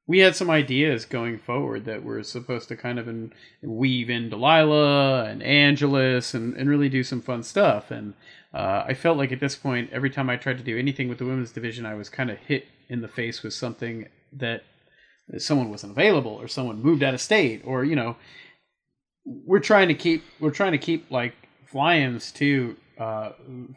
we 0.07 0.19
had 0.19 0.35
some 0.35 0.51
ideas 0.51 1.05
going 1.05 1.39
forward 1.39 1.85
that 1.85 2.03
were 2.03 2.23
supposed 2.23 2.69
to 2.69 2.77
kind 2.77 2.99
of 2.99 3.07
in, 3.09 3.33
weave 3.63 4.11
in 4.11 4.29
Delilah 4.31 5.25
and 5.27 5.43
Angelus 5.43 6.35
and, 6.35 6.55
and 6.57 6.69
really 6.69 6.89
do 6.89 7.03
some 7.03 7.21
fun 7.23 7.43
stuff. 7.43 7.91
And 7.91 8.15
uh, 8.53 8.85
I 8.87 8.95
felt 8.95 9.17
like 9.17 9.31
at 9.33 9.41
this 9.41 9.55
point, 9.57 9.91
every 9.93 10.11
time 10.11 10.29
I 10.29 10.37
tried 10.37 10.59
to 10.59 10.65
do 10.65 10.79
anything 10.79 11.09
with 11.09 11.19
the 11.19 11.25
women's 11.25 11.53
division, 11.53 11.87
I 11.87 11.95
was 11.95 12.09
kind 12.09 12.31
of 12.31 12.39
hit 12.39 12.67
in 12.89 13.01
the 13.01 13.09
face 13.09 13.43
with 13.43 13.55
something 13.55 14.09
that 14.33 14.65
someone 15.39 15.71
wasn't 15.71 15.93
available 15.93 16.33
or 16.33 16.49
someone 16.49 16.83
moved 16.83 17.03
out 17.03 17.15
of 17.15 17.21
state 17.21 17.63
or 17.65 17.85
you 17.85 17.97
know 17.97 18.17
we're 19.25 19.61
trying 19.61 19.89
to 19.89 19.95
keep 19.95 20.23
we're 20.41 20.51
trying 20.51 20.73
to 20.73 20.79
keep 20.79 21.11
like 21.11 21.35
fly-ins 21.67 22.33
too 22.33 22.77
uh, 22.99 23.31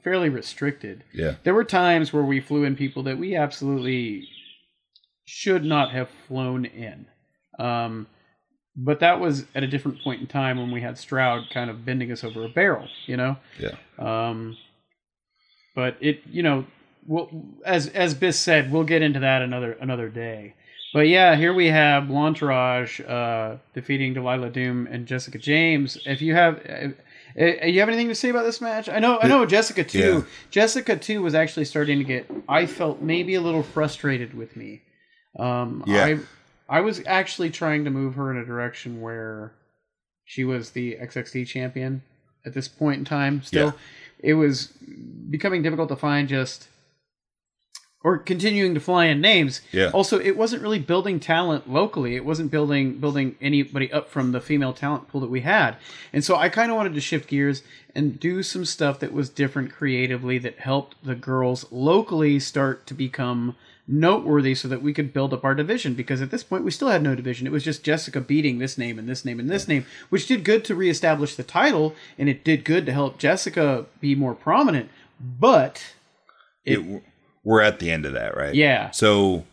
fairly 0.03 0.29
restricted 0.29 1.03
yeah, 1.13 1.36
there 1.43 1.53
were 1.53 1.63
times 1.63 2.12
where 2.12 2.23
we 2.23 2.39
flew 2.39 2.63
in 2.63 2.75
people 2.75 3.03
that 3.03 3.17
we 3.17 3.36
absolutely 3.36 4.27
should 5.25 5.65
not 5.65 5.91
have 5.91 6.08
flown 6.27 6.65
in. 6.65 7.08
Um, 7.60 8.08
but 8.77 8.99
that 8.99 9.19
was 9.19 9.45
at 9.55 9.63
a 9.63 9.67
different 9.67 10.01
point 10.03 10.21
in 10.21 10.27
time 10.27 10.58
when 10.58 10.71
we 10.71 10.81
had 10.81 10.97
Stroud 10.97 11.45
kind 11.53 11.69
of 11.69 11.86
bending 11.86 12.12
us 12.12 12.23
over 12.23 12.45
a 12.45 12.49
barrel, 12.49 12.88
you 13.05 13.17
know. 13.17 13.38
yeah. 13.60 13.75
Um, 13.97 14.58
but 15.75 15.97
it, 15.99 16.21
you 16.25 16.43
know, 16.43 16.65
we'll, 17.05 17.29
as 17.65 17.88
as 17.88 18.13
Biss 18.15 18.36
said, 18.36 18.71
we'll 18.71 18.84
get 18.84 19.01
into 19.01 19.19
that 19.21 19.41
another 19.41 19.73
another 19.73 20.10
day. 20.10 20.55
But 20.95 21.10
yeah, 21.10 21.36
here 21.36 21.53
we 21.53 21.67
have 21.67 22.08
Blanchard 22.08 23.01
uh, 23.05 23.58
defeating 23.73 24.13
Delilah 24.13 24.49
Doom 24.49 24.88
and 24.89 25.05
Jessica 25.05 25.38
James. 25.38 25.97
If 26.05 26.21
you 26.21 26.34
have, 26.36 26.62
Uh, 27.38 27.65
you 27.65 27.81
have 27.81 27.89
anything 27.89 28.08
to 28.08 28.15
say 28.15 28.29
about 28.29 28.43
this 28.45 28.62
match? 28.62 28.88
I 28.88 28.99
know, 28.99 29.19
I 29.19 29.27
know, 29.27 29.45
Jessica 29.45 29.84
too. 29.84 29.99
Yeah. 29.99 30.21
Jessica 30.51 30.95
too 30.95 31.21
was 31.21 31.36
actually 31.36 31.65
starting 31.65 31.97
to 31.97 32.05
get. 32.05 32.31
I 32.47 32.65
felt 32.65 33.01
maybe 33.01 33.36
a 33.36 33.41
little 33.41 33.62
frustrated 33.62 34.34
with 34.34 34.55
me. 34.55 34.84
Um, 35.38 35.84
Yeah. 35.86 36.05
I, 36.69 36.77
I 36.77 36.79
was 36.79 37.03
actually 37.05 37.49
trying 37.49 37.84
to 37.84 37.91
move 37.91 38.15
her 38.15 38.31
in 38.31 38.38
a 38.38 38.45
direction 38.45 39.01
where 39.01 39.51
she 40.23 40.45
was 40.45 40.69
the 40.69 40.95
XXT 40.95 41.45
champion 41.47 42.03
at 42.45 42.53
this 42.53 42.69
point 42.69 42.99
in 42.99 43.03
time. 43.03 43.43
Still, 43.43 43.75
it 44.19 44.36
was 44.36 44.67
becoming 45.29 45.62
difficult 45.62 45.89
to 45.89 45.97
find 45.97 46.29
just 46.29 46.69
or 48.05 48.19
continuing 48.19 48.75
to 48.75 48.79
fly 48.79 49.05
in 49.05 49.19
names. 49.19 49.61
Yeah. 49.71 49.89
Also, 49.89 50.19
it 50.19 50.37
wasn't 50.37 50.61
really 50.61 50.77
building 50.77 51.19
talent 51.19 51.67
locally. 51.67 52.15
It 52.15 52.23
wasn't 52.23 52.51
building 52.51 52.99
building 52.99 53.35
anybody 53.41 53.91
up 53.91 54.11
from 54.11 54.31
the 54.31 54.39
female 54.39 54.73
talent 54.73 55.07
pool 55.07 55.21
that 55.21 55.29
we 55.31 55.41
had. 55.41 55.77
And 56.13 56.23
so 56.23 56.35
I 56.35 56.49
kind 56.49 56.69
of 56.69 56.77
wanted 56.77 56.93
to 56.93 57.01
shift 57.01 57.27
gears 57.27 57.63
and 57.95 58.19
do 58.19 58.43
some 58.43 58.63
stuff 58.63 58.99
that 58.99 59.11
was 59.11 59.27
different 59.27 59.73
creatively 59.73 60.37
that 60.37 60.59
helped 60.59 61.03
the 61.03 61.15
girls 61.15 61.65
locally 61.71 62.39
start 62.39 62.85
to 62.85 62.93
become 62.93 63.55
noteworthy 63.87 64.53
so 64.53 64.67
that 64.67 64.83
we 64.83 64.93
could 64.93 65.11
build 65.11 65.33
up 65.33 65.43
our 65.43 65.55
division 65.55 65.95
because 65.95 66.21
at 66.21 66.29
this 66.29 66.43
point 66.43 66.63
we 66.63 66.69
still 66.69 66.89
had 66.89 67.01
no 67.01 67.15
division. 67.15 67.47
It 67.47 67.53
was 67.53 67.63
just 67.63 67.83
Jessica 67.83 68.21
beating 68.21 68.59
this 68.59 68.77
name 68.77 68.99
and 68.99 69.09
this 69.09 69.25
name 69.25 69.39
and 69.39 69.49
this 69.49 69.67
name, 69.67 69.83
which 70.09 70.27
did 70.27 70.43
good 70.43 70.63
to 70.65 70.75
reestablish 70.75 71.33
the 71.33 71.43
title 71.43 71.95
and 72.19 72.29
it 72.29 72.43
did 72.43 72.65
good 72.65 72.85
to 72.85 72.93
help 72.93 73.17
Jessica 73.17 73.87
be 73.99 74.13
more 74.13 74.35
prominent. 74.35 74.91
But 75.19 75.95
it, 76.65 77.01
we're 77.45 77.62
at 77.62 77.79
the 77.79 77.89
end 77.89 78.05
of 78.05 78.13
that, 78.13 78.36
right? 78.36 78.53
Yeah. 78.53 78.91
So 78.91 79.45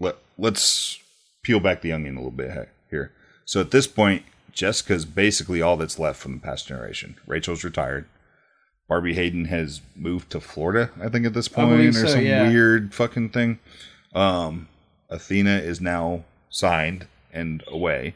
let 0.00 0.16
let's 0.36 0.98
peel 1.44 1.60
back 1.60 1.82
the 1.82 1.92
onion 1.92 2.16
a 2.16 2.18
little 2.18 2.32
bit 2.32 2.68
here. 2.90 3.12
So 3.44 3.60
at 3.60 3.70
this 3.70 3.86
point, 3.86 4.24
Jessica's 4.50 5.04
basically 5.04 5.62
all 5.62 5.76
that's 5.76 5.98
left 5.98 6.18
from 6.20 6.34
the 6.34 6.40
past 6.40 6.66
generation. 6.66 7.16
Rachel's 7.26 7.62
retired. 7.62 8.06
Barbie 8.88 9.14
Hayden 9.14 9.46
has 9.46 9.80
moved 9.94 10.30
to 10.30 10.40
Florida, 10.40 10.90
I 11.00 11.08
think, 11.08 11.24
at 11.24 11.34
this 11.34 11.48
point, 11.48 11.80
or 11.80 11.92
so, 11.92 12.06
some 12.06 12.24
yeah. 12.24 12.48
weird 12.48 12.92
fucking 12.92 13.30
thing. 13.30 13.58
Um, 14.14 14.68
Athena 15.08 15.58
is 15.58 15.80
now 15.80 16.24
signed 16.50 17.06
and 17.32 17.62
away. 17.68 18.14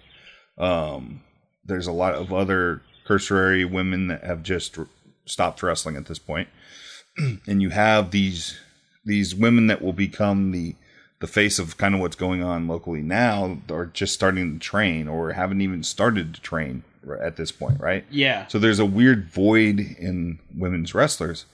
Um, 0.59 1.22
there's 1.64 1.87
a 1.87 1.92
lot 1.92 2.14
of 2.14 2.32
other 2.32 2.82
cursory 3.06 3.64
women 3.64 4.09
that 4.09 4.24
have 4.24 4.42
just 4.42 4.78
r- 4.78 4.88
stopped 5.24 5.62
wrestling 5.62 5.96
at 5.96 6.06
this 6.06 6.18
point, 6.18 6.48
and 7.46 7.62
you 7.62 7.70
have 7.70 8.11
these 8.11 8.59
these 9.06 9.34
women 9.34 9.68
that 9.68 9.80
will 9.80 9.92
become 9.92 10.50
the 10.50 10.74
the 11.18 11.26
face 11.26 11.58
of 11.58 11.78
kind 11.78 11.94
of 11.94 12.00
what's 12.02 12.16
going 12.16 12.42
on 12.42 12.68
locally 12.68 13.00
now 13.00 13.58
are 13.70 13.86
just 13.86 14.12
starting 14.12 14.52
to 14.52 14.58
train 14.58 15.08
or 15.08 15.32
haven't 15.32 15.62
even 15.62 15.82
started 15.82 16.34
to 16.34 16.40
train 16.42 16.84
at 17.22 17.36
this 17.36 17.50
point, 17.52 17.80
right? 17.80 18.04
yeah. 18.10 18.46
So 18.48 18.58
there's 18.58 18.78
a 18.78 18.84
weird 18.84 19.30
void 19.30 19.80
in 19.80 20.40
women's 20.54 20.94
wrestlers. 20.94 21.46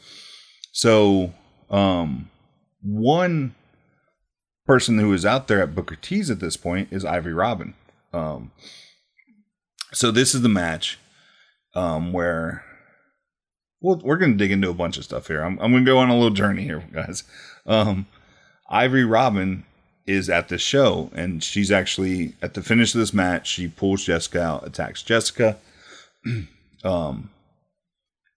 So 0.72 1.32
um, 1.70 2.30
one 2.82 3.54
person 4.66 4.98
who 4.98 5.12
is 5.12 5.24
out 5.24 5.46
there 5.46 5.62
at 5.62 5.74
Booker 5.74 5.96
T's 5.96 6.30
at 6.30 6.40
this 6.40 6.56
point 6.56 6.88
is 6.90 7.04
Ivory 7.04 7.34
Robin. 7.34 7.74
Um, 8.12 8.50
so 9.92 10.10
this 10.10 10.34
is 10.34 10.42
the 10.42 10.48
match 10.48 10.98
um, 11.74 12.12
where 12.12 12.64
well, 13.82 14.00
we're 14.02 14.16
going 14.16 14.32
to 14.32 14.38
dig 14.38 14.52
into 14.52 14.70
a 14.70 14.74
bunch 14.74 14.96
of 14.96 15.04
stuff 15.04 15.26
here. 15.26 15.42
I'm, 15.42 15.58
I'm 15.60 15.72
going 15.72 15.84
to 15.84 15.90
go 15.90 15.98
on 15.98 16.08
a 16.08 16.14
little 16.14 16.30
journey 16.30 16.62
here, 16.62 16.84
guys. 16.92 17.24
Um, 17.66 18.06
Ivory 18.70 19.04
Robin 19.04 19.64
is 20.06 20.30
at 20.30 20.48
this 20.48 20.62
show, 20.62 21.10
and 21.14 21.42
she's 21.44 21.70
actually 21.70 22.34
at 22.42 22.54
the 22.54 22.62
finish 22.62 22.94
of 22.94 23.00
this 23.00 23.12
match. 23.12 23.48
She 23.48 23.68
pulls 23.68 24.04
Jessica 24.04 24.40
out, 24.42 24.66
attacks 24.66 25.02
Jessica, 25.02 25.58
um, 26.84 27.30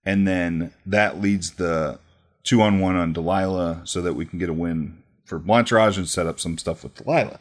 and 0.04 0.28
then 0.28 0.74
that 0.86 1.22
leads 1.22 1.52
the 1.54 2.00
two 2.44 2.62
on 2.62 2.80
one 2.80 2.96
on 2.96 3.14
Delilah, 3.14 3.82
so 3.86 4.02
that 4.02 4.14
we 4.14 4.26
can 4.26 4.38
get 4.38 4.50
a 4.50 4.54
win 4.54 5.02
for 5.26 5.40
Blanchard 5.40 5.98
and 5.98 6.08
set 6.08 6.28
up 6.28 6.40
some 6.40 6.58
stuff 6.58 6.84
with 6.84 6.96
Delilah. 6.96 7.40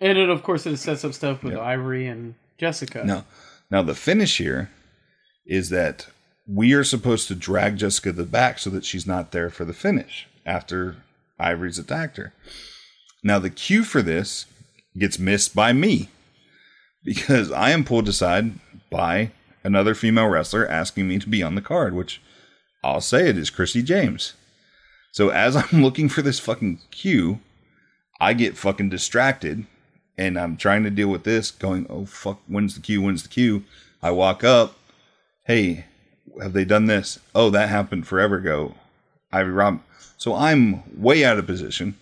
And 0.00 0.18
it, 0.18 0.28
of 0.28 0.42
course, 0.42 0.66
it 0.66 0.76
sets 0.78 1.04
up 1.04 1.14
stuff 1.14 1.42
with 1.42 1.54
Yeah. 1.54 1.60
Ivory 1.60 2.06
and 2.06 2.34
Jessica. 2.58 3.04
Now, 3.04 3.24
now 3.70 3.82
the 3.82 3.94
finish 3.94 4.38
here 4.38 4.70
is 5.46 5.70
that 5.70 6.08
we 6.46 6.72
are 6.72 6.84
supposed 6.84 7.28
to 7.28 7.34
drag 7.34 7.76
Jessica 7.76 8.10
to 8.10 8.16
the 8.16 8.24
back 8.24 8.58
so 8.58 8.70
that 8.70 8.84
she's 8.84 9.06
not 9.06 9.32
there 9.32 9.50
for 9.50 9.64
the 9.64 9.72
finish 9.72 10.28
after 10.44 10.96
Ivory's 11.38 11.78
attacked 11.78 12.16
her. 12.16 12.32
Now 13.22 13.38
the 13.38 13.50
cue 13.50 13.82
for 13.82 14.02
this 14.02 14.46
gets 14.96 15.18
missed 15.18 15.54
by 15.54 15.72
me 15.72 16.08
because 17.04 17.50
I 17.50 17.70
am 17.70 17.84
pulled 17.84 18.08
aside 18.08 18.52
by 18.90 19.32
another 19.64 19.94
female 19.94 20.28
wrestler 20.28 20.66
asking 20.66 21.08
me 21.08 21.18
to 21.18 21.28
be 21.28 21.42
on 21.42 21.56
the 21.56 21.60
card, 21.60 21.94
which 21.94 22.22
I'll 22.84 23.00
say 23.00 23.28
it 23.28 23.36
is 23.36 23.50
Chrissy 23.50 23.82
James. 23.82 24.34
So 25.12 25.30
as 25.30 25.56
I'm 25.56 25.82
looking 25.82 26.08
for 26.08 26.22
this 26.22 26.38
fucking 26.38 26.80
cue, 26.90 27.40
I 28.20 28.32
get 28.32 28.56
fucking 28.56 28.90
distracted 28.90 29.66
and 30.16 30.38
I'm 30.38 30.56
trying 30.56 30.84
to 30.84 30.90
deal 30.90 31.08
with 31.08 31.24
this, 31.24 31.50
going, 31.50 31.86
oh 31.90 32.06
fuck, 32.06 32.40
when's 32.46 32.74
the 32.74 32.80
cue? 32.80 33.02
When's 33.02 33.22
the 33.24 33.28
cue? 33.28 33.64
I 34.02 34.12
walk 34.12 34.44
up, 34.44 34.76
hey, 35.44 35.84
have 36.40 36.52
they 36.52 36.64
done 36.64 36.86
this? 36.86 37.18
Oh, 37.34 37.50
that 37.50 37.68
happened 37.68 38.06
forever 38.06 38.36
ago. 38.36 38.74
Ivy 39.32 39.50
Rob. 39.50 39.80
So 40.16 40.34
I'm 40.34 40.82
way 41.00 41.24
out 41.24 41.38
of 41.38 41.46
position, 41.46 41.96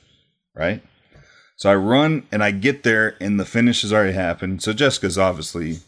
right? 0.54 0.82
So 1.56 1.70
I 1.70 1.74
run 1.74 2.26
and 2.32 2.42
I 2.42 2.50
get 2.50 2.82
there, 2.82 3.16
and 3.20 3.38
the 3.38 3.44
finish 3.44 3.82
has 3.82 3.92
already 3.92 4.12
happened. 4.12 4.62
So 4.62 4.72
Jessica's 4.72 5.18
obviously 5.18 5.78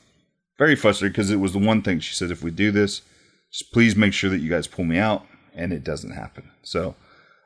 very 0.59 0.77
frustrated 0.77 1.13
because 1.13 1.31
it 1.31 1.37
was 1.37 1.53
the 1.53 1.59
one 1.59 1.83
thing 1.83 2.01
she 2.01 2.15
said: 2.15 2.31
if 2.31 2.43
we 2.43 2.51
do 2.51 2.71
this, 2.71 3.03
just 3.51 3.73
please 3.73 3.97
make 3.97 4.13
sure 4.13 4.31
that 4.31 4.39
you 4.39 4.51
guys 4.51 4.67
pull 4.67 4.85
me 4.85 4.99
out, 4.99 5.27
and 5.55 5.73
it 5.73 5.85
doesn't 5.85 6.13
happen. 6.13 6.51
So 6.63 6.95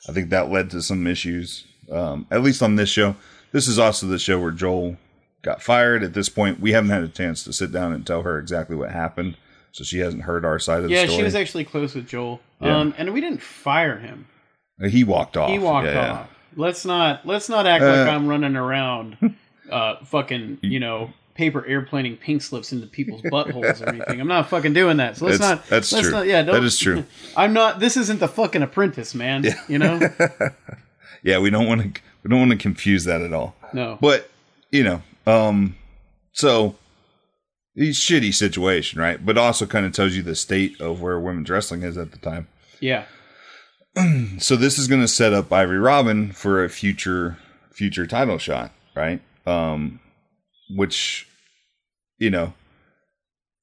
I 0.08 0.12
think 0.12 0.30
that 0.30 0.50
led 0.50 0.70
to 0.70 0.82
some 0.82 1.06
issues, 1.06 1.66
um, 1.90 2.26
at 2.30 2.42
least 2.42 2.62
on 2.62 2.76
this 2.76 2.88
show. 2.88 3.16
This 3.52 3.68
is 3.68 3.78
also 3.78 4.06
the 4.06 4.18
show 4.18 4.38
where 4.38 4.50
Joel 4.50 4.96
got 5.42 5.62
fired. 5.62 6.02
At 6.02 6.14
this 6.14 6.28
point, 6.28 6.60
we 6.60 6.72
haven't 6.72 6.90
had 6.90 7.02
a 7.02 7.08
chance 7.08 7.42
to 7.44 7.52
sit 7.52 7.72
down 7.72 7.92
and 7.92 8.06
tell 8.06 8.22
her 8.22 8.38
exactly 8.38 8.76
what 8.76 8.90
happened, 8.90 9.36
so 9.72 9.84
she 9.84 9.98
hasn't 9.98 10.22
heard 10.24 10.44
our 10.44 10.58
side 10.58 10.82
of 10.82 10.88
the 10.88 10.96
story. 10.96 11.10
Yeah, 11.10 11.16
she 11.16 11.22
was 11.22 11.34
actually 11.34 11.64
close 11.64 11.94
with 11.94 12.08
Joel. 12.08 12.40
Yeah. 12.60 12.76
Um, 12.78 12.94
and 12.98 13.12
we 13.14 13.20
didn't 13.20 13.42
fire 13.42 13.98
him. 13.98 14.26
he 14.88 15.04
walked 15.04 15.36
off. 15.36 15.50
He 15.50 15.58
walked 15.58 15.86
Yeah, 15.86 15.92
yeah. 15.94 16.12
off. 16.12 16.28
Let's 16.56 16.84
not 16.84 17.24
let's 17.26 17.48
not 17.48 17.66
act 17.66 17.82
Uh, 17.84 17.88
like 17.88 18.08
I'm 18.08 18.26
running 18.26 18.56
around, 18.56 19.36
uh, 19.70 19.96
fucking 20.04 20.58
you 20.62 20.80
know 20.80 21.10
paper 21.34 21.62
airplaning 21.62 22.18
pink 22.18 22.42
slips 22.42 22.72
into 22.72 22.86
people's 22.86 23.22
buttholes 23.34 23.80
or 23.80 23.88
anything. 23.88 24.20
I'm 24.20 24.26
not 24.28 24.48
fucking 24.50 24.72
doing 24.72 24.96
that. 24.98 25.16
So 25.16 25.26
let's 25.26 25.38
That's- 25.38 25.58
not. 25.60 25.68
that's 25.68 25.92
let's 25.92 26.08
true. 26.08 26.12
Not, 26.16 26.26
yeah, 26.26 26.42
don't, 26.42 26.54
That 26.56 26.64
is 26.64 26.78
true. 26.78 27.04
I'm 27.36 27.52
not. 27.52 27.78
This 27.78 27.96
isn't 27.96 28.18
the 28.20 28.28
fucking 28.28 28.62
Apprentice, 28.62 29.14
man. 29.14 29.44
Yeah. 29.44 29.54
You 29.68 29.78
know. 29.78 30.00
Yeah, 31.22 31.38
we 31.38 31.50
don't 31.50 31.66
want 31.66 31.94
to. 31.94 32.00
We 32.22 32.28
don't 32.30 32.38
want 32.40 32.50
to 32.50 32.56
confuse 32.58 33.04
that 33.04 33.22
at 33.22 33.32
all. 33.32 33.54
No. 33.72 33.98
But 34.00 34.28
you 34.72 34.82
know, 34.82 35.02
um, 35.26 35.76
so 36.32 36.74
shitty 37.88 38.34
situation, 38.34 39.00
right? 39.00 39.24
But 39.24 39.38
also 39.38 39.66
kind 39.66 39.86
of 39.86 39.92
tells 39.92 40.14
you 40.14 40.22
the 40.22 40.34
state 40.34 40.80
of 40.80 41.00
where 41.00 41.18
women's 41.18 41.50
wrestling 41.50 41.82
is 41.82 41.96
at 41.96 42.12
the 42.12 42.18
time. 42.18 42.48
Yeah. 42.80 43.04
So 44.38 44.56
this 44.56 44.78
is 44.78 44.86
going 44.86 45.00
to 45.00 45.08
set 45.08 45.32
up 45.32 45.52
Ivory 45.52 45.78
Robin 45.78 46.32
for 46.32 46.64
a 46.64 46.68
future 46.68 47.36
future 47.72 48.06
title 48.06 48.38
shot, 48.38 48.72
right? 48.94 49.20
Um, 49.46 50.00
which 50.70 51.26
you 52.18 52.30
know, 52.30 52.52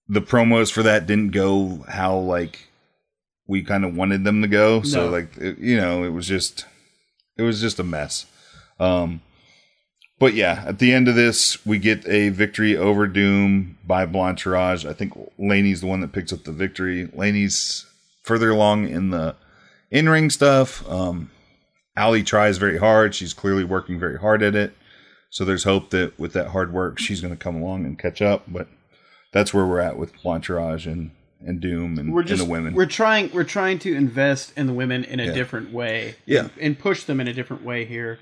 the 0.08 0.22
promos 0.22 0.72
for 0.72 0.84
that 0.84 1.08
didn't 1.08 1.32
go 1.32 1.86
how 1.88 2.18
like 2.18 2.68
we 3.48 3.64
kind 3.64 3.86
of 3.86 3.96
wanted 3.96 4.26
them 4.26 4.42
to 4.42 4.48
go. 4.48 4.82
So 4.82 5.10
like 5.10 5.38
it, 5.38 5.58
you 5.60 5.78
know, 5.78 6.04
it 6.04 6.10
was 6.10 6.28
just 6.28 6.66
it 7.38 7.44
was 7.44 7.62
just 7.62 7.80
a 7.80 7.84
mess. 7.84 8.26
Um, 8.80 9.22
but 10.20 10.34
yeah, 10.34 10.64
at 10.66 10.80
the 10.80 10.94
end 10.94 11.08
of 11.08 11.16
this, 11.16 11.66
we 11.66 11.78
get 11.80 12.08
a 12.08 12.30
victory 12.30 12.76
over 12.76 13.08
Doom 13.08 13.78
by 13.86 14.06
Blanchirage. 14.06 14.88
I 14.88 14.94
think 14.94 15.14
Laney's 15.38 15.82
the 15.82 15.88
one 15.88 16.02
that 16.02 16.12
picks 16.12 16.34
up 16.34 16.44
the 16.44 16.52
victory. 16.52 17.10
Laney's 17.14 17.86
further 18.24 18.50
along 18.50 18.88
in 18.90 19.10
the 19.12 19.36
in 19.92 20.10
ring 20.10 20.30
stuff. 20.30 20.88
Um, 20.90 21.32
Allie 21.96 22.24
tries 22.24 22.58
very 22.58 22.78
hard. 22.78 23.16
She's 23.16 23.34
clearly 23.34 23.64
working 23.64 24.00
very 24.00 24.18
hard 24.20 24.44
at 24.44 24.56
it. 24.56 24.74
So 25.30 25.44
there's 25.46 25.64
hope 25.64 25.90
that 25.92 26.18
with 26.20 26.34
that 26.34 26.48
hard 26.50 26.72
work, 26.74 27.00
she's 27.00 27.22
going 27.22 27.34
to 27.34 27.40
come 27.40 27.56
along 27.56 27.86
and 27.86 27.98
catch 28.00 28.22
up. 28.22 28.44
But 28.48 28.68
that's 29.34 29.54
where 29.54 29.66
we're 29.66 29.80
at 29.82 29.98
with 29.98 30.14
Blanchirage 30.22 30.86
and, 30.86 31.12
and 31.42 31.60
Doom 31.60 31.98
and, 32.00 32.14
We're 32.14 32.24
just 32.24 32.42
and 32.42 32.48
the 32.50 32.52
women. 32.52 32.74
we're 32.74 32.86
trying 32.86 33.30
we're 33.34 33.44
trying 33.44 33.78
to 33.80 33.94
invest 33.96 34.54
in 34.58 34.68
the 34.68 34.74
women 34.74 35.04
in 35.04 35.20
a 35.20 35.26
Yeah. 35.26 35.34
different 35.34 35.72
way. 35.74 36.16
Yeah. 36.26 36.48
And 36.60 36.78
push 36.78 37.04
them 37.04 37.20
in 37.20 37.28
a 37.28 37.34
different 37.34 37.64
way 37.64 37.86
here. 37.86 38.20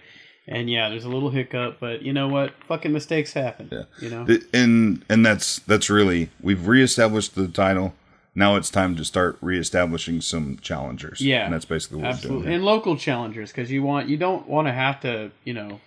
And 0.47 0.69
yeah, 0.69 0.89
there's 0.89 1.05
a 1.05 1.09
little 1.09 1.31
hiccup, 1.31 1.77
but 1.79 2.03
you 2.03 2.13
know 2.13 2.27
what? 2.27 2.53
Fucking 2.67 2.93
mistakes 2.93 3.33
happen. 3.33 3.69
Yeah. 3.71 3.83
You 3.99 4.09
know. 4.11 4.27
And 4.53 5.03
and 5.09 5.25
that's 5.25 5.59
that's 5.59 5.89
really 5.89 6.29
we've 6.41 6.67
reestablished 6.67 7.33
the 7.35 7.47
title. 7.47 7.95
Now 8.35 8.55
it's 8.57 8.69
time 8.69 8.95
to 8.97 9.05
start 9.05 9.37
reestablishing 9.41 10.21
some 10.21 10.57
challengers. 10.61 11.21
Yeah, 11.21 11.45
and 11.45 11.53
that's 11.53 11.65
basically 11.65 12.01
what 12.03 12.15
we're 12.15 12.29
doing. 12.29 12.43
here. 12.43 12.51
And 12.51 12.63
local 12.65 12.95
challengers 12.97 13.49
because 13.51 13.71
you 13.71 13.81
want 13.81 14.07
you 14.09 14.17
don't 14.17 14.47
want 14.47 14.67
to 14.67 14.73
have 14.73 14.99
to, 15.01 15.31
you 15.45 15.53
know, 15.53 15.79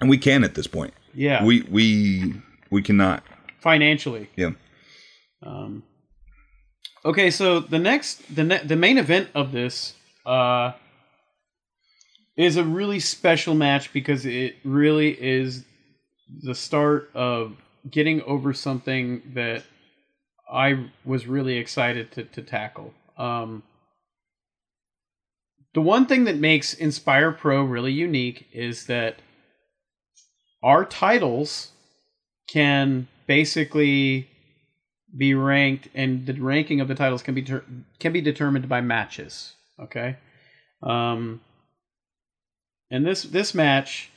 And 0.00 0.10
we 0.10 0.18
can 0.18 0.44
at 0.44 0.54
this 0.56 0.66
point. 0.66 0.92
yeah, 1.14 1.42
We 1.44 1.62
we 1.62 2.34
we 2.70 2.82
cannot. 2.82 3.22
financially. 3.60 4.28
Yeah. 4.36 4.50
Um 5.42 5.84
Okay, 7.04 7.30
so 7.30 7.60
the 7.60 7.78
next 7.78 8.34
the 8.34 8.44
ne- 8.44 8.64
the 8.64 8.76
main 8.76 8.98
event 8.98 9.28
of 9.34 9.52
this 9.52 9.94
uh 10.26 10.72
is 12.36 12.56
a 12.56 12.64
really 12.64 13.00
special 13.00 13.54
match 13.54 13.92
because 13.92 14.26
it 14.26 14.56
really 14.64 15.10
is 15.10 15.64
the 16.42 16.54
start 16.54 17.10
of 17.14 17.56
getting 17.90 18.22
over 18.22 18.52
something 18.52 19.22
that 19.34 19.62
I 20.50 20.90
was 21.04 21.26
really 21.26 21.56
excited 21.58 22.10
to 22.12 22.24
to 22.24 22.42
tackle. 22.42 22.92
Um 23.16 23.62
the 25.74 25.80
one 25.80 26.06
thing 26.06 26.24
that 26.24 26.36
makes 26.36 26.72
Inspire 26.72 27.32
Pro 27.32 27.62
really 27.64 27.92
unique 27.92 28.46
is 28.52 28.86
that 28.86 29.16
our 30.62 30.84
titles 30.84 31.72
can 32.48 33.08
basically 33.26 34.28
be 35.16 35.34
ranked, 35.34 35.88
and 35.94 36.26
the 36.26 36.32
ranking 36.34 36.80
of 36.80 36.88
the 36.88 36.94
titles 36.94 37.22
can 37.22 37.34
be 37.34 37.42
ter- 37.42 37.64
can 37.98 38.12
be 38.12 38.20
determined 38.20 38.68
by 38.68 38.80
matches. 38.80 39.54
Okay, 39.78 40.16
um, 40.82 41.40
and 42.94 43.04
this 43.04 43.24
this 43.24 43.54
match 43.54 44.08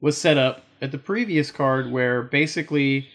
was 0.00 0.18
set 0.18 0.36
up 0.36 0.64
at 0.82 0.90
the 0.90 0.98
previous 0.98 1.52
card 1.52 1.92
where 1.92 2.20
basically 2.20 3.08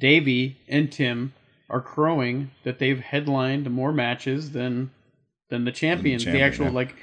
Davey 0.00 0.58
and 0.66 0.90
Tim 0.90 1.32
are 1.70 1.80
crowing 1.80 2.50
that 2.64 2.80
they've 2.80 2.98
headlined 2.98 3.70
more 3.70 3.92
matches 3.92 4.50
than 4.50 4.90
than 5.48 5.64
the 5.64 5.70
champions. 5.70 6.24
The, 6.24 6.32
champion, 6.32 6.44
actual 6.44 6.66
yeah. 6.66 6.72
like 6.72 6.96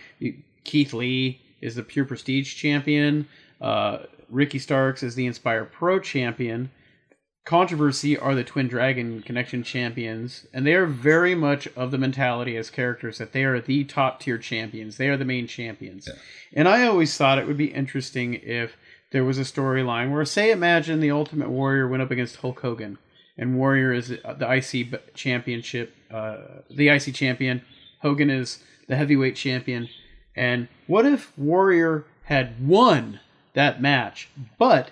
Keith 0.65 0.94
Lee 0.94 1.39
is 1.62 1.76
the 1.76 1.84
pure 1.84 2.04
prestige 2.04 2.56
champion. 2.56 3.26
Uh, 3.62 4.00
Ricky 4.30 4.60
Starks 4.60 5.02
is 5.02 5.15
the 5.15 5.26
Inspire 5.26 5.63
Pro 5.63 6.00
champion. 6.00 6.70
Controversy 7.46 8.18
are 8.18 8.34
the 8.34 8.44
Twin 8.44 8.68
Dragon 8.68 9.22
Connection 9.22 9.62
champions, 9.62 10.48
and 10.52 10.66
they 10.66 10.74
are 10.74 10.88
very 10.88 11.36
much 11.36 11.68
of 11.76 11.92
the 11.92 11.98
mentality 12.00 12.58
as 12.58 12.72
characters 12.72 13.20
that 13.20 13.34
they 13.34 13.44
are 13.44 13.62
the 13.62 13.84
top 13.84 14.20
tier 14.20 14.40
champions. 14.40 14.98
They 14.98 15.10
are 15.10 15.18
the 15.18 15.26
main 15.26 15.46
champions. 15.46 16.10
And 16.54 16.68
I 16.68 16.88
always 16.88 17.16
thought 17.16 17.38
it 17.38 17.46
would 17.46 17.56
be 17.56 17.72
interesting 17.72 18.34
if 18.34 18.76
there 19.12 19.24
was 19.24 19.38
a 19.38 19.42
storyline 19.42 20.12
where, 20.12 20.26
say, 20.26 20.50
imagine 20.50 21.00
the 21.00 21.12
Ultimate 21.12 21.50
Warrior 21.50 21.88
went 21.88 22.02
up 22.02 22.10
against 22.10 22.38
Hulk 22.38 22.62
Hogan, 22.62 22.98
and 23.38 23.58
Warrior 23.58 23.94
is 23.94 24.08
the 24.08 24.52
IC 24.52 25.14
championship, 25.14 25.94
uh, 26.10 26.38
the 26.72 26.88
IC 26.88 27.14
champion. 27.14 27.62
Hogan 28.02 28.32
is 28.32 28.64
the 28.88 28.96
heavyweight 28.96 29.36
champion. 29.36 29.88
And 30.36 30.68
what 30.88 31.06
if 31.06 31.32
Warrior 31.38 32.06
had 32.24 32.68
won 32.68 33.20
that 33.54 33.80
match, 33.80 34.30
but 34.58 34.90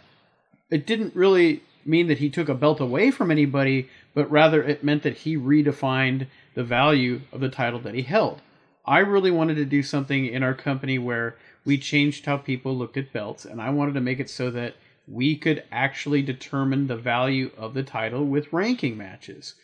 it 0.70 0.86
didn't 0.86 1.16
really 1.16 1.64
mean 1.86 2.08
that 2.08 2.20
he 2.20 2.30
took 2.30 2.50
a 2.50 2.54
belt 2.54 2.80
away 2.80 3.12
from 3.12 3.32
anybody, 3.32 3.90
but 4.14 4.30
rather 4.30 4.64
it 4.64 4.84
meant 4.84 5.04
that 5.04 5.18
he 5.18 5.38
redefined 5.38 6.28
the 6.56 6.64
value 6.64 7.22
of 7.32 7.40
the 7.40 7.50
title 7.50 7.80
that 7.80 7.96
he 7.96 8.04
held. 8.04 8.42
I 8.86 9.00
really 9.00 9.32
wanted 9.32 9.56
to 9.56 9.66
do 9.66 9.82
something 9.82 10.26
in 10.26 10.44
our 10.44 10.54
company 10.54 11.00
where 11.00 11.36
we 11.66 11.78
changed 11.78 12.26
how 12.26 12.38
people 12.38 12.76
looked 12.76 12.98
at 12.98 13.14
belts, 13.14 13.46
and 13.46 13.62
I 13.62 13.70
wanted 13.70 13.94
to 13.94 14.02
make 14.02 14.20
it 14.20 14.30
so 14.30 14.52
that 14.52 14.76
we 15.08 15.36
could 15.36 15.64
actually 15.72 16.22
determine 16.22 16.88
the 16.88 16.96
value 16.96 17.52
of 17.58 17.74
the 17.74 17.84
title 17.84 18.26
with 18.26 18.52
ranking 18.52 18.98
matches. 18.98 19.56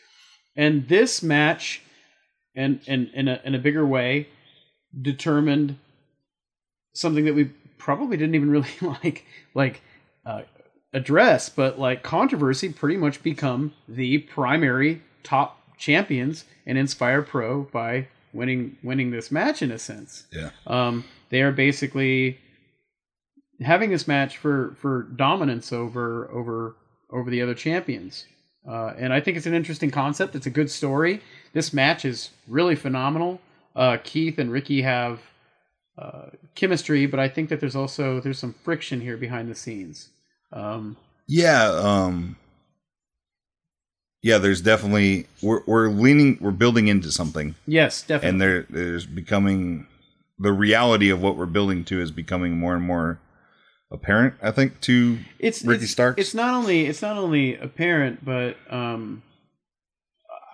And 0.56 0.88
this 0.88 1.22
match, 1.22 1.82
and 2.56 2.82
in, 2.88 3.08
in, 3.14 3.28
a, 3.28 3.42
in 3.44 3.56
a 3.56 3.60
bigger 3.60 3.86
way, 3.86 4.28
determined 5.02 5.78
something 6.94 7.26
that 7.26 7.36
we 7.36 7.52
probably 7.78 8.18
didn't 8.18 8.36
even 8.36 8.52
really 8.52 8.70
like 8.82 9.26
like 9.54 9.82
uh, 10.26 10.42
address, 10.94 11.50
but 11.50 11.80
like 11.80 12.04
controversy 12.04 12.72
pretty 12.72 12.98
much 12.98 13.22
become 13.24 13.74
the 13.88 14.20
primary 14.20 15.02
top 15.24 15.62
champions 15.78 16.46
and 16.66 16.78
Inspire 16.78 17.22
Pro 17.22 17.64
by 17.64 18.08
winning 18.34 18.78
winning 18.84 19.12
this 19.12 19.32
match 19.32 19.62
in 19.62 19.72
a 19.72 19.80
sense. 19.80 20.26
Yeah. 20.32 20.52
Um, 20.68 21.06
they 21.30 21.42
are 21.42 21.52
basically 21.52 22.40
having 23.62 23.90
this 23.90 24.08
match 24.08 24.38
for 24.38 24.76
for 24.80 25.04
dominance 25.04 25.72
over 25.72 26.30
over 26.32 26.76
over 27.12 27.30
the 27.30 27.42
other 27.42 27.54
champions. 27.54 28.26
Uh, 28.68 28.94
and 28.98 29.14
I 29.14 29.22
think 29.22 29.38
it's 29.38 29.46
an 29.46 29.54
interesting 29.54 29.90
concept. 29.90 30.36
It's 30.36 30.46
a 30.46 30.52
good 30.52 30.70
story. 30.70 31.22
This 31.54 31.74
match 31.74 32.06
is 32.06 32.30
really 32.48 32.76
phenomenal. 32.76 33.42
Uh, 33.76 33.98
Keith 34.04 34.38
and 34.38 34.52
Ricky 34.52 34.82
have 34.82 35.22
uh, 35.98 36.28
chemistry, 36.56 37.06
but 37.06 37.20
I 37.20 37.30
think 37.30 37.50
that 37.50 37.60
there's 37.60 37.76
also 37.76 38.20
there's 38.20 38.40
some 38.40 38.54
friction 38.54 39.02
here 39.02 39.18
behind 39.18 39.50
the 39.50 39.56
scenes. 39.56 40.10
Um, 40.52 40.98
Yeah, 41.28 41.64
um 41.66 42.36
Yeah, 44.22 44.38
there's 44.38 44.62
definitely 44.62 45.28
we're 45.42 45.62
we're 45.66 45.90
leaning 45.90 46.38
we're 46.42 46.52
building 46.52 46.88
into 46.88 47.12
something 47.12 47.56
yes, 47.68 48.02
definitely. 48.02 48.30
and 48.30 48.42
there 48.42 48.66
there's 48.70 49.06
becoming 49.06 49.88
the 50.38 50.52
reality 50.52 51.10
of 51.10 51.22
what 51.22 51.36
we're 51.38 51.46
building 51.46 51.84
to 51.86 52.02
is 52.02 52.12
becoming 52.12 52.58
more 52.58 52.74
and 52.76 52.84
more 52.84 53.20
apparent, 53.92 54.36
I 54.42 54.52
think, 54.52 54.80
to 54.82 55.20
it's 55.40 55.64
Ricky 55.64 55.84
it's, 55.84 55.92
Starks? 55.92 56.20
It's 56.22 56.34
not 56.34 56.54
only 56.54 56.86
it's 56.86 57.02
not 57.02 57.18
only 57.18 57.56
apparent, 57.56 58.24
but 58.26 58.56
um, 58.70 59.24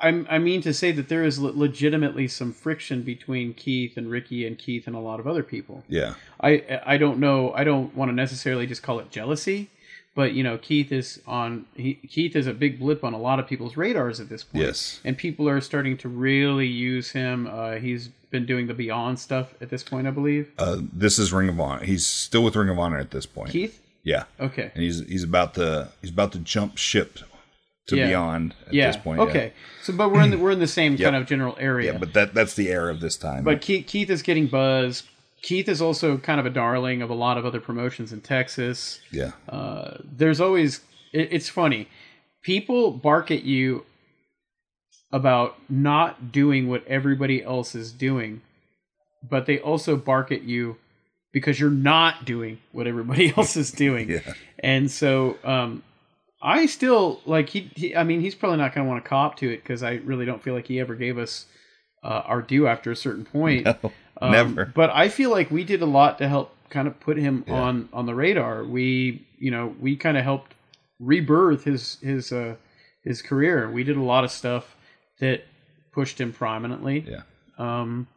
I 0.01 0.25
I 0.29 0.37
mean 0.39 0.61
to 0.61 0.73
say 0.73 0.91
that 0.91 1.09
there 1.09 1.23
is 1.23 1.39
le- 1.39 1.51
legitimately 1.51 2.27
some 2.27 2.53
friction 2.53 3.01
between 3.03 3.53
Keith 3.53 3.97
and 3.97 4.09
Ricky 4.09 4.45
and 4.45 4.57
Keith 4.57 4.87
and 4.87 4.95
a 4.95 4.99
lot 4.99 5.19
of 5.19 5.27
other 5.27 5.43
people. 5.43 5.83
yeah. 5.87 6.13
I 6.41 6.81
I 6.85 6.97
don't 6.97 7.19
know. 7.19 7.51
I 7.53 7.63
don't 7.63 7.95
want 7.95 8.09
to 8.09 8.15
necessarily 8.15 8.67
just 8.67 8.83
call 8.83 8.99
it 8.99 9.09
jealousy, 9.11 9.69
but 10.15 10.33
you 10.33 10.43
know, 10.43 10.57
Keith 10.57 10.91
is 10.91 11.21
on. 11.27 11.65
He, 11.75 11.95
Keith 11.95 12.35
is 12.35 12.47
a 12.47 12.53
big 12.53 12.79
blip 12.79 13.03
on 13.03 13.13
a 13.13 13.17
lot 13.19 13.39
of 13.39 13.47
people's 13.47 13.77
radars 13.77 14.19
at 14.19 14.29
this 14.29 14.43
point. 14.43 14.63
Yes. 14.65 14.99
and 15.05 15.17
people 15.17 15.47
are 15.47 15.61
starting 15.61 15.97
to 15.97 16.09
really 16.09 16.67
use 16.67 17.11
him. 17.11 17.47
Uh, 17.51 17.73
he's 17.73 18.07
been 18.31 18.45
doing 18.45 18.67
the 18.67 18.73
Beyond 18.73 19.19
stuff 19.19 19.53
at 19.61 19.69
this 19.69 19.83
point, 19.83 20.07
I 20.07 20.11
believe. 20.11 20.51
Uh 20.57 20.79
this 20.91 21.19
is 21.19 21.31
Ring 21.31 21.49
of 21.49 21.59
Honor. 21.59 21.85
He's 21.85 22.05
still 22.05 22.43
with 22.43 22.55
Ring 22.55 22.69
of 22.69 22.79
Honor 22.79 22.97
at 22.97 23.11
this 23.11 23.25
point. 23.25 23.51
Keith. 23.51 23.81
Yeah. 24.03 24.23
Okay. 24.39 24.71
And 24.73 24.83
he's 24.83 25.05
he's 25.07 25.23
about 25.23 25.53
to 25.55 25.89
he's 26.01 26.11
about 26.11 26.31
to 26.33 26.39
jump 26.39 26.77
ship 26.77 27.19
to 27.87 27.95
Yeah. 27.95 28.07
beyond 28.07 28.53
at 28.67 28.73
yeah. 28.73 28.87
this 28.87 28.97
point. 28.97 29.19
yeah. 29.21 29.27
okay. 29.27 29.53
So, 29.83 29.93
but 29.93 30.11
we're 30.11 30.21
in 30.21 30.31
the 30.31 30.37
we're 30.37 30.51
in 30.51 30.59
the 30.59 30.67
same 30.67 30.95
Yep. 30.97 31.05
kind 31.11 31.15
of 31.21 31.27
general 31.27 31.55
area. 31.59 31.93
Yeah, 31.93 31.97
but 31.99 32.13
that 32.13 32.33
that's 32.33 32.55
the 32.55 32.69
era 32.69 32.91
of 32.91 32.99
this 32.99 33.15
time. 33.15 33.43
But 33.43 33.61
Keith, 33.61 33.85
Keith 33.87 34.09
is 34.09 34.21
getting 34.21 34.47
buzz. 34.47 35.03
Keith 35.45 35.69
is 35.69 35.79
also 35.81 36.17
kind 36.17 36.39
of 36.39 36.45
a 36.45 36.49
darling 36.49 37.01
of 37.03 37.09
a 37.11 37.13
lot 37.13 37.37
of 37.37 37.45
other 37.45 37.59
promotions 37.61 38.11
in 38.11 38.19
Texas. 38.21 38.99
yeah. 39.11 39.31
Uh, 39.47 39.97
there's 40.03 40.41
always 40.41 40.81
it, 41.13 41.29
it's 41.31 41.49
funny 41.49 41.87
people 42.41 42.91
bark 42.91 43.29
at 43.31 43.43
you 43.43 43.85
about 45.11 45.55
not 45.69 46.31
doing 46.31 46.67
what 46.67 46.85
everybody 46.87 47.43
else 47.43 47.75
is 47.75 47.91
doing 47.91 48.41
but 49.27 49.45
they 49.45 49.59
also 49.59 49.95
bark 49.95 50.31
at 50.31 50.43
you 50.43 50.77
because 51.31 51.59
you're 51.59 51.69
not 51.69 52.25
doing 52.25 52.59
what 52.71 52.85
everybody 52.87 53.33
else 53.37 53.55
is 53.55 53.71
doing 53.71 54.09
Yeah. 54.09 54.33
and 54.59 54.89
so 54.91 55.37
um 55.43 55.83
i 56.41 56.65
still 56.65 57.21
like 57.25 57.49
he, 57.49 57.71
he 57.75 57.95
i 57.95 58.03
mean 58.03 58.19
he's 58.21 58.35
probably 58.35 58.57
not 58.57 58.73
going 58.73 58.85
to 58.85 58.89
want 58.91 59.03
to 59.03 59.09
cop 59.09 59.37
to 59.37 59.49
it 59.51 59.57
because 59.63 59.83
i 59.83 59.93
really 60.03 60.25
don't 60.25 60.41
feel 60.43 60.53
like 60.53 60.67
he 60.67 60.79
ever 60.79 60.95
gave 60.95 61.17
us 61.17 61.45
uh, 62.03 62.21
our 62.25 62.41
due 62.41 62.67
after 62.67 62.91
a 62.91 62.95
certain 62.95 63.25
point 63.25 63.65
No, 63.83 63.91
um, 64.21 64.31
never. 64.31 64.65
But 64.65 64.89
I 64.91 65.09
feel 65.09 65.29
like 65.31 65.51
we 65.51 65.63
did 65.63 65.81
a 65.81 65.85
lot 65.85 66.17
to 66.19 66.27
help 66.27 66.51
kind 66.69 66.87
of 66.87 66.99
put 66.99 67.17
him 67.17 67.43
Yeah. 67.47 67.53
on 67.53 67.89
on 67.93 68.05
the 68.05 68.15
radar. 68.15 68.63
We, 68.63 69.25
you 69.37 69.51
know, 69.51 69.75
we 69.79 69.95
kind 69.95 70.17
of 70.17 70.23
helped 70.23 70.53
rebirth 70.99 71.63
his 71.65 71.97
his 72.01 72.31
uh 72.31 72.55
his 73.03 73.21
career. 73.21 73.69
We 73.69 73.83
did 73.83 73.97
a 73.97 74.01
lot 74.03 74.23
of 74.23 74.31
stuff 74.31 74.75
that 75.19 75.43
pushed 75.93 76.19
him 76.19 76.33
prominently. 76.33 77.05
Yeah. 77.07 77.21
Um 77.57 78.07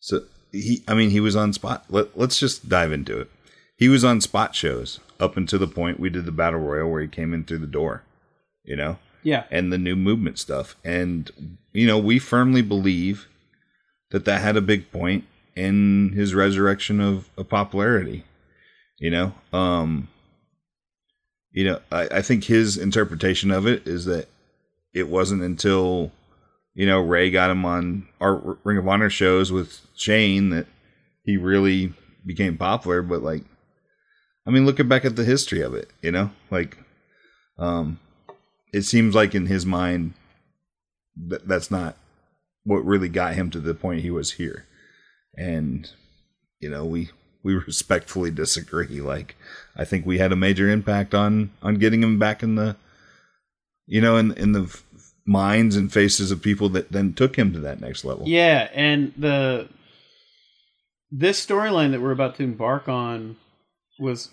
So 0.00 0.22
he, 0.52 0.82
I 0.88 0.94
mean, 0.94 1.10
he 1.10 1.20
was 1.20 1.36
on 1.36 1.52
spot. 1.52 1.84
Let, 1.90 2.16
let's 2.16 2.38
just 2.40 2.68
dive 2.68 2.92
into 2.92 3.18
it. 3.20 3.30
He 3.76 3.88
was 3.88 4.04
on 4.04 4.20
spot 4.20 4.54
shows 4.54 4.98
up 5.20 5.36
until 5.36 5.58
the 5.58 5.66
point 5.68 6.00
we 6.00 6.08
did 6.10 6.24
the 6.24 6.32
battle 6.32 6.60
royal 6.60 6.90
where 6.90 7.02
he 7.02 7.08
came 7.08 7.34
in 7.34 7.44
through 7.44 7.58
the 7.58 7.66
door, 7.66 8.02
you 8.64 8.74
know, 8.76 8.98
yeah. 9.22 9.44
and 9.50 9.72
the 9.72 9.78
new 9.78 9.94
movement 9.96 10.38
stuff. 10.38 10.74
And 10.84 11.30
you 11.72 11.86
know, 11.86 11.98
we 11.98 12.18
firmly 12.18 12.62
believe 12.62 13.26
that 14.10 14.24
that 14.24 14.40
had 14.40 14.56
a 14.56 14.62
big 14.62 14.90
point 14.90 15.24
in 15.54 16.12
his 16.14 16.34
resurrection 16.34 17.00
of, 17.00 17.28
of 17.36 17.48
popularity. 17.48 18.24
You 18.98 19.10
know, 19.10 19.32
um, 19.52 20.08
you 21.52 21.64
know, 21.64 21.80
I, 21.90 22.08
I 22.08 22.22
think 22.22 22.44
his 22.44 22.76
interpretation 22.76 23.50
of 23.50 23.66
it 23.66 23.86
is 23.86 24.04
that 24.06 24.28
it 24.94 25.08
wasn't 25.08 25.42
until 25.42 26.12
you 26.74 26.86
know 26.86 27.00
Ray 27.00 27.30
got 27.30 27.50
him 27.50 27.64
on 27.64 28.08
our 28.20 28.58
Ring 28.64 28.78
of 28.78 28.88
Honor 28.88 29.10
shows 29.10 29.52
with 29.52 29.86
Shane 29.96 30.50
that 30.50 30.66
he 31.24 31.36
really 31.36 31.92
became 32.24 32.56
popular. 32.56 33.02
But 33.02 33.22
like, 33.22 33.44
I 34.46 34.50
mean, 34.50 34.66
looking 34.66 34.88
back 34.88 35.04
at 35.04 35.16
the 35.16 35.24
history 35.24 35.60
of 35.60 35.74
it, 35.74 35.90
you 36.02 36.10
know, 36.10 36.30
like, 36.50 36.78
um, 37.58 38.00
it 38.72 38.82
seems 38.82 39.14
like 39.14 39.34
in 39.34 39.46
his 39.46 39.66
mind 39.66 40.14
that 41.28 41.46
that's 41.46 41.70
not 41.70 41.96
what 42.68 42.84
really 42.84 43.08
got 43.08 43.34
him 43.34 43.50
to 43.50 43.60
the 43.60 43.74
point 43.74 44.02
he 44.02 44.10
was 44.10 44.32
here, 44.32 44.66
and 45.36 45.90
you 46.60 46.68
know 46.68 46.84
we 46.84 47.10
we 47.42 47.54
respectfully 47.66 48.30
disagree. 48.30 49.00
Like, 49.00 49.36
I 49.76 49.84
think 49.84 50.04
we 50.06 50.18
had 50.18 50.32
a 50.32 50.36
major 50.36 50.68
impact 50.68 51.14
on 51.14 51.50
on 51.62 51.76
getting 51.76 52.02
him 52.02 52.18
back 52.18 52.42
in 52.42 52.54
the, 52.54 52.76
you 53.86 54.00
know, 54.00 54.16
in 54.16 54.32
in 54.32 54.52
the 54.52 54.78
minds 55.26 55.76
and 55.76 55.92
faces 55.92 56.30
of 56.30 56.42
people 56.42 56.68
that 56.70 56.92
then 56.92 57.12
took 57.12 57.36
him 57.36 57.52
to 57.52 57.60
that 57.60 57.80
next 57.80 58.04
level. 58.04 58.28
Yeah, 58.28 58.68
and 58.74 59.12
the 59.16 59.68
this 61.10 61.44
storyline 61.44 61.92
that 61.92 62.02
we're 62.02 62.12
about 62.12 62.36
to 62.36 62.42
embark 62.42 62.88
on 62.88 63.36
was 63.98 64.30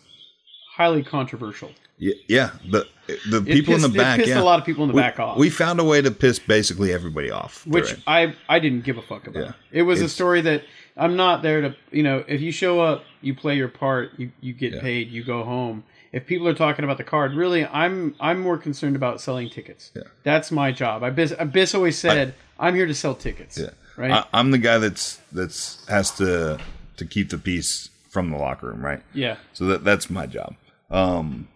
highly 0.76 1.04
controversial. 1.04 1.72
Yeah, 1.98 2.14
yeah. 2.28 2.50
The 2.70 2.86
the 3.30 3.38
It 3.38 3.46
people 3.46 3.76
in 3.76 3.82
the 3.82 3.90
back, 3.90 4.18
pissed 4.18 4.30
yeah. 4.30 4.42
a 4.42 4.44
lot 4.44 4.60
of 4.60 4.66
people 4.66 4.84
in 4.84 4.90
the 4.90 4.96
we, 4.96 5.02
back 5.02 5.20
off. 5.20 5.38
We 5.38 5.50
found 5.50 5.80
a 5.80 5.84
way 5.84 6.02
to 6.02 6.12
piss 6.12 6.40
basically 6.40 6.92
everybody 6.92 7.32
off. 7.32 7.66
which. 7.66 7.96
I 8.06 8.36
I 8.50 8.60
didn't 8.60 8.84
give 8.84 8.98
a 8.98 9.02
fuck 9.02 9.28
about. 9.28 9.44
Yeah. 9.44 9.52
It 9.72 9.84
was 9.84 10.02
a 10.02 10.10
story 10.10 10.42
that 10.42 10.64
I'm 10.98 11.16
not 11.16 11.42
there 11.42 11.62
to 11.62 11.76
you 11.92 12.04
know 12.04 12.24
if 12.28 12.42
you 12.42 12.52
show 12.52 12.82
up, 12.82 13.06
you 13.22 13.34
play 13.34 13.56
your 13.56 13.70
part, 13.70 14.12
you 14.18 14.32
you 14.42 14.54
get 14.54 14.74
Yeah. 14.74 14.82
paid, 14.82 15.10
you 15.10 15.24
go 15.24 15.44
home. 15.44 15.84
If 16.12 16.26
people 16.26 16.48
are 16.48 16.54
talking 16.54 16.84
about 16.86 16.98
the 16.98 17.04
card, 17.04 17.34
really, 17.34 17.66
I'm 17.66 18.16
I'm 18.20 18.42
more 18.42 18.58
concerned 18.58 18.96
about 18.98 19.22
selling 19.22 19.50
tickets. 19.50 19.92
Yeah. 19.96 20.04
That's 20.24 20.52
my 20.52 20.72
job. 20.72 21.04
Abyss, 21.04 21.34
Abyss 21.38 21.74
always 21.76 21.98
said, 21.98 22.34
I, 22.60 22.68
am 22.68 22.76
here 22.76 22.86
to 22.86 22.94
sell 22.94 23.16
tickets. 23.16 23.58
Yeah. 23.58 23.70
Right. 23.98 24.12
I, 24.12 24.26
I'm 24.34 24.52
the 24.52 24.58
guy 24.58 24.78
that's 24.80 25.20
that's 25.32 25.86
has 25.88 26.12
to 26.18 26.60
to 26.98 27.06
keep 27.06 27.30
the 27.30 27.38
peace 27.38 27.90
from 28.10 28.32
the 28.32 28.38
locker 28.38 28.68
room, 28.68 28.84
right? 28.84 29.02
yeah. 29.14 29.38
So 29.54 29.66
that 29.66 29.84
that's 29.86 30.10
my 30.10 30.26
job. 30.26 30.56
Um, 30.90 31.48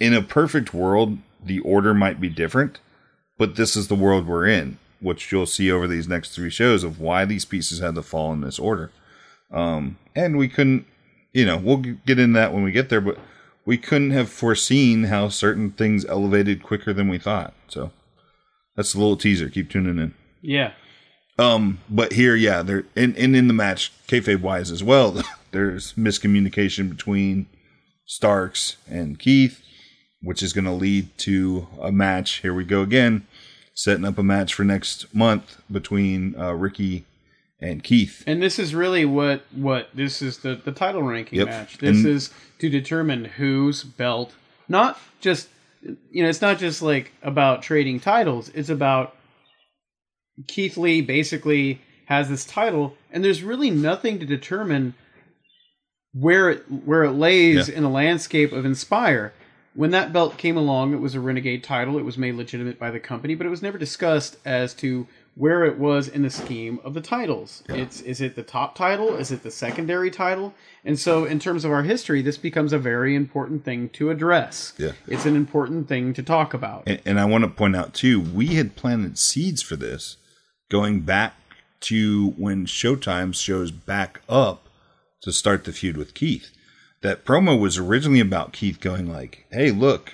in 0.00 0.14
a 0.14 0.22
perfect 0.22 0.72
world, 0.72 1.18
the 1.44 1.60
order 1.60 1.94
might 1.94 2.20
be 2.20 2.28
different, 2.28 2.80
but 3.36 3.56
this 3.56 3.76
is 3.76 3.88
the 3.88 3.94
world 3.94 4.26
we're 4.26 4.46
in, 4.46 4.78
which 5.00 5.30
you'll 5.30 5.46
see 5.46 5.70
over 5.70 5.86
these 5.86 6.08
next 6.08 6.34
three 6.34 6.50
shows 6.50 6.84
of 6.84 7.00
why 7.00 7.24
these 7.24 7.44
pieces 7.44 7.80
had 7.80 7.94
to 7.94 8.02
fall 8.02 8.32
in 8.32 8.40
this 8.40 8.58
order. 8.58 8.90
Um, 9.50 9.98
and 10.14 10.36
we 10.36 10.48
couldn't, 10.48 10.86
you 11.32 11.46
know, 11.46 11.56
we'll 11.56 11.78
get 11.78 12.18
into 12.18 12.38
that 12.38 12.52
when 12.52 12.62
we 12.62 12.72
get 12.72 12.88
there, 12.88 13.00
but 13.00 13.18
we 13.64 13.76
couldn't 13.76 14.10
have 14.10 14.30
foreseen 14.30 15.04
how 15.04 15.28
certain 15.28 15.72
things 15.72 16.04
elevated 16.06 16.62
quicker 16.62 16.92
than 16.92 17.08
we 17.08 17.18
thought. 17.18 17.54
So 17.68 17.90
that's 18.76 18.94
a 18.94 18.98
little 18.98 19.16
teaser. 19.16 19.48
Keep 19.48 19.70
tuning 19.70 19.98
in. 19.98 20.14
Yeah. 20.40 20.72
Um, 21.38 21.80
but 21.88 22.14
here, 22.14 22.34
yeah, 22.34 22.62
there 22.62 22.84
and, 22.96 23.16
and 23.16 23.36
in 23.36 23.46
the 23.46 23.54
match, 23.54 23.92
kayfabe 24.08 24.40
wise 24.40 24.70
as 24.70 24.82
well, 24.82 25.22
there's 25.52 25.92
miscommunication 25.94 26.88
between 26.88 27.46
Starks 28.08 28.78
and 28.90 29.18
Keith, 29.18 29.62
which 30.22 30.42
is 30.42 30.54
going 30.54 30.64
to 30.64 30.72
lead 30.72 31.16
to 31.18 31.68
a 31.80 31.92
match. 31.92 32.40
Here 32.40 32.54
we 32.54 32.64
go 32.64 32.80
again, 32.80 33.26
setting 33.74 34.06
up 34.06 34.16
a 34.16 34.22
match 34.22 34.54
for 34.54 34.64
next 34.64 35.14
month 35.14 35.60
between 35.70 36.34
uh, 36.40 36.54
Ricky 36.54 37.04
and 37.60 37.84
Keith. 37.84 38.24
And 38.26 38.42
this 38.42 38.58
is 38.58 38.74
really 38.74 39.04
what 39.04 39.44
what 39.52 39.90
this 39.94 40.22
is 40.22 40.38
the 40.38 40.54
the 40.54 40.72
title 40.72 41.02
ranking 41.02 41.38
Yep. 41.38 41.48
match. 41.48 41.78
This 41.78 41.98
And- 41.98 42.06
is 42.06 42.30
to 42.60 42.70
determine 42.70 43.26
whose 43.26 43.84
belt, 43.84 44.32
not 44.68 44.98
just 45.20 45.48
you 46.10 46.22
know, 46.22 46.28
it's 46.30 46.40
not 46.42 46.58
just 46.58 46.80
like 46.82 47.12
about 47.22 47.62
trading 47.62 48.00
titles. 48.00 48.50
It's 48.54 48.68
about 48.70 49.14
Keith 50.46 50.76
Lee 50.78 51.02
basically 51.02 51.80
has 52.06 52.30
this 52.30 52.46
title, 52.46 52.96
and 53.12 53.22
there's 53.22 53.42
really 53.42 53.70
nothing 53.70 54.18
to 54.18 54.24
determine 54.24 54.94
where 56.18 56.50
it 56.50 56.64
where 56.70 57.04
it 57.04 57.12
lays 57.12 57.68
Yeah. 57.68 57.76
in 57.76 57.82
the 57.82 57.88
landscape 57.88 58.52
of 58.52 58.64
Inspire. 58.64 59.32
When 59.74 59.90
that 59.92 60.12
belt 60.12 60.38
came 60.38 60.56
along, 60.56 60.92
it 60.92 61.00
was 61.00 61.14
a 61.14 61.20
renegade 61.20 61.62
title. 61.62 61.98
It 61.98 62.04
was 62.04 62.18
made 62.18 62.34
legitimate 62.34 62.80
by 62.80 62.90
the 62.90 62.98
company, 62.98 63.36
but 63.36 63.46
it 63.46 63.50
was 63.50 63.62
never 63.62 63.78
discussed 63.78 64.36
as 64.44 64.74
to 64.74 65.06
where 65.36 65.64
it 65.64 65.78
was 65.78 66.08
in 66.08 66.22
the 66.22 66.30
scheme 66.30 66.80
of 66.82 66.94
the 66.94 67.00
titles. 67.00 67.62
It's 67.68 68.00
is 68.00 68.20
it 68.20 68.34
the 68.34 68.42
top 68.42 68.74
title? 68.74 69.14
Is 69.14 69.30
it 69.30 69.44
the 69.44 69.52
secondary 69.52 70.10
title? 70.10 70.52
And 70.84 70.98
so, 70.98 71.24
in 71.26 71.38
terms 71.38 71.64
of 71.64 71.70
our 71.70 71.84
history, 71.84 72.22
this 72.22 72.38
becomes 72.38 72.72
a 72.72 72.78
very 72.78 73.14
important 73.14 73.64
thing 73.64 73.88
to 73.90 74.10
address. 74.10 74.72
Yeah. 74.78 74.92
It's 75.06 75.26
an 75.26 75.36
important 75.36 75.86
thing 75.86 76.12
to 76.14 76.24
talk 76.24 76.54
about. 76.54 76.82
And, 76.88 77.00
and 77.04 77.20
I 77.20 77.24
want 77.26 77.44
to 77.44 77.50
point 77.50 77.76
out 77.76 77.94
too, 77.94 78.20
we 78.20 78.56
had 78.56 78.74
planted 78.74 79.16
seeds 79.16 79.62
for 79.62 79.76
this 79.76 80.16
going 80.70 81.00
back 81.02 81.34
to 81.82 82.30
when 82.30 82.66
Showtime 82.66 83.32
shows 83.32 83.70
back 83.70 84.22
up 84.28 84.67
to 85.22 85.32
start 85.32 85.64
the 85.64 85.72
feud 85.72 85.96
with 85.96 86.14
Keith. 86.14 86.50
That 87.00 87.24
promo 87.24 87.58
was 87.58 87.78
originally 87.78 88.20
about 88.20 88.52
Keith 88.52 88.80
going 88.80 89.10
like, 89.10 89.46
"Hey, 89.50 89.70
look, 89.70 90.12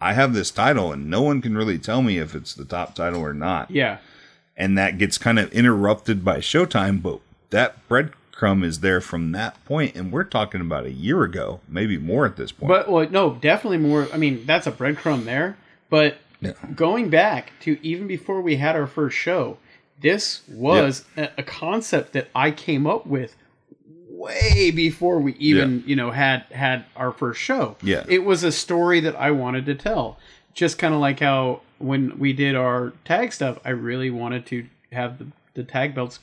I 0.00 0.12
have 0.14 0.34
this 0.34 0.50
title 0.50 0.92
and 0.92 1.08
no 1.08 1.22
one 1.22 1.40
can 1.40 1.56
really 1.56 1.78
tell 1.78 2.02
me 2.02 2.18
if 2.18 2.34
it's 2.34 2.54
the 2.54 2.64
top 2.64 2.94
title 2.94 3.20
or 3.20 3.34
not." 3.34 3.70
yeah. 3.70 3.98
And 4.56 4.76
that 4.76 4.98
gets 4.98 5.16
kind 5.16 5.38
of 5.38 5.50
interrupted 5.54 6.22
by 6.22 6.38
Showtime, 6.38 7.00
but 7.00 7.20
that 7.48 7.76
breadcrumb 7.88 8.62
is 8.62 8.80
there 8.80 9.00
from 9.00 9.32
that 9.32 9.62
point 9.64 9.94
and 9.94 10.12
we're 10.12 10.24
talking 10.24 10.60
about 10.60 10.84
a 10.84 10.90
year 10.92 11.22
ago, 11.22 11.60
maybe 11.66 11.96
more 11.96 12.26
at 12.26 12.36
this 12.36 12.52
point. 12.52 12.68
But 12.68 12.90
well, 12.90 13.08
no, 13.08 13.34
definitely 13.36 13.78
more. 13.78 14.08
I 14.12 14.18
mean, 14.18 14.44
that's 14.44 14.66
a 14.66 14.72
breadcrumb 14.72 15.24
there. 15.24 15.56
But 15.88 16.18
Yeah. 16.42 16.52
going 16.74 17.08
back 17.08 17.52
to 17.60 17.78
even 17.82 18.06
before 18.06 18.42
we 18.42 18.56
had 18.56 18.76
our 18.76 18.86
first 18.86 19.16
show, 19.16 19.56
this 20.02 20.42
was 20.48 21.04
a, 21.16 21.30
a 21.38 21.42
concept 21.42 22.12
that 22.12 22.28
I 22.34 22.50
came 22.50 22.86
up 22.86 23.06
with 23.06 23.36
way 24.20 24.70
before 24.70 25.18
we 25.18 25.34
even 25.34 25.82
you 25.86 25.96
know 25.96 26.10
had 26.10 26.42
had 26.52 26.84
our 26.94 27.10
first 27.10 27.40
show. 27.40 27.76
Yeah. 27.82 28.04
it 28.08 28.24
was 28.24 28.44
a 28.44 28.52
story 28.52 29.00
that 29.00 29.16
I 29.16 29.30
wanted 29.30 29.66
to 29.66 29.74
tell. 29.74 30.18
Just 30.52 30.78
kind 30.78 30.94
of 30.94 31.00
like 31.00 31.20
how 31.20 31.62
when 31.78 32.18
we 32.18 32.32
did 32.32 32.54
our 32.54 32.92
tag 33.04 33.32
stuff, 33.32 33.58
I 33.64 33.70
really 33.70 34.10
wanted 34.10 34.46
to 34.46 34.66
have 34.92 35.18
the, 35.18 35.26
the 35.54 35.64
tag 35.64 35.94
belts 35.94 36.18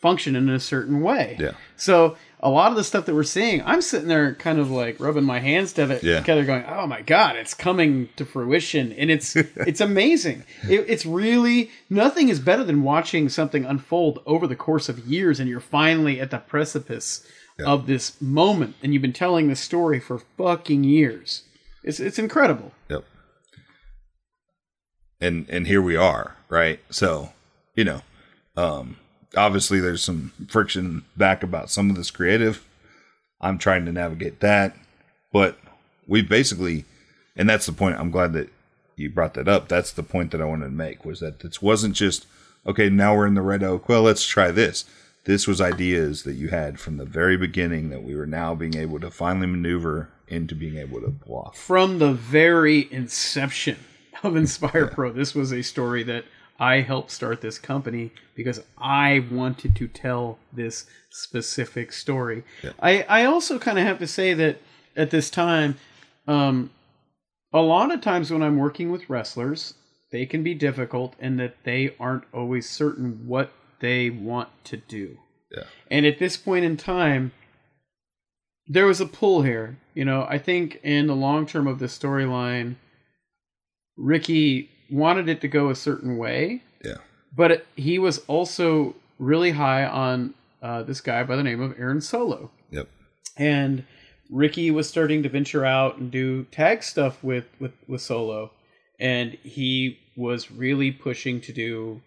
function 0.00 0.36
in 0.36 0.48
a 0.48 0.60
certain 0.60 1.00
way. 1.00 1.36
Yeah. 1.38 1.52
So 1.76 2.16
a 2.40 2.50
lot 2.50 2.70
of 2.70 2.76
the 2.76 2.84
stuff 2.84 3.06
that 3.06 3.14
we're 3.14 3.22
seeing, 3.22 3.62
I'm 3.64 3.80
sitting 3.80 4.08
there 4.08 4.34
kind 4.34 4.58
of 4.58 4.70
like 4.70 5.00
rubbing 5.00 5.24
my 5.24 5.38
hands 5.40 5.72
together, 5.72 5.98
Yeah. 6.02 6.20
together 6.20 6.44
going, 6.44 6.64
"Oh 6.68 6.86
my 6.86 7.00
god, 7.02 7.36
it's 7.36 7.54
coming 7.54 8.08
to 8.16 8.24
fruition," 8.24 8.92
and 8.92 9.10
it's 9.10 9.34
it's 9.36 9.80
amazing. 9.80 10.44
It, 10.68 10.84
it's 10.88 11.06
really 11.06 11.70
nothing 11.88 12.28
is 12.28 12.38
better 12.40 12.62
than 12.64 12.82
watching 12.82 13.28
something 13.28 13.64
unfold 13.64 14.22
over 14.26 14.46
the 14.46 14.56
course 14.56 14.88
of 14.88 14.98
years, 15.00 15.40
and 15.40 15.48
you're 15.48 15.60
finally 15.60 16.20
at 16.20 16.30
the 16.30 16.38
precipice 16.38 17.26
of 17.64 17.86
this 17.86 18.20
moment, 18.20 18.74
and 18.82 18.92
you've 18.92 19.00
been 19.00 19.14
telling 19.14 19.48
this 19.48 19.60
story 19.60 19.98
for 19.98 20.18
fucking 20.36 20.84
years. 20.84 21.44
It's 21.82 21.98
it's 22.00 22.18
incredible. 22.18 22.72
Yep. 22.90 23.04
And 25.20 25.46
and 25.48 25.66
here 25.66 25.80
we 25.80 25.96
are, 25.96 26.36
right? 26.50 26.80
So, 26.90 27.30
you 27.74 27.84
know, 27.84 28.02
um 28.56 28.98
obviously 29.36 29.80
there's 29.80 30.02
some 30.02 30.32
friction 30.48 31.04
back 31.16 31.42
about 31.42 31.70
some 31.70 31.90
of 31.90 31.96
this 31.96 32.10
creative. 32.10 32.64
I'm 33.40 33.58
trying 33.58 33.84
to 33.86 33.92
navigate 33.92 34.40
that, 34.40 34.76
but 35.32 35.58
we 36.06 36.22
basically 36.22 36.84
and 37.36 37.48
that's 37.48 37.66
the 37.66 37.72
point. 37.72 37.98
I'm 37.98 38.10
glad 38.10 38.32
that 38.32 38.48
you 38.96 39.10
brought 39.10 39.34
that 39.34 39.48
up. 39.48 39.68
That's 39.68 39.92
the 39.92 40.02
point 40.02 40.30
that 40.30 40.40
I 40.40 40.46
wanted 40.46 40.66
to 40.66 40.70
make 40.70 41.04
was 41.04 41.20
that 41.20 41.40
this 41.40 41.60
wasn't 41.60 41.94
just 41.94 42.26
okay, 42.66 42.88
now 42.88 43.14
we're 43.14 43.26
in 43.26 43.34
the 43.34 43.42
red 43.42 43.62
oak. 43.62 43.88
Well, 43.88 44.02
let's 44.02 44.26
try 44.26 44.50
this. 44.50 44.84
This 45.24 45.46
was 45.46 45.60
ideas 45.60 46.22
that 46.22 46.34
you 46.34 46.48
had 46.48 46.80
from 46.80 46.96
the 46.96 47.04
very 47.04 47.36
beginning 47.36 47.90
that 47.90 48.02
we 48.02 48.14
were 48.14 48.26
now 48.26 48.54
being 48.54 48.76
able 48.76 49.00
to 49.00 49.10
finally 49.10 49.46
maneuver 49.46 50.08
into 50.28 50.54
being 50.54 50.76
able 50.76 51.00
to 51.00 51.10
pull 51.10 51.36
off. 51.36 51.56
from 51.56 51.98
the 51.98 52.12
very 52.12 52.90
inception 52.92 53.76
of 54.22 54.36
Inspire 54.36 54.86
Pro, 54.88 55.12
this 55.12 55.34
was 55.34 55.52
a 55.52 55.62
story 55.62 56.02
that 56.04 56.24
I 56.58 56.80
helped 56.80 57.10
start 57.10 57.40
this 57.40 57.58
company 57.58 58.12
because 58.34 58.62
I 58.78 59.26
wanted 59.30 59.76
to 59.76 59.88
tell 59.88 60.38
this 60.52 60.86
specific 61.10 61.92
story. 61.92 62.44
I, 62.80 63.02
I 63.02 63.24
also 63.24 63.58
kind 63.58 63.78
of 63.78 63.84
have 63.84 63.98
to 63.98 64.06
say 64.06 64.34
that 64.34 64.60
at 64.96 65.10
this 65.10 65.30
time, 65.30 65.76
um, 66.26 66.70
a 67.52 67.60
lot 67.60 67.92
of 67.92 68.00
times 68.00 68.30
when 68.30 68.42
I'm 68.42 68.58
working 68.58 68.90
with 68.90 69.08
wrestlers, 69.08 69.74
they 70.12 70.26
can 70.26 70.42
be 70.42 70.54
difficult 70.54 71.14
in 71.18 71.36
that 71.36 71.56
they 71.64 71.94
aren't 72.00 72.24
always 72.32 72.68
certain 72.68 73.26
what 73.26 73.52
they 73.80 74.10
want 74.10 74.48
to 74.64 74.76
do. 74.76 75.18
Yeah. 75.54 75.64
And 75.90 76.06
at 76.06 76.18
this 76.18 76.36
point 76.36 76.64
in 76.64 76.76
time, 76.76 77.32
there 78.66 78.86
was 78.86 79.00
a 79.00 79.06
pull 79.06 79.42
here. 79.42 79.78
You 79.94 80.04
know, 80.04 80.26
I 80.28 80.38
think 80.38 80.80
in 80.82 81.06
the 81.06 81.14
long 81.14 81.46
term 81.46 81.66
of 81.66 81.78
the 81.78 81.86
storyline, 81.86 82.76
Ricky 83.96 84.70
wanted 84.90 85.28
it 85.28 85.40
to 85.42 85.48
go 85.48 85.70
a 85.70 85.74
certain 85.74 86.16
way, 86.16 86.62
Yeah. 86.84 86.96
but 87.34 87.50
it, 87.50 87.66
he 87.76 87.98
was 87.98 88.18
also 88.26 88.94
really 89.18 89.52
high 89.52 89.84
on 89.84 90.34
uh, 90.62 90.82
this 90.82 91.00
guy 91.00 91.22
by 91.24 91.36
the 91.36 91.42
name 91.42 91.60
of 91.60 91.78
Aaron 91.78 92.00
Solo. 92.00 92.50
Yep. 92.70 92.88
And 93.36 93.84
Ricky 94.30 94.70
was 94.70 94.88
starting 94.88 95.22
to 95.22 95.28
venture 95.28 95.64
out 95.64 95.98
and 95.98 96.10
do 96.10 96.44
tag 96.44 96.82
stuff 96.82 97.22
with, 97.22 97.46
with, 97.60 97.72
with 97.86 98.00
Solo. 98.00 98.50
And 98.98 99.32
he 99.42 99.98
was 100.16 100.50
really 100.50 100.90
pushing 100.90 101.40
to 101.42 101.52
do 101.52 102.00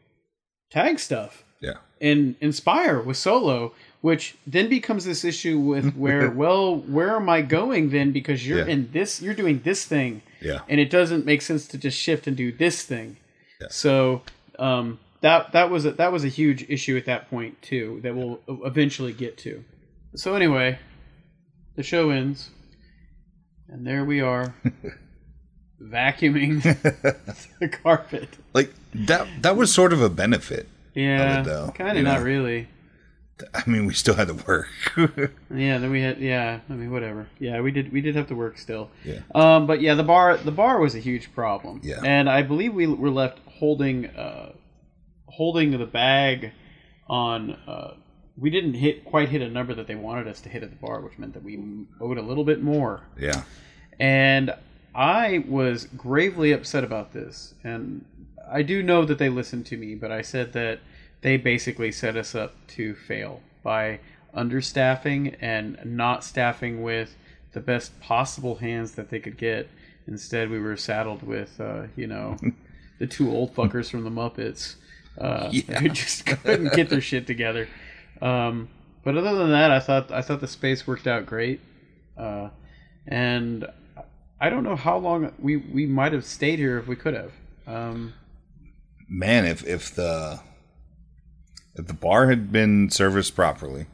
tag 0.72 1.00
stuff 1.00 1.44
Yeah. 1.62 1.76
and 2.02 2.36
inspire 2.42 3.00
with 3.02 3.18
solo 3.18 3.74
which 4.02 4.36
then 4.48 4.70
becomes 4.70 5.04
this 5.06 5.24
issue 5.26 5.60
with 5.60 5.94
where 6.04 6.30
well 6.32 6.76
where 6.78 7.16
am 7.16 7.28
i 7.30 7.42
going 7.42 7.90
then 7.90 8.12
because 8.12 8.48
you're 8.48 8.60
Yeah. 8.60 8.74
in 8.74 8.92
this 8.92 9.22
you're 9.22 9.34
doing 9.34 9.62
this 9.64 9.86
thing 9.86 10.22
Yeah. 10.42 10.60
and 10.70 10.80
it 10.80 10.90
doesn't 10.90 11.26
make 11.26 11.42
sense 11.42 11.68
to 11.68 11.78
just 11.78 11.98
shift 11.98 12.28
and 12.28 12.36
do 12.38 12.52
this 12.52 12.84
thing 12.84 13.18
Yeah. 13.62 13.68
so 13.70 14.22
um 14.58 15.00
that 15.22 15.52
that 15.52 15.70
was 15.70 15.86
a, 15.86 15.92
that 15.94 16.12
was 16.12 16.24
a 16.24 16.30
huge 16.30 16.66
issue 16.70 16.96
at 16.98 17.06
that 17.06 17.30
point 17.30 17.62
too 17.62 18.00
that 18.04 18.16
we'll 18.16 18.40
eventually 18.66 19.14
get 19.14 19.38
to 19.40 19.64
so 20.16 20.34
anyway 20.36 20.80
the 21.76 21.84
show 21.84 22.10
ends 22.10 22.50
and 23.68 23.86
there 23.86 24.04
we 24.06 24.22
are 24.22 24.56
vacuuming 25.82 26.62
the 27.60 27.68
carpet. 27.70 28.30
Like 28.54 28.74
that 28.94 29.28
that 29.42 29.56
was 29.56 29.74
sort 29.74 29.94
of 29.94 30.02
a 30.02 30.10
benefit. 30.10 30.68
Yeah, 30.94 31.42
though, 31.44 31.72
kinda 31.76 32.02
not 32.02 32.20
know? 32.20 32.26
really. 32.26 32.68
I 33.54 33.64
mean, 33.70 33.86
we 33.86 33.94
still 33.94 34.16
had 34.16 34.28
to 34.28 34.34
work. 34.34 34.68
Yeah, 35.52 35.80
then 35.80 35.90
we 35.92 36.02
had 36.02 36.20
yeah. 36.20 36.60
I 36.70 36.74
mean, 36.74 36.92
whatever. 36.92 37.28
Yeah, 37.40 37.62
we 37.62 37.72
did 37.72 37.92
we 37.92 38.02
did 38.02 38.16
have 38.16 38.28
to 38.28 38.36
work 38.36 38.58
still. 38.58 38.90
Yeah. 39.04 39.22
Um, 39.34 39.66
but 39.68 39.82
yeah, 39.82 39.96
the 39.96 40.04
bar 40.04 40.38
the 40.38 40.52
bar 40.52 40.80
was 40.80 40.94
a 40.96 41.00
huge 41.00 41.34
problem. 41.34 41.82
Yeah. 41.84 42.02
And 42.04 42.30
I 42.30 42.44
believe 42.44 42.74
we 42.74 42.86
were 42.88 43.10
left 43.10 43.40
holding 43.48 44.06
uh, 44.08 44.54
holding 45.28 45.72
the 45.72 45.86
bag 45.86 46.52
on. 47.08 47.52
Uh, 47.68 47.94
we 48.38 48.50
didn't 48.50 48.76
hit 48.76 49.04
quite 49.04 49.30
hit 49.30 49.42
a 49.42 49.50
number 49.50 49.74
that 49.74 49.88
they 49.88 49.96
wanted 49.96 50.28
us 50.28 50.40
to 50.42 50.50
hit 50.50 50.64
at 50.64 50.70
the 50.70 50.76
bar, 50.78 51.02
which 51.02 51.18
meant 51.18 51.34
that 51.34 51.44
we 51.44 51.60
owed 52.00 52.18
a 52.18 52.22
little 52.22 52.46
bit 52.46 52.62
more. 52.62 53.02
yeah. 53.20 53.44
And 54.00 54.54
I 54.96 55.44
was 55.48 55.86
gravely 55.98 56.54
upset 56.54 56.84
about 56.86 57.12
this. 57.12 57.54
And 57.66 58.06
I 58.50 58.62
do 58.62 58.82
know 58.82 59.04
that 59.04 59.18
they 59.18 59.28
listened 59.28 59.66
to 59.68 59.78
me, 59.78 59.96
but 59.96 60.10
I 60.12 60.22
said 60.22 60.54
that 60.54 60.80
they 61.22 61.38
basically 61.38 61.92
set 61.92 62.16
us 62.16 62.36
up 62.36 62.54
to 62.68 62.96
fail 62.96 63.42
by 63.64 64.00
understaffing 64.36 65.36
and 65.42 65.78
not 65.84 66.24
staffing 66.24 66.82
with 66.82 67.16
the 67.54 67.60
best 67.60 68.00
possible 68.00 68.56
hands 68.56 68.94
that 68.94 69.10
they 69.10 69.20
could 69.20 69.38
get. 69.38 69.70
Instead, 70.08 70.50
we 70.50 70.60
were 70.60 70.78
saddled 70.78 71.24
with, 71.24 71.60
uh, 71.60 71.84
you 71.96 72.08
know, 72.08 72.38
the 73.00 73.08
two 73.08 73.30
old 73.32 73.54
fuckers 73.56 73.90
from 73.90 74.04
the 74.04 74.10
Muppets 74.10 74.76
uh, 75.20 75.50
Yeah. 75.52 75.80
who 75.80 75.90
just 75.90 76.26
couldn't 76.44 76.74
get 76.74 76.90
their 76.90 77.02
shit 77.02 77.28
together. 77.28 77.68
Um, 78.22 78.70
but 79.04 79.18
other 79.18 79.36
than 79.36 79.52
that, 79.52 79.72
I 79.72 79.80
thought 79.80 80.12
I 80.12 80.22
thought 80.22 80.42
the 80.42 80.48
space 80.48 80.86
worked 80.86 81.08
out 81.08 81.26
great. 81.26 81.62
Uh, 82.18 82.50
and 83.08 83.66
I 84.42 84.50
don't 84.50 84.64
know 84.64 84.76
how 84.76 84.98
long 84.98 85.32
we 85.40 85.58
we 85.58 85.86
might 85.86 86.12
have 86.14 86.26
stayed 86.26 86.60
here 86.60 86.78
if 86.78 86.88
we 86.88 86.96
could 86.96 87.14
have. 87.14 87.32
Um, 87.66 88.14
Man, 89.08 89.46
if 89.46 89.66
if 89.66 89.96
the 89.96 90.40
if 91.80 91.88
the 91.88 91.94
bar 91.94 92.28
had 92.30 92.52
been 92.52 92.90
serviced 92.90 93.36
properly, 93.36 93.86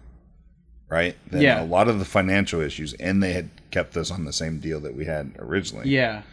right? 0.89 1.15
Then 1.29 1.41
Yeah. 1.41 1.63
a 1.63 1.65
lot 1.65 1.87
of 1.87 1.99
the 1.99 2.05
financial 2.05 2.61
issues, 2.61 2.93
and 2.95 3.21
they 3.23 3.33
had 3.33 3.49
kept 3.71 3.95
us 3.97 4.11
on 4.11 4.25
the 4.25 4.33
same 4.33 4.59
deal 4.59 4.79
that 4.81 4.95
we 4.95 5.05
had 5.05 5.31
originally. 5.39 5.89
yeah, 5.89 6.23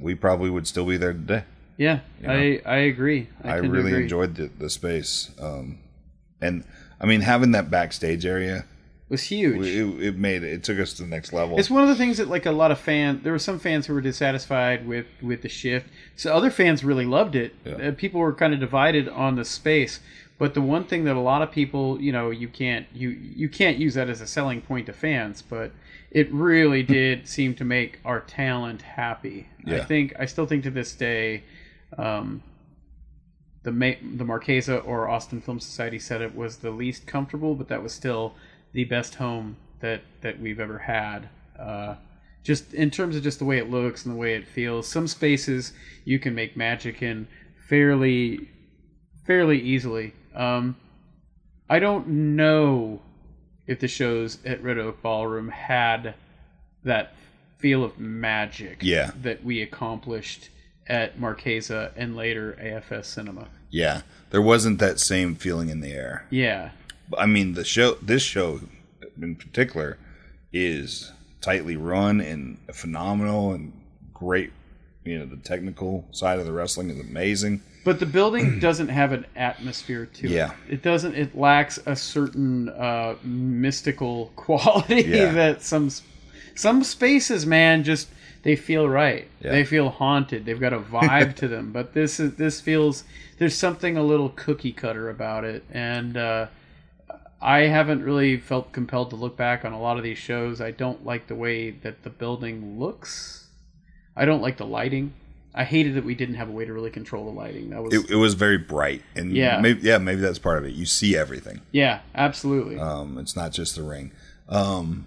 we 0.00 0.14
probably 0.14 0.50
would 0.50 0.66
still 0.66 0.86
be 0.86 0.96
there 0.96 1.12
today. 1.12 1.44
yeah, 1.76 2.00
I 2.26 2.60
I 2.64 2.76
agree. 2.76 3.28
I, 3.42 3.56
to 3.60 3.68
really 3.68 3.90
agree. 3.92 4.02
enjoyed 4.04 4.34
the, 4.36 4.50
the 4.58 4.70
space, 4.70 5.30
um, 5.40 5.78
and 6.40 6.64
I 7.00 7.06
mean 7.06 7.20
having 7.22 7.52
that 7.52 7.70
backstage 7.70 8.24
area. 8.26 8.64
It 9.08 9.10
was 9.10 9.22
huge. 9.24 9.66
It, 9.66 10.02
it 10.02 10.16
made 10.16 10.42
it. 10.42 10.52
It 10.52 10.64
took 10.64 10.78
us 10.78 10.94
to 10.94 11.02
the 11.02 11.08
next 11.08 11.32
level. 11.34 11.58
It's 11.58 11.68
one 11.68 11.82
of 11.82 11.88
the 11.90 11.94
things 11.94 12.16
that 12.16 12.28
like 12.28 12.46
a 12.46 12.52
lot 12.52 12.70
of 12.70 12.80
fans. 12.80 13.22
There 13.22 13.32
were 13.32 13.38
some 13.38 13.58
fans 13.58 13.86
who 13.86 13.92
were 13.92 14.00
dissatisfied 14.00 14.88
with 14.88 15.06
with 15.20 15.42
the 15.42 15.48
shift. 15.50 15.90
So 16.16 16.34
other 16.34 16.50
fans 16.50 16.82
really 16.82 17.04
loved 17.04 17.34
it. 17.36 17.54
Yeah. 17.66 17.74
Uh, 17.74 17.92
people 17.92 18.20
were 18.20 18.32
kind 18.32 18.54
of 18.54 18.60
divided 18.60 19.08
on 19.08 19.36
the 19.36 19.44
space. 19.44 20.00
But 20.38 20.54
the 20.54 20.62
one 20.62 20.84
thing 20.84 21.04
that 21.04 21.16
a 21.16 21.20
lot 21.20 21.42
of 21.42 21.52
people, 21.52 22.00
you 22.00 22.12
know, 22.12 22.30
you 22.30 22.48
can't 22.48 22.86
you 22.94 23.10
you 23.10 23.48
can't 23.50 23.76
use 23.76 23.92
that 23.94 24.08
as 24.08 24.22
a 24.22 24.26
selling 24.26 24.62
point 24.62 24.86
to 24.86 24.94
fans. 24.94 25.42
But 25.42 25.72
it 26.10 26.32
really 26.32 26.82
did 26.82 27.28
seem 27.28 27.54
to 27.56 27.64
make 27.64 28.00
our 28.06 28.20
talent 28.20 28.80
happy. 28.82 29.48
I 29.66 29.80
think 29.80 30.14
I 30.18 30.24
still 30.24 30.46
think 30.46 30.64
to 30.64 30.70
this 30.70 30.94
day. 30.94 31.44
Um, 31.98 32.42
the 33.64 33.72
Ma- 33.72 34.00
the 34.16 34.24
Marchesa 34.24 34.78
or 34.78 35.08
Austin 35.08 35.40
Film 35.40 35.58
Society 35.58 35.98
said 35.98 36.20
it 36.20 36.36
was 36.36 36.58
the 36.58 36.70
least 36.70 37.06
comfortable, 37.06 37.54
but 37.54 37.68
that 37.68 37.82
was 37.82 37.92
still 37.92 38.34
the 38.74 38.84
best 38.84 39.14
home 39.14 39.56
that 39.80 40.02
that 40.20 40.38
we've 40.38 40.60
ever 40.60 40.78
had. 40.78 41.28
Uh, 41.58 41.94
just 42.42 42.74
in 42.74 42.90
terms 42.90 43.16
of 43.16 43.22
just 43.22 43.38
the 43.38 43.44
way 43.46 43.56
it 43.56 43.70
looks 43.70 44.04
and 44.04 44.14
the 44.14 44.18
way 44.18 44.34
it 44.34 44.46
feels. 44.46 44.86
Some 44.86 45.06
spaces 45.08 45.72
you 46.04 46.18
can 46.18 46.34
make 46.34 46.56
magic 46.56 47.00
in 47.02 47.26
fairly 47.68 48.50
fairly 49.26 49.58
easily. 49.60 50.12
Um, 50.34 50.76
I 51.70 51.78
don't 51.78 52.06
know 52.36 53.00
if 53.66 53.80
the 53.80 53.88
shows 53.88 54.38
at 54.44 54.62
Red 54.62 54.76
Oak 54.78 55.00
Ballroom 55.00 55.48
had 55.48 56.14
that 56.84 57.14
feel 57.56 57.82
of 57.82 57.98
magic 57.98 58.78
Yeah. 58.82 59.12
that 59.22 59.42
we 59.42 59.62
accomplished 59.62 60.50
at 60.86 61.18
Marchesa 61.18 61.92
and 61.96 62.14
later 62.14 62.58
AFS 62.60 63.06
Cinema. 63.06 63.48
yeah, 63.70 64.02
there 64.30 64.42
wasn't 64.42 64.78
that 64.80 65.00
same 65.00 65.34
feeling 65.34 65.70
in 65.70 65.80
the 65.80 65.92
air. 65.92 66.26
Yeah. 66.28 66.70
I 67.16 67.26
mean, 67.26 67.54
the 67.54 67.64
show, 67.64 67.94
this 68.02 68.22
show 68.22 68.60
in 69.20 69.36
particular, 69.36 69.98
is 70.52 71.12
tightly 71.40 71.76
run 71.76 72.20
and 72.20 72.58
phenomenal 72.72 73.52
and 73.52 73.72
great. 74.12 74.52
You 75.04 75.18
know, 75.18 75.26
the 75.26 75.36
technical 75.36 76.06
side 76.12 76.38
of 76.38 76.46
the 76.46 76.52
wrestling 76.52 76.88
is 76.90 76.98
amazing. 76.98 77.60
But 77.84 78.00
the 78.00 78.06
building 78.06 78.58
doesn't 78.60 78.88
have 78.88 79.12
an 79.12 79.26
atmosphere 79.36 80.06
to 80.06 80.28
Yeah. 80.28 80.52
it. 80.68 80.74
It 80.74 80.82
doesn't. 80.82 81.14
It 81.14 81.36
lacks 81.36 81.78
a 81.84 81.94
certain 81.94 82.70
uh, 82.70 83.16
mystical 83.22 84.32
quality 84.36 85.02
Yeah. 85.02 85.32
that 85.32 85.62
some 85.62 85.90
some 86.54 86.82
spaces, 86.84 87.44
man, 87.44 87.82
just 87.84 88.08
they 88.44 88.56
feel 88.56 88.88
right. 88.88 89.26
Yeah. 89.40 89.50
They 89.50 89.64
feel 89.64 89.90
haunted. 89.90 90.44
They've 90.46 90.60
got 90.60 90.72
a 90.72 90.78
vibe 90.78 91.34
to 91.36 91.48
them. 91.48 91.72
But 91.72 91.92
this 91.92 92.18
is 92.20 92.34
this 92.36 92.60
feels 92.60 93.04
there's 93.38 93.54
something 93.56 93.96
a 93.98 94.02
little 94.02 94.30
cookie 94.30 94.72
cutter 94.72 95.10
about 95.10 95.44
it, 95.44 95.64
and 95.70 96.16
uh, 96.16 96.46
I 97.44 97.66
haven't 97.66 98.02
really 98.02 98.38
felt 98.38 98.72
compelled 98.72 99.10
to 99.10 99.16
look 99.16 99.36
back 99.36 99.66
on 99.66 99.72
a 99.74 99.80
lot 99.80 99.98
of 99.98 100.02
these 100.02 100.16
shows. 100.16 100.62
I 100.62 100.70
don't 100.70 101.04
like 101.04 101.26
the 101.26 101.34
way 101.34 101.70
that 101.70 102.02
the 102.02 102.08
building 102.08 102.78
looks. 102.80 103.48
I 104.16 104.24
don't 104.24 104.40
like 104.40 104.56
the 104.56 104.64
lighting. 104.64 105.12
I 105.54 105.64
hated 105.64 105.94
that 105.94 106.04
we 106.04 106.14
didn't 106.14 106.36
have 106.36 106.48
a 106.48 106.52
way 106.52 106.64
to 106.64 106.72
really 106.72 106.90
control 106.90 107.26
the 107.26 107.30
lighting. 107.38 107.68
That 107.70 107.82
was 107.82 107.92
It, 107.92 108.10
it 108.12 108.16
was 108.16 108.32
very 108.32 108.56
bright, 108.56 109.02
and 109.14 109.32
Yeah. 109.36 109.60
maybe 109.60 109.82
yeah, 109.82 109.98
maybe 109.98 110.22
that's 110.22 110.38
part 110.38 110.58
of 110.58 110.64
it. 110.64 110.72
You 110.72 110.86
see 110.86 111.16
everything. 111.16 111.60
Yeah, 111.70 112.00
absolutely. 112.14 112.78
Um, 112.78 113.18
it's 113.18 113.36
not 113.36 113.52
just 113.52 113.76
the 113.76 113.82
ring. 113.82 114.12
Um, 114.48 115.06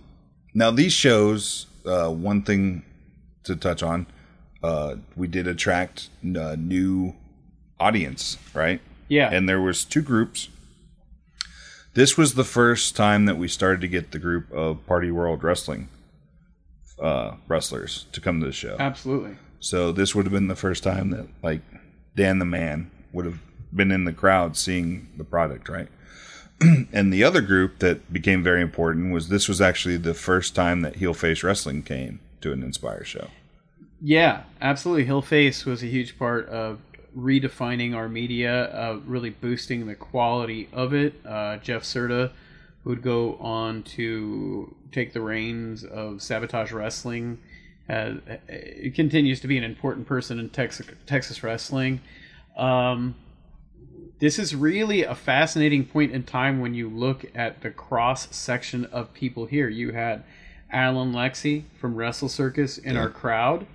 now 0.54 0.70
these 0.70 0.94
shows, 0.94 1.66
uh, 1.86 2.10
one 2.10 2.44
thing 2.44 2.84
to 3.46 3.56
touch 3.56 3.82
on, 3.82 4.06
uh, 4.62 4.98
we 5.16 5.28
did 5.28 5.48
attract 5.48 6.10
a 6.24 6.56
new 6.56 7.16
audience, 7.80 8.38
right? 8.54 8.80
yeah. 9.10 9.30
And 9.34 9.50
there 9.50 9.62
was 9.62 9.84
two 9.84 10.02
groups. 10.02 10.50
This 11.98 12.16
was 12.16 12.36
the 12.36 12.44
first 12.44 12.96
time 12.96 13.26
that 13.26 13.40
we 13.40 13.48
started 13.48 13.82
to 13.82 13.88
get 13.88 14.12
the 14.12 14.20
group 14.20 14.52
of 14.52 14.86
Party 14.86 15.10
World 15.10 15.44
Wrestling 15.44 15.90
uh, 17.02 17.38
wrestlers 17.48 18.06
to 18.12 18.22
come 18.22 18.40
to 18.40 18.46
the 18.46 18.52
show. 18.52 18.76
absolutely. 18.78 19.36
So 19.60 19.92
this 19.92 20.14
would 20.14 20.28
have 20.28 20.32
been 20.32 20.48
the 20.48 20.56
first 20.56 20.84
time 20.84 21.10
that 21.10 21.28
like 21.42 21.62
Dan 22.16 22.38
the 22.38 22.46
Man 22.46 22.92
would 23.14 23.26
have 23.26 23.40
been 23.74 23.92
in 23.92 24.04
the 24.04 24.14
crowd 24.14 24.56
seeing 24.56 25.10
the 25.18 25.24
product, 25.24 25.70
right? 25.70 25.88
and 26.94 27.12
the 27.12 27.24
other 27.24 27.42
group 27.42 27.80
that 27.80 28.14
became 28.14 28.44
very 28.44 28.62
important 28.62 29.12
was 29.12 29.30
this 29.30 29.48
was 29.48 29.60
actually 29.60 29.98
the 29.98 30.14
first 30.14 30.54
time 30.54 30.82
that 30.82 30.98
heel 30.98 31.16
face 31.16 31.42
wrestling 31.42 31.82
came 31.82 32.20
to 32.42 32.54
an 32.54 32.62
Inspire 32.62 33.06
show. 33.06 33.30
Yeah, 34.00 34.44
absolutely. 34.62 35.06
Heel 35.06 35.24
Face 35.24 35.66
was 35.66 35.82
a 35.82 35.88
huge 35.88 36.20
part 36.20 36.48
of 36.50 36.78
redefining 37.16 37.96
our 37.96 38.10
media, 38.10 38.66
uh, 38.74 39.00
really 39.06 39.30
boosting 39.30 39.88
the 39.88 39.96
quality 39.96 40.70
of 40.74 40.94
it. 40.94 41.14
Uh, 41.26 41.58
Jeff 41.58 41.84
Serta 41.84 42.32
would 42.84 43.02
go 43.02 43.36
on 43.36 43.84
to 43.84 44.76
take 44.92 45.14
the 45.14 45.22
reins 45.22 45.84
of 45.84 46.22
Sabotage 46.22 46.72
Wrestling. 46.72 47.40
Uh, 47.90 48.16
it 48.48 48.96
continues 48.96 49.40
to 49.42 49.48
be 49.48 49.58
an 49.58 49.64
important 49.64 50.08
person 50.08 50.40
in 50.40 50.50
Texas, 50.50 50.88
Texas 51.06 51.44
wrestling. 51.44 52.02
Um, 52.58 53.16
this 54.20 54.40
is 54.40 54.56
really 54.56 55.04
a 55.04 55.16
fascinating 55.16 55.86
point 55.86 56.12
in 56.12 56.24
time 56.24 56.60
when 56.60 56.74
you 56.74 56.90
look 56.90 57.26
at 57.36 57.62
the 57.62 57.70
cross 57.70 58.36
section 58.36 58.86
of 58.86 59.14
people 59.14 59.46
here. 59.46 59.70
You 59.70 59.92
had 59.92 60.24
Alan 60.72 61.14
Lexi 61.14 61.64
from 61.80 61.96
Wrestle 61.96 62.30
Circus 62.30 62.78
in 62.78 62.98
our 62.98 63.10
crowd. 63.10 63.68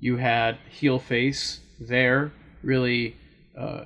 You 0.00 0.16
had 0.16 0.58
Heel 0.70 0.98
Face 0.98 1.60
there. 1.78 2.32
Really, 2.64 3.16
uh, 3.56 3.84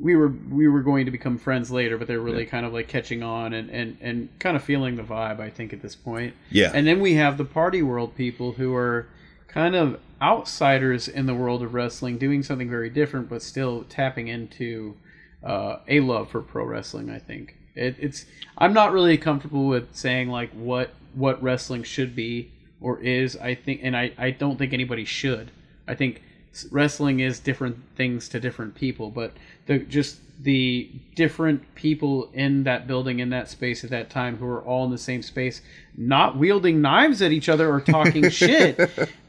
we 0.00 0.16
were 0.16 0.28
we 0.50 0.68
were 0.68 0.82
going 0.82 1.06
to 1.06 1.10
become 1.10 1.38
friends 1.38 1.70
later, 1.70 1.96
but 1.96 2.06
they're 2.06 2.20
really 2.20 2.46
kind 2.46 2.66
of 2.66 2.72
like 2.72 2.88
catching 2.88 3.22
on 3.22 3.52
and, 3.52 3.70
and, 3.70 3.96
and 4.00 4.28
kind 4.38 4.56
of 4.56 4.62
feeling 4.62 4.96
the 4.96 5.02
vibe. 5.02 5.40
I 5.40 5.50
think 5.50 5.72
at 5.72 5.80
this 5.80 5.96
point. 5.96 6.34
Yeah. 6.50 6.72
And 6.74 6.86
then 6.86 7.00
we 7.00 7.14
have 7.14 7.38
the 7.38 7.44
party 7.44 7.82
world 7.82 8.14
people 8.14 8.52
who 8.52 8.74
are 8.74 9.08
kind 9.48 9.74
of 9.74 9.98
outsiders 10.20 11.08
in 11.08 11.26
the 11.26 11.34
world 11.34 11.62
of 11.62 11.74
wrestling, 11.74 12.18
doing 12.18 12.42
something 12.42 12.68
very 12.68 12.90
different, 12.90 13.28
but 13.28 13.42
still 13.42 13.84
tapping 13.84 14.28
into 14.28 14.96
uh, 15.42 15.78
a 15.88 16.00
love 16.00 16.30
for 16.30 16.40
pro 16.40 16.64
wrestling. 16.64 17.10
I 17.10 17.18
think 17.18 17.56
it, 17.74 17.96
it's. 17.98 18.26
I'm 18.58 18.72
not 18.72 18.92
really 18.92 19.16
comfortable 19.16 19.66
with 19.66 19.94
saying 19.94 20.28
like 20.28 20.50
what 20.52 20.90
what 21.14 21.42
wrestling 21.42 21.82
should 21.84 22.14
be 22.14 22.52
or 22.80 23.00
is. 23.00 23.36
I 23.36 23.54
think, 23.54 23.80
and 23.82 23.96
I 23.96 24.12
I 24.18 24.30
don't 24.30 24.58
think 24.58 24.72
anybody 24.72 25.04
should. 25.04 25.50
I 25.88 25.94
think 25.94 26.22
wrestling 26.70 27.20
is 27.20 27.38
different 27.40 27.78
things 27.96 28.28
to 28.30 28.40
different 28.40 28.74
people, 28.74 29.10
but 29.10 29.32
the 29.66 29.78
just 29.80 30.20
the 30.42 30.90
different 31.14 31.74
people 31.74 32.30
in 32.32 32.64
that 32.64 32.86
building 32.86 33.20
in 33.20 33.30
that 33.30 33.48
space 33.48 33.84
at 33.84 33.90
that 33.90 34.10
time 34.10 34.36
who 34.36 34.46
are 34.46 34.62
all 34.62 34.84
in 34.84 34.90
the 34.90 34.98
same 34.98 35.22
space 35.22 35.62
not 35.96 36.36
wielding 36.36 36.82
knives 36.82 37.22
at 37.22 37.32
each 37.32 37.48
other 37.48 37.72
or 37.72 37.80
talking 37.80 38.28
shit 38.30 38.78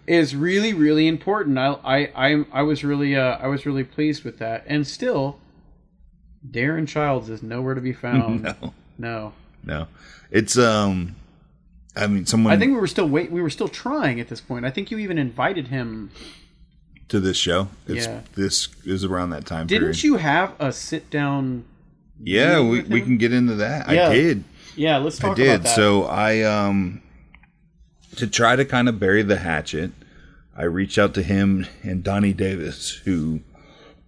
is 0.08 0.36
really 0.36 0.74
really 0.74 1.08
important. 1.08 1.58
I 1.58 1.74
I 1.84 2.12
I, 2.16 2.46
I 2.54 2.62
was 2.64 2.84
really 2.84 3.16
uh, 3.16 3.38
I 3.38 3.48
was 3.48 3.66
really 3.66 3.84
pleased 3.84 4.24
with 4.24 4.40
that, 4.40 4.64
and 4.68 4.88
still, 4.88 5.38
Darren 6.50 6.88
Childs 6.88 7.30
is 7.30 7.44
nowhere 7.44 7.76
to 7.76 7.82
be 7.82 7.94
found. 7.94 8.42
no, 8.62 8.74
no. 8.98 9.34
no, 9.64 9.88
it's 10.32 10.58
um, 10.58 11.16
I 11.96 12.08
mean, 12.08 12.26
someone 12.26 12.54
I 12.54 12.58
think 12.58 12.74
we 12.74 12.80
were 12.80 12.88
still 12.88 13.08
wait. 13.08 13.32
We 13.32 13.42
were 13.42 13.50
still 13.50 13.68
trying 13.68 14.20
at 14.20 14.30
this 14.30 14.42
point. 14.42 14.66
I 14.66 14.72
think 14.72 14.90
you 14.92 14.98
even 14.98 15.18
invited 15.18 15.68
him. 15.68 16.12
To 17.10 17.20
this 17.20 17.38
show. 17.38 17.70
It's 17.88 18.06
Yeah. 18.06 18.22
this 18.36 18.68
is 18.86 19.04
around 19.06 19.30
that 19.32 19.46
time 19.46 19.68
Didn't 19.68 19.82
period. 19.84 20.04
you 20.04 20.18
have 20.18 20.54
a 20.60 20.72
sit 20.74 21.10
down? 21.10 21.64
Yeah, 22.22 22.60
we, 22.62 22.82
we 22.82 23.02
can 23.02 23.18
get 23.18 23.32
into 23.32 23.56
that. 23.56 23.90
Yeah. 23.92 24.10
I 24.10 24.14
did. 24.14 24.44
Yeah, 24.76 24.98
let's 24.98 25.18
talk 25.18 25.32
I 25.32 25.36
did. 25.36 25.68
So 25.68 26.04
I 26.06 26.42
um 26.42 27.02
to 28.16 28.28
try 28.28 28.56
to 28.56 28.66
kind 28.66 28.90
of 28.90 29.00
bury 29.00 29.22
the 29.24 29.38
hatchet, 29.38 29.92
I 30.56 30.64
reached 30.64 30.98
out 30.98 31.14
to 31.16 31.24
him 31.24 31.68
and 31.84 32.04
Donnie 32.04 32.34
Davis, 32.34 33.02
who 33.06 33.42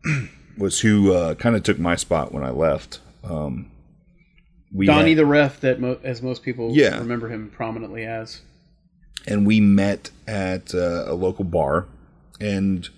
was 0.58 0.80
who 0.82 1.14
uh, 1.14 1.36
kind 1.36 1.56
of 1.56 1.64
took 1.64 1.80
my 1.80 1.96
spot 1.96 2.32
when 2.34 2.44
I 2.44 2.50
left. 2.50 3.00
Um, 3.24 3.70
we 4.74 4.86
Donnie 4.88 5.10
had- 5.10 5.20
the 5.20 5.26
ref, 5.26 5.60
that 5.62 5.80
mo- 5.80 6.00
as 6.04 6.22
most 6.22 6.42
people 6.44 6.72
Yeah. 6.74 6.98
remember 6.98 7.30
him 7.30 7.52
prominently 7.56 8.04
as. 8.06 8.42
and 9.28 9.46
we 9.46 9.60
met 9.60 10.10
at 10.28 10.74
uh, 10.74 11.04
a 11.08 11.14
local 11.14 11.44
bar 11.44 11.86
and 12.40 12.90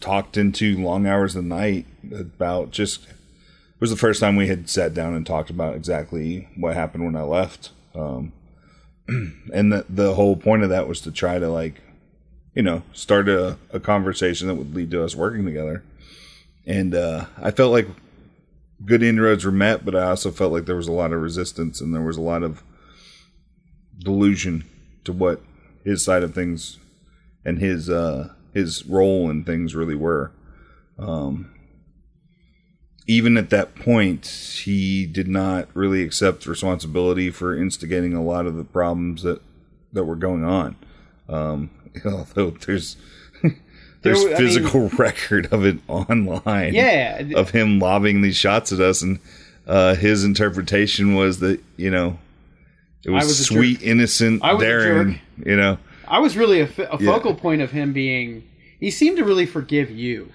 talked 0.00 0.36
into 0.36 0.76
long 0.76 1.06
hours 1.06 1.34
of 1.34 1.44
the 1.44 1.48
night 1.48 1.86
about 2.12 2.70
just 2.70 3.04
it 3.06 3.80
was 3.80 3.90
the 3.90 3.96
first 3.96 4.20
time 4.20 4.36
we 4.36 4.48
had 4.48 4.68
sat 4.68 4.92
down 4.92 5.14
and 5.14 5.24
talked 5.24 5.50
about 5.50 5.76
exactly 5.76 6.48
what 6.56 6.74
happened 6.74 7.04
when 7.04 7.16
I 7.16 7.22
left. 7.22 7.70
Um, 7.94 8.32
and 9.08 9.72
the 9.72 9.86
the 9.88 10.14
whole 10.14 10.36
point 10.36 10.64
of 10.64 10.70
that 10.70 10.88
was 10.88 11.00
to 11.02 11.12
try 11.12 11.38
to 11.38 11.48
like, 11.48 11.80
you 12.54 12.62
know, 12.62 12.82
start 12.92 13.28
a, 13.28 13.56
a 13.72 13.80
conversation 13.80 14.48
that 14.48 14.56
would 14.56 14.74
lead 14.74 14.90
to 14.90 15.04
us 15.04 15.14
working 15.14 15.44
together. 15.44 15.84
And 16.66 16.94
uh, 16.94 17.26
I 17.40 17.50
felt 17.50 17.72
like 17.72 17.86
good 18.84 19.02
inroads 19.02 19.44
were 19.44 19.52
met, 19.52 19.84
but 19.84 19.94
I 19.94 20.08
also 20.08 20.30
felt 20.30 20.52
like 20.52 20.66
there 20.66 20.76
was 20.76 20.88
a 20.88 20.92
lot 20.92 21.12
of 21.12 21.22
resistance 21.22 21.80
and 21.80 21.94
there 21.94 22.02
was 22.02 22.16
a 22.16 22.22
lot 22.22 22.42
of 22.42 22.62
delusion 23.98 24.64
to 25.04 25.12
what 25.12 25.40
his 25.84 26.04
side 26.04 26.22
of 26.22 26.34
things 26.34 26.78
and 27.44 27.58
his 27.58 27.88
uh 27.88 28.32
his 28.54 28.84
role 28.86 29.30
in 29.30 29.44
things 29.44 29.74
really 29.74 29.94
were. 29.94 30.32
Um 30.98 31.50
even 33.10 33.38
at 33.38 33.48
that 33.48 33.74
point, 33.74 34.26
he 34.64 35.06
did 35.06 35.28
not 35.28 35.66
really 35.72 36.02
accept 36.02 36.44
responsibility 36.46 37.30
for 37.30 37.56
instigating 37.56 38.12
a 38.12 38.22
lot 38.22 38.44
of 38.44 38.56
the 38.56 38.64
problems 38.64 39.22
that 39.22 39.40
that 39.94 40.04
were 40.04 40.16
going 40.16 40.44
on. 40.44 40.76
Um, 41.28 41.70
although 42.04 42.50
there's 42.50 42.96
there's 44.02 44.22
There- 44.24 44.36
I 44.36 44.38
mean- 44.40 44.48
physical 44.48 44.88
record 44.98 45.50
of 45.52 45.64
it 45.64 45.78
online 45.88 46.74
Yeah, 46.74 47.22
of 47.34 47.50
him 47.50 47.78
lobbing 47.78 48.20
these 48.20 48.36
shots 48.36 48.72
at 48.72 48.80
us, 48.80 49.00
and 49.02 49.18
uh, 49.66 49.94
his 49.94 50.22
interpretation 50.24 51.14
was 51.14 51.40
that 51.40 51.60
you 51.78 51.90
know 51.90 52.18
it 53.04 53.10
was, 53.10 53.26
was 53.26 53.46
sweet, 53.46 53.80
innocent 53.82 54.44
I 54.44 54.52
was 54.52 54.62
Darren. 54.62 55.18
You 55.46 55.56
know, 55.56 55.78
I 56.10 56.18
was 56.20 56.36
really 56.36 56.60
a, 56.60 56.68
Yeah. 56.78 56.96
focal 56.98 57.34
point 57.34 57.62
of 57.62 57.70
him 57.72 57.92
being. 57.92 58.44
He 58.80 58.90
seemed 58.90 59.16
to 59.18 59.24
really 59.24 59.46
forgive 59.46 59.90
you. 59.90 60.30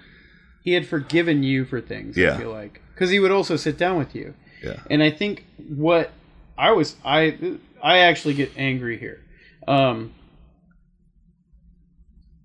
He 0.64 0.74
had 0.74 0.86
forgiven 0.86 1.44
you 1.44 1.66
for 1.66 1.82
things. 1.82 2.16
Yeah. 2.18 2.36
I 2.36 2.38
feel 2.38 2.52
like 2.52 2.82
because 2.94 3.10
he 3.10 3.20
would 3.20 3.32
also 3.32 3.56
sit 3.56 3.78
down 3.78 3.98
with 3.98 4.16
you. 4.16 4.34
yeah, 4.64 4.80
And 4.90 5.02
I 5.04 5.10
think 5.12 5.46
what 5.68 6.12
I 6.58 6.72
was 6.72 6.96
I 7.04 7.58
I 7.82 8.00
actually 8.00 8.34
get 8.36 8.52
angry 8.58 8.98
here. 8.98 9.20
Um, 9.68 10.14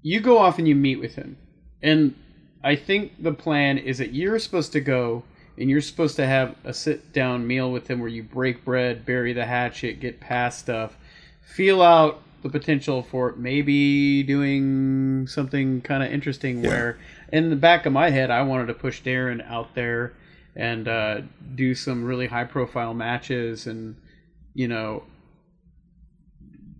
you 0.02 0.20
go 0.20 0.38
off 0.38 0.58
and 0.58 0.66
you 0.68 0.74
meet 0.74 0.96
with 1.00 1.14
him, 1.14 1.36
and 1.82 2.14
I 2.62 2.76
think 2.76 3.22
the 3.22 3.32
plan 3.32 3.78
is 3.78 3.98
that 3.98 4.14
you're 4.14 4.38
supposed 4.38 4.72
to 4.72 4.80
go 4.80 5.22
and 5.56 5.68
you're 5.68 5.80
supposed 5.80 6.16
to 6.16 6.26
have 6.26 6.54
a 6.64 6.72
sit 6.72 7.12
down 7.12 7.46
meal 7.46 7.70
with 7.72 7.88
him 7.88 7.98
where 7.98 8.08
you 8.08 8.22
break 8.22 8.64
bread, 8.64 9.04
bury 9.04 9.32
the 9.32 9.44
hatchet, 9.44 10.00
get 10.00 10.20
past 10.20 10.60
stuff, 10.60 10.96
feel 11.42 11.82
out 11.82 12.22
the 12.42 12.48
potential 12.48 13.02
for 13.02 13.34
maybe 13.36 14.22
doing 14.22 15.26
something 15.26 15.80
kind 15.80 16.02
of 16.02 16.12
interesting. 16.12 16.62
Yeah. 16.62 16.70
Where 16.70 16.98
in 17.32 17.50
the 17.50 17.56
back 17.56 17.86
of 17.86 17.92
my 17.92 18.10
head, 18.10 18.30
I 18.30 18.42
wanted 18.42 18.66
to 18.66 18.74
push 18.74 19.02
Darren 19.02 19.46
out 19.48 19.74
there 19.74 20.14
and 20.58 20.88
uh, 20.88 21.20
do 21.54 21.74
some 21.74 22.04
really 22.04 22.26
high 22.26 22.44
profile 22.44 22.92
matches 22.92 23.66
and 23.66 23.96
you 24.54 24.66
know 24.66 25.04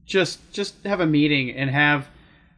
just 0.04 0.52
just 0.52 0.74
have 0.84 1.00
a 1.00 1.06
meeting 1.06 1.50
and 1.52 1.70
have 1.70 2.08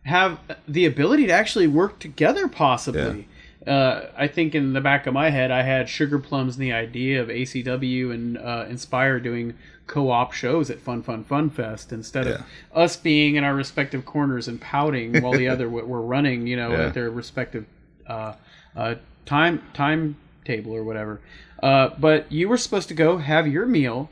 have 0.05 0.41
the 0.67 0.87
ability 0.87 1.27
to 1.27 1.33
actually 1.33 1.67
work 1.67 1.99
together 1.99 2.49
possibly 2.49 3.29
uh, 3.67 4.07
I 4.17 4.27
think 4.27 4.55
in 4.55 4.73
the 4.73 4.81
back 4.81 5.07
of 5.07 5.13
my 5.13 5.29
head 5.29 5.51
I 5.51 5.63
had 5.63 5.89
Sugar 5.89 6.19
Plums 6.19 6.57
and 6.57 6.63
the 6.63 6.73
idea 6.73 7.21
of 7.21 7.29
ACW 7.29 8.13
and 8.13 8.39
uh, 8.39 8.65
Inspire 8.69 9.21
doing 9.21 9.55
co-op 9.91 10.33
shows 10.33 10.71
at 10.71 10.79
Fun 10.79 11.03
Fun 11.03 11.25
Fun 11.25 11.51
Fest 11.51 11.93
instead 11.93 12.27
of 12.29 12.43
us 12.73 12.97
being 12.97 13.35
in 13.35 13.43
our 13.45 13.55
respective 13.55 14.05
corners 14.07 14.47
and 14.47 14.61
pouting 14.61 15.21
while 15.21 15.33
the 15.33 15.49
other 15.49 15.69
were 15.69 16.01
running 16.01 16.47
you 16.47 16.57
know 16.57 16.71
Yeah. 16.71 16.87
at 16.87 16.95
their 16.95 17.11
respective 17.11 17.65
uh, 18.07 18.35
uh, 18.77 18.95
time 19.27 19.63
time 19.75 20.17
table 20.45 20.73
or 20.73 20.85
whatever. 20.85 21.21
Uh, 21.63 21.91
but 21.99 22.31
you 22.31 22.49
were 22.49 22.57
supposed 22.57 22.89
to 22.89 22.95
go 22.95 23.19
have 23.19 23.47
your 23.49 23.67
meal, 23.67 24.09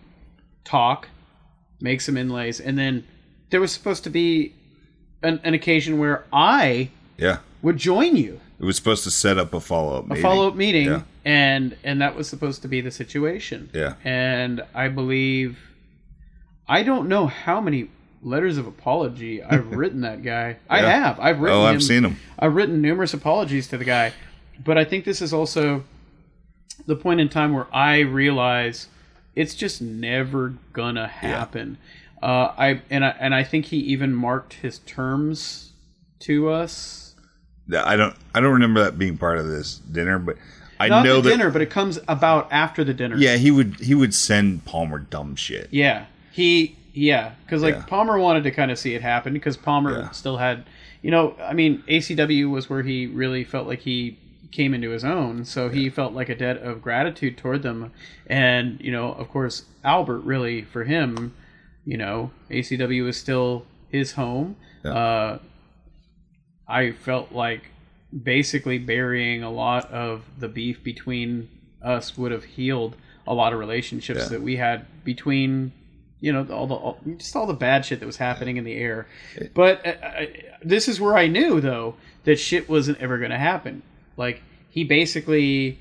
talk, 0.65 1.09
make 1.81 2.01
some 2.01 2.17
inlays, 2.17 2.61
and 2.61 2.77
then 2.77 3.05
there 3.51 3.61
was 3.61 3.73
supposed 3.73 4.03
to 4.05 4.11
be 4.11 4.53
an, 5.23 5.41
an 5.45 5.55
occasion 5.55 5.99
where 5.99 6.25
I 6.33 6.91
yeah. 7.17 7.39
would 7.63 7.77
join 7.79 8.17
you, 8.17 8.41
It 8.61 8.65
was 8.65 8.77
supposed 8.77 9.05
to 9.05 9.11
set 9.11 9.39
up 9.39 9.55
a 9.55 9.61
follow 9.61 9.99
up. 10.01 10.11
a 10.11 10.17
follow 10.17 10.49
up 10.49 10.57
meeting, 10.57 10.87
Yeah. 10.89 11.03
and 11.25 11.77
and 11.85 12.01
that 12.03 12.15
was 12.17 12.29
supposed 12.29 12.63
to 12.63 12.69
be 12.69 12.81
the 12.81 12.91
situation. 12.91 13.71
Yeah. 13.73 13.95
And 14.05 14.63
I 14.75 14.89
believe, 14.89 15.59
I 16.69 16.83
don't 16.83 17.09
know 17.09 17.27
how 17.27 17.61
many 17.61 17.89
letters 18.23 18.59
of 18.59 18.67
apology 18.67 19.43
I've 19.43 19.73
written 19.75 20.03
that 20.03 20.23
guy. 20.23 20.57
I 20.69 20.81
Yeah. 20.81 20.89
have. 21.05 21.21
I've 21.21 21.41
written. 21.41 21.59
Oh, 21.59 21.65
I've 21.65 21.77
him- 21.77 21.81
seen 21.81 22.05
him. 22.05 22.17
I've 22.39 22.55
written 22.55 22.81
numerous 22.83 23.15
apologies 23.15 23.69
to 23.69 23.79
the 23.79 23.85
guy, 23.85 24.13
but 24.65 24.77
I 24.77 24.85
think 24.85 25.05
this 25.05 25.23
is 25.23 25.33
also 25.33 25.85
the 26.87 26.97
point 26.97 27.21
in 27.21 27.29
time 27.29 27.53
where 27.53 27.67
I 27.75 28.01
realize 28.01 28.89
it's 29.35 29.55
just 29.55 29.81
never 29.81 30.55
gonna 30.73 31.07
happen. 31.07 31.79
Uh, 32.23 32.53
I 32.59 32.83
and 32.91 33.05
I 33.05 33.15
and 33.21 33.35
I 33.35 33.45
think 33.45 33.67
he 33.67 33.77
even 33.79 34.13
marked 34.15 34.55
his 34.55 34.81
terms 34.81 35.73
to 36.21 36.51
us. 36.51 37.15
I 37.73 37.97
don't. 37.97 38.17
I 38.35 38.41
don't 38.41 38.53
remember 38.55 38.83
that 38.83 38.99
being 38.99 39.17
part 39.19 39.39
of 39.39 39.47
this 39.47 39.77
dinner, 39.79 40.19
but 40.19 40.37
I 40.81 40.89
Not 40.89 41.05
know 41.05 41.17
the 41.17 41.23
that. 41.23 41.37
dinner, 41.37 41.51
but 41.51 41.63
it 41.63 41.71
comes 41.71 41.99
about 42.09 42.49
after 42.51 42.83
the 42.83 42.95
dinner. 42.95 43.17
Yeah, 43.17 43.37
he 43.37 43.51
would. 43.51 43.77
He 43.81 43.95
would 43.95 44.15
send 44.15 44.65
Palmer 44.65 44.99
dumb 44.99 45.37
shit. 45.37 45.69
Yeah, 45.71 46.07
he 46.39 46.77
yeah, 46.95 47.33
because 47.45 47.63
like 47.63 47.75
Yeah. 47.75 47.83
Palmer 47.87 48.19
wanted 48.19 48.43
to 48.45 48.51
kind 48.51 48.71
of 48.71 48.79
see 48.79 48.95
it 48.95 49.03
happen 49.03 49.33
because 49.33 49.57
Palmer 49.57 49.93
Yeah. 49.99 50.11
still 50.11 50.37
had, 50.39 50.65
you 51.03 51.11
know, 51.11 51.35
I 51.41 51.53
mean 51.53 51.83
ACW 51.89 52.49
was 52.51 52.69
where 52.71 52.83
he 52.83 53.07
really 53.07 53.45
felt 53.45 53.67
like 53.67 53.81
he 53.81 54.19
came 54.51 54.73
into 54.73 54.91
his 54.91 55.05
own, 55.05 55.45
so 55.45 55.69
he 55.69 55.91
felt 55.91 56.13
like 56.15 56.29
a 56.29 56.35
debt 56.35 56.57
of 56.59 56.81
gratitude 56.81 57.37
toward 57.37 57.63
them, 57.63 57.93
and 58.27 58.81
you 58.81 58.91
know, 58.91 59.13
of 59.13 59.29
course, 59.29 59.65
Albert 59.85 60.21
really 60.21 60.63
for 60.63 60.85
him, 60.85 61.35
you 61.85 61.97
know, 61.99 62.31
ACW 62.51 63.07
is 63.09 63.17
still 63.17 63.65
his 63.91 64.13
home. 64.13 64.57
Yeah. 64.85 64.93
Uh, 64.93 65.39
I 66.69 66.93
felt 66.93 67.33
like 67.33 67.63
basically 68.23 68.79
burying 68.79 69.43
a 69.43 69.51
lot 69.51 69.91
of 69.91 70.23
the 70.39 70.49
beef 70.49 70.83
between 70.83 71.49
us 71.83 72.17
would 72.17 72.33
have 72.33 72.45
healed 72.45 72.97
a 73.27 73.35
lot 73.35 73.53
of 73.53 73.59
relationships 73.59 74.21
Yeah. 74.23 74.29
that 74.29 74.43
we 74.43 74.57
had 74.57 74.87
between 75.05 75.73
you 76.21 76.33
know 76.33 76.47
all 76.53 76.67
the 76.67 76.75
all, 76.75 76.99
just 77.17 77.37
all 77.37 77.47
the 77.47 77.55
bad 77.55 77.85
shit 77.85 78.01
that 78.01 78.07
was 78.07 78.17
happening 78.17 78.57
in 78.57 78.65
the 78.65 78.75
air. 78.75 79.07
But 79.55 79.87
uh, 79.87 79.91
uh, 79.91 80.27
this 80.63 80.89
is 80.89 81.01
where 81.01 81.17
i 81.17 81.27
knew 81.27 81.61
though 81.61 81.95
that 82.25 82.37
shit 82.37 82.69
wasn't 82.69 82.99
ever 82.99 83.19
going 83.19 83.31
to 83.31 83.39
happen. 83.39 83.83
Like 84.17 84.43
he 84.71 84.85
basically 84.85 85.79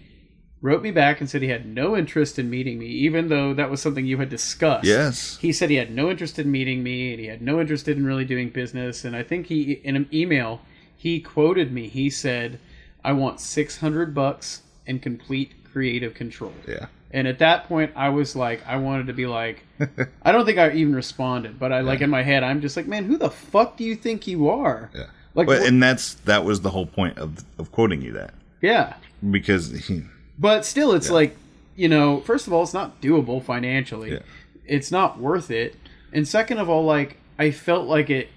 wrote 0.61 0.81
me 0.81 0.91
back 0.91 1.19
and 1.19 1.29
said 1.29 1.41
he 1.41 1.49
had 1.49 1.67
no 1.67 1.95
interest 1.95 2.39
in 2.39 2.49
meeting 2.49 2.79
me 2.79 2.88
even 2.88 3.29
though 3.29 3.53
that 3.53 3.69
was 3.69 3.81
something 3.81 4.05
you 4.05 4.17
had 4.17 4.29
discussed. 4.29 4.85
Yes. 4.85 5.38
he 5.38 5.51
said 5.51 5.69
he 5.69 5.75
had 5.75 5.91
no 5.91 6.09
interest 6.09 6.39
in 6.39 6.51
meeting 6.51 6.81
me 6.83 7.11
and 7.11 7.19
he 7.19 7.27
had 7.27 7.41
no 7.41 7.59
interest 7.59 7.88
in 7.88 8.05
really 8.05 8.25
doing 8.25 8.49
business 8.49 9.05
and 9.05 9.15
i 9.15 9.21
think 9.23 9.47
he 9.47 9.73
in 9.83 9.95
an 9.95 10.09
email 10.11 10.61
he 10.99 11.19
quoted 11.19 11.71
me. 11.71 11.88
He 11.88 12.09
said 12.09 12.59
i 13.03 13.11
want 13.11 13.39
600 13.39 14.13
bucks 14.13 14.63
and 14.88 15.01
complete 15.01 15.53
creative 15.71 16.13
control. 16.13 16.53
Yeah. 16.67 16.88
And 17.12 17.28
at 17.28 17.39
that 17.39 17.66
point 17.68 17.91
i 17.95 18.10
was 18.10 18.36
like 18.36 18.66
i 18.68 18.76
wanted 18.78 19.08
to 19.08 19.14
be 19.14 19.26
like 19.26 19.64
i 20.24 20.32
don't 20.32 20.45
think 20.45 20.58
i 20.58 20.72
even 20.72 20.95
responded 20.95 21.58
but 21.60 21.72
i 21.72 21.80
like 21.82 22.01
in 22.01 22.10
my 22.10 22.22
head 22.24 22.43
i'm 22.43 22.62
just 22.62 22.76
like 22.76 22.88
man 22.88 23.05
who 23.05 23.18
the 23.18 23.30
fuck 23.30 23.78
do 23.78 23.84
you 23.84 23.95
think 23.95 24.28
you 24.28 24.49
are 24.49 24.89
Yeah. 24.93 25.05
like 25.34 25.47
But, 25.47 25.62
and 25.66 25.82
that's 25.82 26.16
that 26.26 26.43
was 26.43 26.62
the 26.62 26.70
whole 26.72 26.86
point 26.86 27.18
of 27.18 27.43
of 27.58 27.72
quoting 27.72 28.01
you 28.01 28.12
that 28.14 28.34
yeah 28.62 28.95
because 29.32 29.72
he, 29.88 30.03
But 30.39 30.66
still, 30.66 30.93
it's 30.93 31.10
like, 31.10 31.36
you 31.76 31.89
know, 31.89 32.22
first 32.22 32.45
of 32.45 32.53
all, 32.53 32.62
it's 32.62 32.74
not 32.74 33.01
doable 33.01 33.41
financially. 33.41 34.12
Yeah. 34.12 34.20
It's 34.66 34.91
not 34.91 35.18
worth 35.20 35.49
it. 35.49 35.76
And 36.14 36.28
second 36.28 36.60
of 36.60 36.70
all, 36.70 36.86
like, 36.86 37.18
I 37.39 37.49
felt 37.49 37.88
like 37.88 38.12
it, 38.12 38.30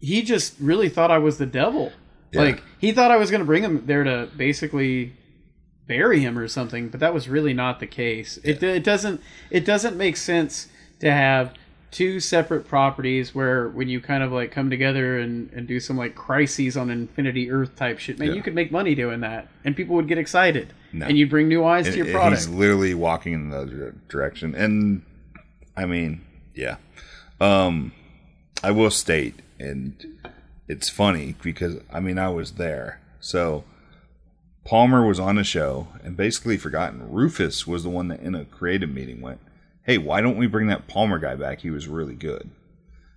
he 0.00 0.20
just 0.20 0.54
really 0.60 0.90
thought 0.90 1.10
I 1.10 1.16
was 1.16 1.38
the 1.38 1.46
devil. 1.46 1.92
Yeah. 2.30 2.42
Like 2.42 2.62
he 2.78 2.92
thought 2.92 3.10
I 3.10 3.16
was 3.16 3.30
going 3.30 3.38
to 3.40 3.46
bring 3.46 3.62
him 3.62 3.86
there 3.86 4.04
to 4.04 4.28
basically 4.36 5.14
bury 5.86 6.20
him 6.20 6.38
or 6.38 6.48
something, 6.48 6.88
but 6.88 7.00
that 7.00 7.12
was 7.14 7.28
really 7.28 7.52
not 7.52 7.80
the 7.80 7.86
case. 7.86 8.38
It 8.42 8.62
it 8.62 8.84
doesn't 8.84 9.20
it 9.50 9.64
doesn't 9.64 9.96
make 9.96 10.16
sense 10.16 10.68
to 11.00 11.10
have 11.12 11.54
two 11.90 12.18
separate 12.18 12.66
properties 12.66 13.34
where 13.36 13.68
when 13.68 13.88
you 13.88 14.00
kind 14.00 14.22
of 14.24 14.32
like 14.32 14.50
come 14.50 14.68
together 14.68 15.18
and, 15.18 15.48
and 15.52 15.68
do 15.68 15.78
some 15.78 15.96
like 15.96 16.14
crises 16.16 16.76
on 16.76 16.90
infinity 16.90 17.48
earth 17.52 17.76
type 17.76 18.00
shit 18.00 18.18
man 18.18 18.28
Yeah. 18.30 18.34
you 18.34 18.42
could 18.42 18.54
make 18.54 18.72
money 18.72 18.96
doing 18.96 19.20
that 19.20 19.46
and 19.64 19.76
people 19.76 19.94
would 19.94 20.08
get 20.08 20.18
excited 20.18 20.72
No. 20.92 21.06
and 21.06 21.16
you'd 21.16 21.30
bring 21.30 21.46
new 21.46 21.64
eyes 21.64 21.84
to 21.86 21.96
your 21.96 22.06
product 22.06 22.40
He's 22.42 22.48
literally 22.48 22.94
walking 22.94 23.32
in 23.32 23.50
the 23.50 23.58
other 23.58 23.94
direction, 24.08 24.56
and 24.56 25.02
I 25.76 25.86
mean, 25.86 26.22
yeah. 26.54 26.76
Um, 27.40 27.92
I 28.62 28.70
will 28.72 28.90
state, 28.90 29.36
and 29.60 29.94
it's 30.68 30.88
funny 30.88 31.36
because 31.42 31.76
I 31.92 32.00
mean 32.00 32.18
I 32.18 32.28
was 32.28 32.52
there, 32.52 33.00
so 33.20 33.62
Palmer 34.64 35.06
was 35.06 35.20
on 35.20 35.38
a 35.38 35.44
show 35.44 35.88
and 36.02 36.16
basically 36.16 36.56
forgotten. 36.56 37.10
Rufus 37.10 37.66
was 37.66 37.82
the 37.82 37.90
one 37.90 38.08
that 38.08 38.20
in 38.20 38.34
a 38.34 38.44
creative 38.44 38.90
meeting 38.90 39.20
went, 39.20 39.40
"Hey, 39.82 39.98
why 39.98 40.20
don't 40.20 40.38
we 40.38 40.46
bring 40.46 40.68
that 40.68 40.88
Palmer 40.88 41.18
guy 41.18 41.34
back? 41.36 41.60
He 41.60 41.70
was 41.70 41.86
really 41.86 42.14
good." 42.14 42.50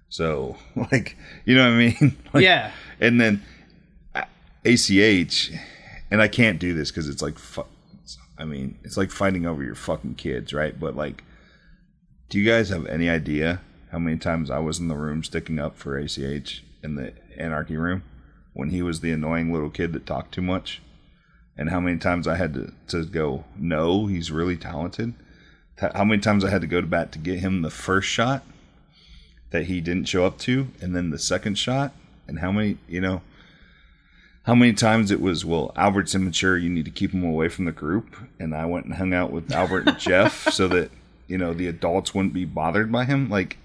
So, 0.09 0.57
like, 0.91 1.15
you 1.45 1.55
know 1.55 1.63
what 1.63 1.73
I 1.73 1.77
mean? 1.77 2.17
Like, 2.33 2.43
yeah 2.43 2.71
and 2.99 3.19
then 3.21 3.43
uh, 4.15 4.23
ACH, 4.65 5.51
and 6.11 6.21
I 6.21 6.27
can't 6.27 6.59
do 6.59 6.73
this 6.73 6.91
because 6.91 7.07
it's 7.09 7.21
like, 7.21 7.37
fu- 7.37 7.65
I 8.37 8.45
mean, 8.45 8.77
it's 8.83 8.97
like 8.97 9.11
fighting 9.11 9.45
over 9.45 9.63
your 9.63 9.75
fucking 9.75 10.15
kids, 10.15 10.53
right? 10.53 10.77
But 10.79 10.95
like, 10.95 11.23
do 12.29 12.39
you 12.39 12.49
guys 12.49 12.69
have 12.69 12.85
any 12.87 13.09
idea 13.09 13.61
how 13.91 13.99
many 13.99 14.17
times 14.17 14.49
I 14.51 14.59
was 14.59 14.79
in 14.79 14.87
the 14.87 14.95
room 14.95 15.23
sticking 15.23 15.59
up 15.59 15.77
for 15.77 15.97
ACH 15.97 16.63
in 16.83 16.95
the 16.95 17.13
anarchy 17.37 17.77
room 17.77 18.03
when 18.53 18.69
he 18.69 18.81
was 18.81 18.99
the 18.99 19.11
annoying 19.11 19.53
little 19.53 19.69
kid 19.69 19.93
that 19.93 20.05
talked 20.05 20.33
too 20.33 20.41
much? 20.41 20.81
And 21.57 21.69
how 21.69 21.79
many 21.79 21.97
times 21.97 22.27
I 22.27 22.35
had 22.35 22.53
to, 22.53 22.73
to 22.89 23.05
go, 23.05 23.43
no, 23.57 24.05
he's 24.05 24.31
really 24.31 24.57
talented? 24.57 25.13
How 25.77 26.03
many 26.03 26.21
times 26.21 26.43
I 26.43 26.49
had 26.49 26.61
to 26.61 26.67
go 26.67 26.81
to 26.81 26.87
bat 26.87 27.11
to 27.13 27.19
get 27.19 27.39
him 27.39 27.61
the 27.61 27.69
first 27.69 28.07
shot 28.07 28.43
that 29.51 29.65
he 29.65 29.81
didn't 29.81 30.07
show 30.07 30.25
up 30.25 30.37
to, 30.39 30.67
and 30.81 30.95
then 30.95 31.09
the 31.09 31.19
second 31.19 31.55
shot? 31.55 31.93
And 32.27 32.39
how 32.39 32.51
many, 32.51 32.77
you 32.87 32.99
know, 32.99 33.21
how 34.43 34.55
many 34.55 34.73
times 34.73 35.11
it 35.11 35.19
was, 35.19 35.43
well, 35.43 35.71
Albert's 35.75 36.15
immature, 36.15 36.57
you 36.57 36.69
need 36.69 36.85
to 36.85 36.91
keep 36.91 37.11
him 37.11 37.23
away 37.23 37.49
from 37.49 37.65
the 37.65 37.71
group. 37.71 38.15
And 38.39 38.55
I 38.55 38.65
went 38.65 38.85
and 38.85 38.95
hung 38.95 39.13
out 39.13 39.31
with 39.31 39.51
Albert 39.51 39.87
and 39.87 39.99
Jeff 39.99 40.49
so 40.51 40.67
that, 40.69 40.89
you 41.27 41.37
know, 41.37 41.53
the 41.53 41.67
adults 41.67 42.15
wouldn't 42.15 42.33
be 42.33 42.45
bothered 42.45 42.91
by 42.91 43.05
him. 43.05 43.29
Like, 43.29 43.57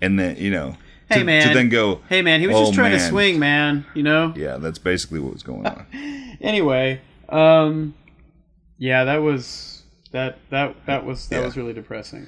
and 0.00 0.18
then, 0.18 0.36
you 0.36 0.50
know, 0.50 0.76
Hey, 1.08 1.20
to, 1.20 1.24
man. 1.24 1.48
to 1.48 1.54
then 1.54 1.68
go, 1.68 2.00
hey 2.08 2.20
man 2.22 2.40
he 2.40 2.46
was 2.46 2.56
"Oh, 2.56 2.60
just 2.64 2.74
trying 2.74 2.92
to 2.92 3.00
swing 3.00 3.38
man 3.38 3.86
you 3.94 4.02
know 4.02 4.32
Yeah, 4.36 4.56
that's 4.56 4.78
basically 4.78 5.20
what 5.20 5.32
was 5.32 5.42
going 5.42 5.66
on. 5.66 5.86
anyway 6.40 7.00
um 7.28 7.94
yeah 8.78 9.04
that 9.04 9.18
was 9.18 9.82
that 10.12 10.38
that 10.50 10.74
that 10.86 11.04
was 11.06 11.28
that 11.28 11.40
Yeah. 11.40 11.44
was 11.44 11.56
really 11.56 11.72
depressing 11.72 12.26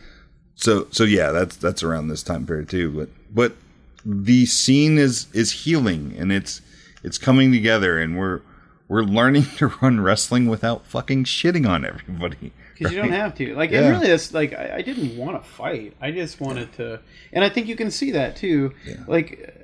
so 0.54 0.86
so 0.90 1.04
yeah 1.04 1.30
that's 1.30 1.56
that's 1.56 1.82
around 1.82 2.08
this 2.08 2.22
time 2.22 2.46
period 2.46 2.68
too 2.68 2.90
but 2.90 3.08
but 3.34 3.56
the 4.04 4.46
scene 4.46 4.96
is 4.98 5.26
is 5.32 5.50
healing 5.64 6.14
and 6.18 6.32
it's 6.32 6.60
it's 7.02 7.18
coming 7.18 7.52
together 7.52 7.98
and 7.98 8.16
we're 8.18 8.40
we're 8.88 9.02
learning 9.02 9.44
to 9.56 9.68
run 9.82 10.00
wrestling 10.00 10.46
without 10.46 10.86
fucking 10.86 11.24
shitting 11.24 11.68
on 11.68 11.84
everybody 11.84 12.52
because 12.78 12.92
you 12.94 13.00
don't 13.00 13.10
have 13.12 13.34
to. 13.36 13.54
Like 13.54 13.70
Yeah. 13.70 13.80
and 13.82 13.90
really 13.90 14.08
it's 14.08 14.32
like 14.32 14.52
I, 14.52 14.76
I 14.76 14.82
didn't 14.82 15.16
want 15.16 15.42
to 15.42 15.48
fight. 15.48 15.94
I 16.00 16.10
just 16.10 16.40
wanted 16.40 16.72
to 16.74 17.00
and 17.32 17.44
i 17.44 17.48
think 17.48 17.66
you 17.66 17.76
can 17.76 17.90
see 17.90 18.12
that 18.12 18.36
too. 18.36 18.72
Like 19.06 19.54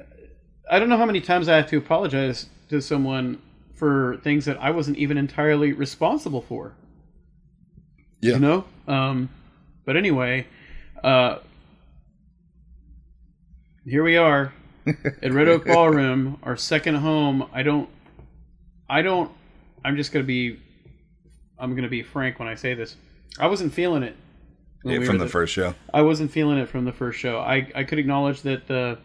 i 0.71 0.79
don't 0.79 0.89
know 0.89 0.97
how 0.97 1.07
many 1.07 1.21
times 1.21 1.49
i 1.49 1.57
have 1.57 1.69
to 1.69 1.77
apologize 1.79 2.47
to 2.71 2.81
someone 2.81 3.41
for 3.75 4.17
things 4.25 4.45
that 4.47 4.57
i 4.61 4.71
wasn't 4.71 4.97
even 4.97 5.19
entirely 5.19 5.73
responsible 5.73 6.43
for. 6.43 6.75
Yeah. 8.21 8.35
you 8.35 8.39
know? 8.41 8.65
Um 8.89 9.29
but 9.85 9.97
anyway 9.97 10.47
uh 11.03 11.39
here 13.85 14.03
we 14.03 14.17
are 14.17 14.53
at 15.23 15.33
red 15.33 15.49
oak 15.49 15.65
ballroom 15.67 16.39
our 16.43 16.57
second 16.57 16.97
home. 16.97 17.49
I 17.53 17.63
don't 17.63 17.89
i 18.89 19.03
don't 19.03 19.31
i'm 19.85 19.97
just 19.97 20.13
gonna 20.13 20.25
be 20.25 20.59
i'm 21.59 21.75
gonna 21.75 21.89
be 21.89 22.03
frank 22.03 22.39
when 22.39 22.49
i 22.49 22.55
say 22.55 22.75
this 22.75 22.97
i 23.39 23.47
wasn't 23.47 23.73
feeling 23.73 24.03
it 24.03 24.17
Yeah, 24.85 24.99
we 24.99 25.07
from 25.07 25.19
the 25.19 25.29
first 25.29 25.53
show 25.53 25.75
I 25.93 26.03
wasn't 26.03 26.31
feeling 26.31 26.59
it 26.59 26.69
from 26.69 26.85
the 26.85 26.93
first 26.93 27.19
show. 27.19 27.39
I, 27.39 27.71
I 27.75 27.85
could 27.85 27.99
acknowledge 27.99 28.43
that 28.43 28.67
the 28.67 28.99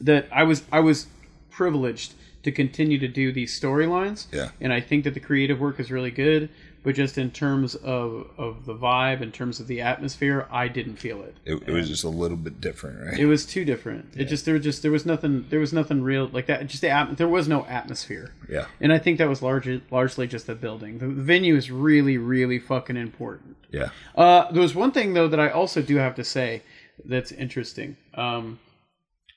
that 0.00 0.28
I 0.30 0.44
was 0.44 0.62
I 0.70 0.80
was 0.80 1.06
privileged 1.50 2.14
to 2.44 2.52
continue 2.52 2.98
to 3.00 3.08
do 3.08 3.32
these 3.32 3.58
storylines. 3.60 4.26
Yeah. 4.32 4.50
And 4.60 4.72
I 4.72 4.80
think 4.80 5.02
that 5.04 5.14
the 5.14 5.20
creative 5.20 5.58
work 5.58 5.80
is 5.80 5.90
really 5.90 6.12
good, 6.12 6.50
but 6.88 6.94
just 6.94 7.18
in 7.18 7.30
terms 7.30 7.74
of 7.74 8.30
of 8.38 8.64
the 8.64 8.72
vibe, 8.74 9.20
in 9.20 9.30
terms 9.30 9.60
of 9.60 9.66
the 9.66 9.82
atmosphere, 9.82 10.48
I 10.50 10.68
didn't 10.68 10.96
feel 10.96 11.22
it. 11.22 11.36
it, 11.44 11.62
it 11.68 11.70
was 11.70 11.86
just 11.86 12.02
a 12.02 12.08
little 12.08 12.38
bit 12.38 12.62
different 12.62 13.04
right 13.04 13.18
It 13.20 13.26
was 13.26 13.44
too 13.44 13.62
different. 13.66 14.14
It 14.16 14.24
just 14.24 14.46
there 14.46 14.54
was 14.54 14.64
just 14.64 14.80
there 14.80 14.90
was 14.90 15.04
nothing 15.04 15.44
there 15.50 15.60
was 15.60 15.74
nothing 15.74 16.02
real 16.02 16.28
like 16.32 16.46
that. 16.46 16.66
Just 16.66 16.80
the 16.80 16.86
atm- 16.88 17.18
there 17.18 17.28
was 17.28 17.46
no 17.46 17.66
atmosphere. 17.66 18.32
yeah 18.48 18.64
And 18.80 18.90
I 18.90 18.98
think 18.98 19.18
that 19.18 19.28
was 19.28 19.42
largely 19.42 19.82
largely 19.90 20.26
just 20.26 20.46
the 20.46 20.54
building. 20.54 20.96
The, 20.96 21.08
the 21.08 21.22
venue 21.22 21.56
is 21.56 21.70
really 21.70 22.16
really 22.16 22.58
fucking 22.58 22.96
important. 22.96 23.58
yeah 23.70 23.90
Uh, 24.14 24.50
there 24.50 24.62
was 24.62 24.74
one 24.74 24.90
thing 24.92 25.12
though 25.12 25.28
that 25.28 25.40
I 25.46 25.50
also 25.50 25.82
do 25.82 25.96
have 25.96 26.14
to 26.14 26.24
say 26.24 26.62
that's 27.04 27.32
interesting. 27.32 27.98
Um, 28.14 28.60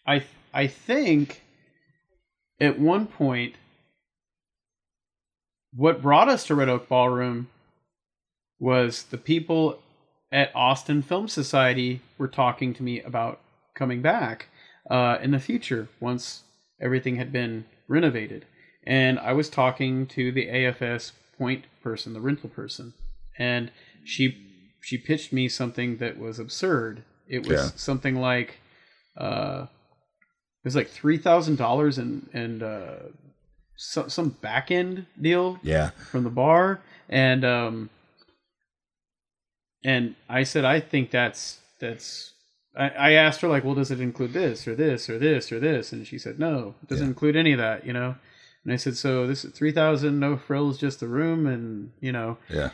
I 0.07 0.23
I 0.53 0.67
think 0.67 1.41
at 2.61 2.79
one 2.79 3.07
point, 3.07 3.55
what 5.73 6.01
brought 6.01 6.29
us 6.29 6.45
to 6.47 6.55
Red 6.55 6.69
Oak 6.69 6.87
Ballroom 6.89 7.49
was 8.59 9.03
the 9.03 9.17
people 9.17 9.79
at 10.31 10.51
Austin 10.55 11.01
Film 11.01 11.27
Society 11.27 12.01
were 12.17 12.27
talking 12.27 12.73
to 12.73 12.83
me 12.83 13.01
about 13.01 13.39
coming 13.75 14.01
back 14.01 14.47
uh, 14.89 15.17
in 15.21 15.31
the 15.31 15.39
future 15.39 15.87
once 15.99 16.43
everything 16.81 17.15
had 17.15 17.31
been 17.31 17.65
renovated. 17.87 18.45
And 18.85 19.19
I 19.19 19.33
was 19.33 19.49
talking 19.49 20.07
to 20.07 20.31
the 20.31 20.47
AFS 20.47 21.11
point 21.37 21.65
person, 21.83 22.13
the 22.13 22.21
rental 22.21 22.49
person, 22.49 22.93
and 23.37 23.71
she 24.03 24.47
she 24.81 24.97
pitched 24.97 25.31
me 25.31 25.47
something 25.47 25.97
that 25.97 26.17
was 26.17 26.39
absurd. 26.39 27.03
It 27.27 27.45
was 27.45 27.59
Yeah. 27.61 27.69
something 27.75 28.15
like 28.15 28.57
uh, 29.17 29.67
it 30.63 30.65
was 30.65 30.75
like 30.75 30.89
three 30.89 31.17
thousand 31.19 31.57
dollars 31.57 31.97
and 31.99 32.27
and 32.33 32.63
uh, 32.63 32.95
some 33.75 34.09
some 34.09 34.29
back 34.29 34.69
end 34.71 35.05
deal 35.19 35.59
yeah. 35.63 35.89
from 36.11 36.23
the 36.23 36.29
bar 36.29 36.81
and 37.09 37.43
um 37.43 37.89
and 39.83 40.15
I 40.29 40.43
said 40.43 40.65
I 40.65 40.79
think 40.79 41.11
that's 41.11 41.59
that's 41.79 42.33
I, 42.75 42.89
I 42.89 43.11
asked 43.13 43.41
her 43.41 43.47
like 43.47 43.63
well 43.63 43.75
does 43.75 43.91
it 43.91 43.99
include 43.99 44.33
this 44.33 44.67
or 44.67 44.75
this 44.75 45.09
or 45.09 45.17
this 45.17 45.51
or 45.51 45.59
this? 45.59 45.91
And 45.91 46.05
she 46.05 46.17
said 46.17 46.39
no 46.39 46.75
it 46.83 46.89
doesn't 46.89 47.05
Yeah. 47.05 47.09
include 47.09 47.35
any 47.35 47.53
of 47.53 47.57
that 47.59 47.85
you 47.85 47.93
know? 47.93 48.15
And 48.63 48.71
I 48.73 48.75
said 48.75 48.95
so 48.97 49.25
this 49.27 49.43
is 49.43 49.53
three 49.53 49.71
thousand 49.71 50.19
no 50.19 50.37
frills 50.37 50.77
just 50.77 50.99
the 50.99 51.07
room 51.07 51.47
and 51.47 51.91
you 51.99 52.11
know? 52.11 52.37
Yeah. 52.49 52.69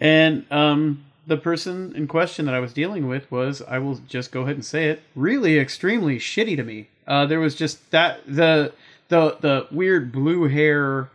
And 0.00 0.44
um 0.50 1.04
the 1.26 1.36
person 1.36 1.94
in 1.94 2.06
question 2.08 2.46
that 2.46 2.54
I 2.54 2.60
was 2.60 2.72
dealing 2.72 3.06
with 3.06 3.30
was 3.30 3.62
I 3.62 3.78
will 3.78 3.96
just 4.08 4.32
go 4.32 4.42
ahead 4.42 4.56
and 4.56 4.64
say 4.64 4.86
it 4.86 5.02
really 5.14 5.58
extremely 5.58 6.18
shitty 6.18 6.56
to 6.56 6.62
me. 6.64 6.88
Uh 7.06 7.26
there 7.26 7.40
was 7.40 7.54
just 7.56 7.90
that 7.90 8.20
the 8.26 8.72
the 9.12 9.36
the 9.40 9.66
weird 9.70 10.10
blue 10.10 10.48
hair 10.48 11.10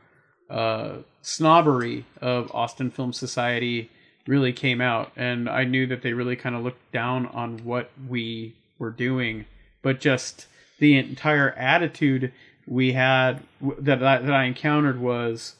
uh, 0.51 0.97
snobbery 1.23 2.05
of 2.21 2.51
Austin 2.53 2.91
Film 2.91 3.11
Society 3.11 3.89
really 4.27 4.53
came 4.53 4.81
out, 4.81 5.11
and 5.15 5.49
I 5.49 5.63
knew 5.63 5.87
that 5.87 6.03
they 6.03 6.13
really 6.13 6.35
kind 6.35 6.55
of 6.55 6.63
looked 6.63 6.91
down 6.91 7.25
on 7.27 7.57
what 7.65 7.89
we 8.07 8.55
were 8.77 8.91
doing, 8.91 9.45
but 9.81 9.99
just 9.99 10.45
the 10.77 10.95
entire 10.95 11.51
attitude 11.53 12.31
we 12.67 12.93
had 12.93 13.41
that 13.79 14.03
I, 14.03 14.19
that 14.19 14.33
I 14.33 14.45
encountered 14.45 15.01
was. 15.01 15.55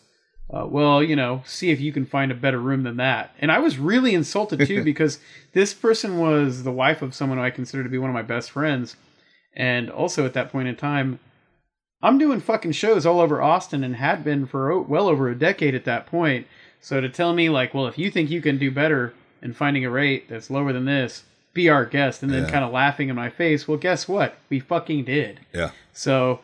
Uh, 0.50 0.66
well, 0.66 1.04
you 1.04 1.14
know, 1.14 1.44
see 1.46 1.72
if 1.72 1.82
you 1.82 1.92
can 1.92 2.06
find 2.06 2.32
a 2.32 2.34
better 2.34 2.58
room 2.58 2.84
than 2.84 2.96
that. 2.96 3.36
And 3.40 3.52
I 3.52 3.60
was 3.60 3.78
really 3.78 4.16
insulted 4.16 4.66
too 4.66 4.82
because 4.86 5.20
this 5.52 5.74
person 5.74 6.20
was 6.20 6.64
the 6.64 6.72
wife 6.72 7.02
of 7.02 7.14
someone 7.14 7.38
who 7.38 7.44
I 7.44 7.50
consider 7.50 7.84
to 7.84 7.90
be 7.90 7.98
one 7.98 8.10
of 8.10 8.14
my 8.14 8.22
best 8.22 8.52
friends. 8.52 8.96
And 9.54 9.90
also 9.90 10.26
at 10.26 10.32
that 10.36 10.50
point 10.50 10.70
in 10.70 10.78
time, 10.78 11.20
I'm 12.02 12.18
doing 12.18 12.40
fucking 12.40 12.74
shows 12.74 13.06
all 13.06 13.20
over 13.20 13.42
Austin 13.42 13.84
and 13.84 13.96
had 13.96 14.24
been 14.24 14.46
for 14.46 14.80
well 14.82 15.08
over 15.08 15.30
a 15.30 15.38
decade 15.38 15.74
at 15.76 15.86
that 15.86 16.06
point. 16.06 16.48
So 16.80 17.02
to 17.02 17.10
tell 17.10 17.34
me 17.34 17.50
like, 17.50 17.74
well, 17.74 17.88
if 17.88 17.98
you 17.98 18.12
think 18.12 18.30
you 18.30 18.42
can 18.42 18.58
do 18.58 18.70
better 18.72 19.14
in 19.42 19.54
finding 19.54 19.84
a 19.86 19.90
rate 19.90 20.30
that's 20.30 20.50
lower 20.50 20.72
than 20.74 20.86
this, 20.86 21.24
be 21.54 21.70
our 21.70 21.86
guest, 21.86 22.22
and 22.22 22.32
then 22.32 22.44
Yeah. 22.44 22.50
kind 22.52 22.64
of 22.64 22.72
laughing 22.72 23.10
in 23.10 23.16
my 23.16 23.30
face. 23.30 23.68
Well, 23.68 23.78
guess 23.80 24.08
what? 24.08 24.38
We 24.50 24.60
fucking 24.60 25.06
did. 25.06 25.40
yeah 25.54 25.72
So 25.92 26.40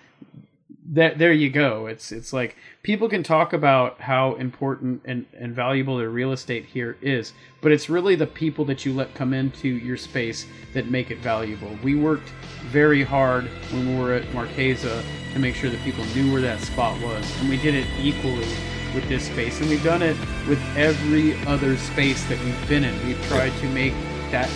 that 0.91 1.17
there 1.17 1.31
you 1.31 1.49
go. 1.49 1.85
It's 1.87 2.11
it's 2.11 2.33
like 2.33 2.57
people 2.81 3.07
can 3.07 3.23
talk 3.23 3.53
about 3.53 4.01
how 4.01 4.35
important 4.35 5.01
and, 5.05 5.25
and 5.33 5.55
valuable 5.55 5.97
their 5.97 6.09
real 6.09 6.33
estate 6.33 6.65
here 6.65 6.97
is, 7.01 7.33
but 7.61 7.71
it's 7.71 7.89
really 7.89 8.15
the 8.15 8.27
people 8.27 8.65
that 8.65 8.85
you 8.85 8.93
let 8.93 9.13
come 9.15 9.33
into 9.33 9.69
your 9.69 9.97
space 9.97 10.45
that 10.73 10.87
make 10.87 11.09
it 11.09 11.19
valuable. 11.19 11.77
We 11.83 11.95
worked 11.95 12.29
very 12.65 13.03
hard 13.03 13.45
when 13.71 13.95
we 13.95 14.03
were 14.03 14.13
at 14.13 14.33
Marchesa 14.33 15.03
to 15.33 15.39
make 15.39 15.55
sure 15.55 15.69
that 15.69 15.81
people 15.83 16.03
knew 16.15 16.31
where 16.31 16.41
that 16.41 16.59
spot 16.59 16.99
was, 17.01 17.39
and 17.39 17.49
we 17.49 17.57
did 17.57 17.75
it 17.75 17.87
equally 17.99 18.47
with 18.93 19.07
this 19.07 19.25
space, 19.25 19.59
and 19.61 19.69
we've 19.69 19.83
done 19.83 20.01
it 20.01 20.17
with 20.47 20.61
every 20.75 21.35
other 21.45 21.77
space 21.77 22.23
that 22.27 22.39
we've 22.43 22.69
been 22.69 22.83
in. 22.83 23.07
We've 23.07 23.25
tried 23.27 23.53
to 23.59 23.69
make 23.69 23.93
that 24.31 24.49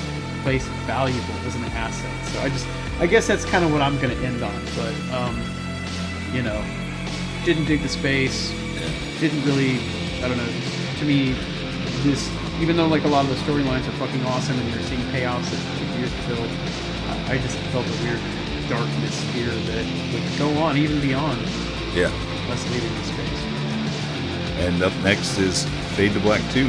place 0.43 0.65
valuable 0.85 1.33
as 1.45 1.55
an 1.55 1.63
asset. 1.65 2.25
So 2.27 2.41
I 2.41 2.49
just 2.49 2.67
I 2.99 3.07
guess 3.07 3.27
that's 3.27 3.45
kind 3.45 3.63
of 3.63 3.71
what 3.71 3.81
I'm 3.81 3.97
going 4.01 4.15
to 4.15 4.25
end 4.25 4.43
on, 4.43 4.61
but. 4.75 5.13
Um, 5.13 5.56
you 6.33 6.41
know, 6.43 6.63
didn't 7.45 7.65
dig 7.65 7.81
the 7.81 7.89
space, 7.89 8.51
didn't 9.19 9.43
really, 9.45 9.79
I 10.23 10.27
don't 10.27 10.37
know, 10.37 10.47
to 10.99 11.05
me, 11.05 11.33
this, 12.03 12.29
even 12.61 12.75
though 12.75 12.87
like 12.87 13.03
a 13.05 13.07
lot 13.07 13.25
of 13.25 13.29
the 13.29 13.37
storylines 13.37 13.87
are 13.87 13.97
fucking 13.97 14.23
awesome 14.25 14.57
and 14.59 14.69
you're 14.73 14.83
seeing 14.83 15.01
payoffs 15.11 15.51
as 15.51 15.97
years 15.97 16.11
to 16.11 16.27
build, 16.27 16.49
I 17.29 17.37
just 17.39 17.57
felt 17.71 17.85
a 17.85 18.03
weird 18.03 18.19
darkness 18.69 19.19
here 19.31 19.49
that 19.51 19.85
would 20.13 20.37
go 20.37 20.49
on 20.61 20.77
even 20.77 20.99
beyond 21.01 21.39
Yeah. 21.93 22.11
us 22.51 22.69
leaving 22.71 22.93
the 22.95 23.03
space. 23.03 23.43
And 24.65 24.81
up 24.83 24.93
next 25.03 25.37
is 25.37 25.65
Fade 25.95 26.13
to 26.13 26.19
Black 26.19 26.41
2. 26.51 26.65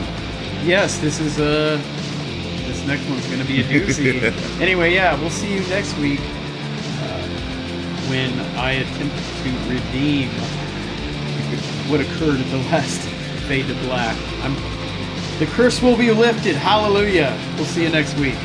Yes, 0.64 0.98
this 0.98 1.20
is 1.20 1.38
a, 1.38 1.80
this 2.66 2.84
next 2.86 3.09
one's 3.09 3.26
going 3.26 3.40
to 3.40 3.46
be 3.46 3.61
a 3.61 3.64
doozy. 3.64 4.61
anyway, 4.61 4.94
yeah, 4.94 5.18
we'll 5.20 5.30
see 5.30 5.52
you 5.54 5.61
next 5.68 5.96
week 5.98 6.20
uh, 6.20 6.38
when 8.09 8.32
I 8.56 8.72
attempt 8.72 9.16
to 9.16 9.50
redeem 9.68 10.28
what 11.90 12.00
occurred 12.00 12.40
at 12.40 12.50
the 12.50 12.59
last 12.70 13.00
Fade 13.46 13.66
to 13.66 13.74
Black. 13.86 14.16
I'm, 14.42 14.54
the 15.38 15.46
curse 15.46 15.82
will 15.82 15.96
be 15.96 16.11
lifted. 16.11 16.56
Hallelujah. 16.56 17.38
We'll 17.56 17.66
see 17.66 17.82
you 17.82 17.90
next 17.90 18.18
week. 18.18 18.36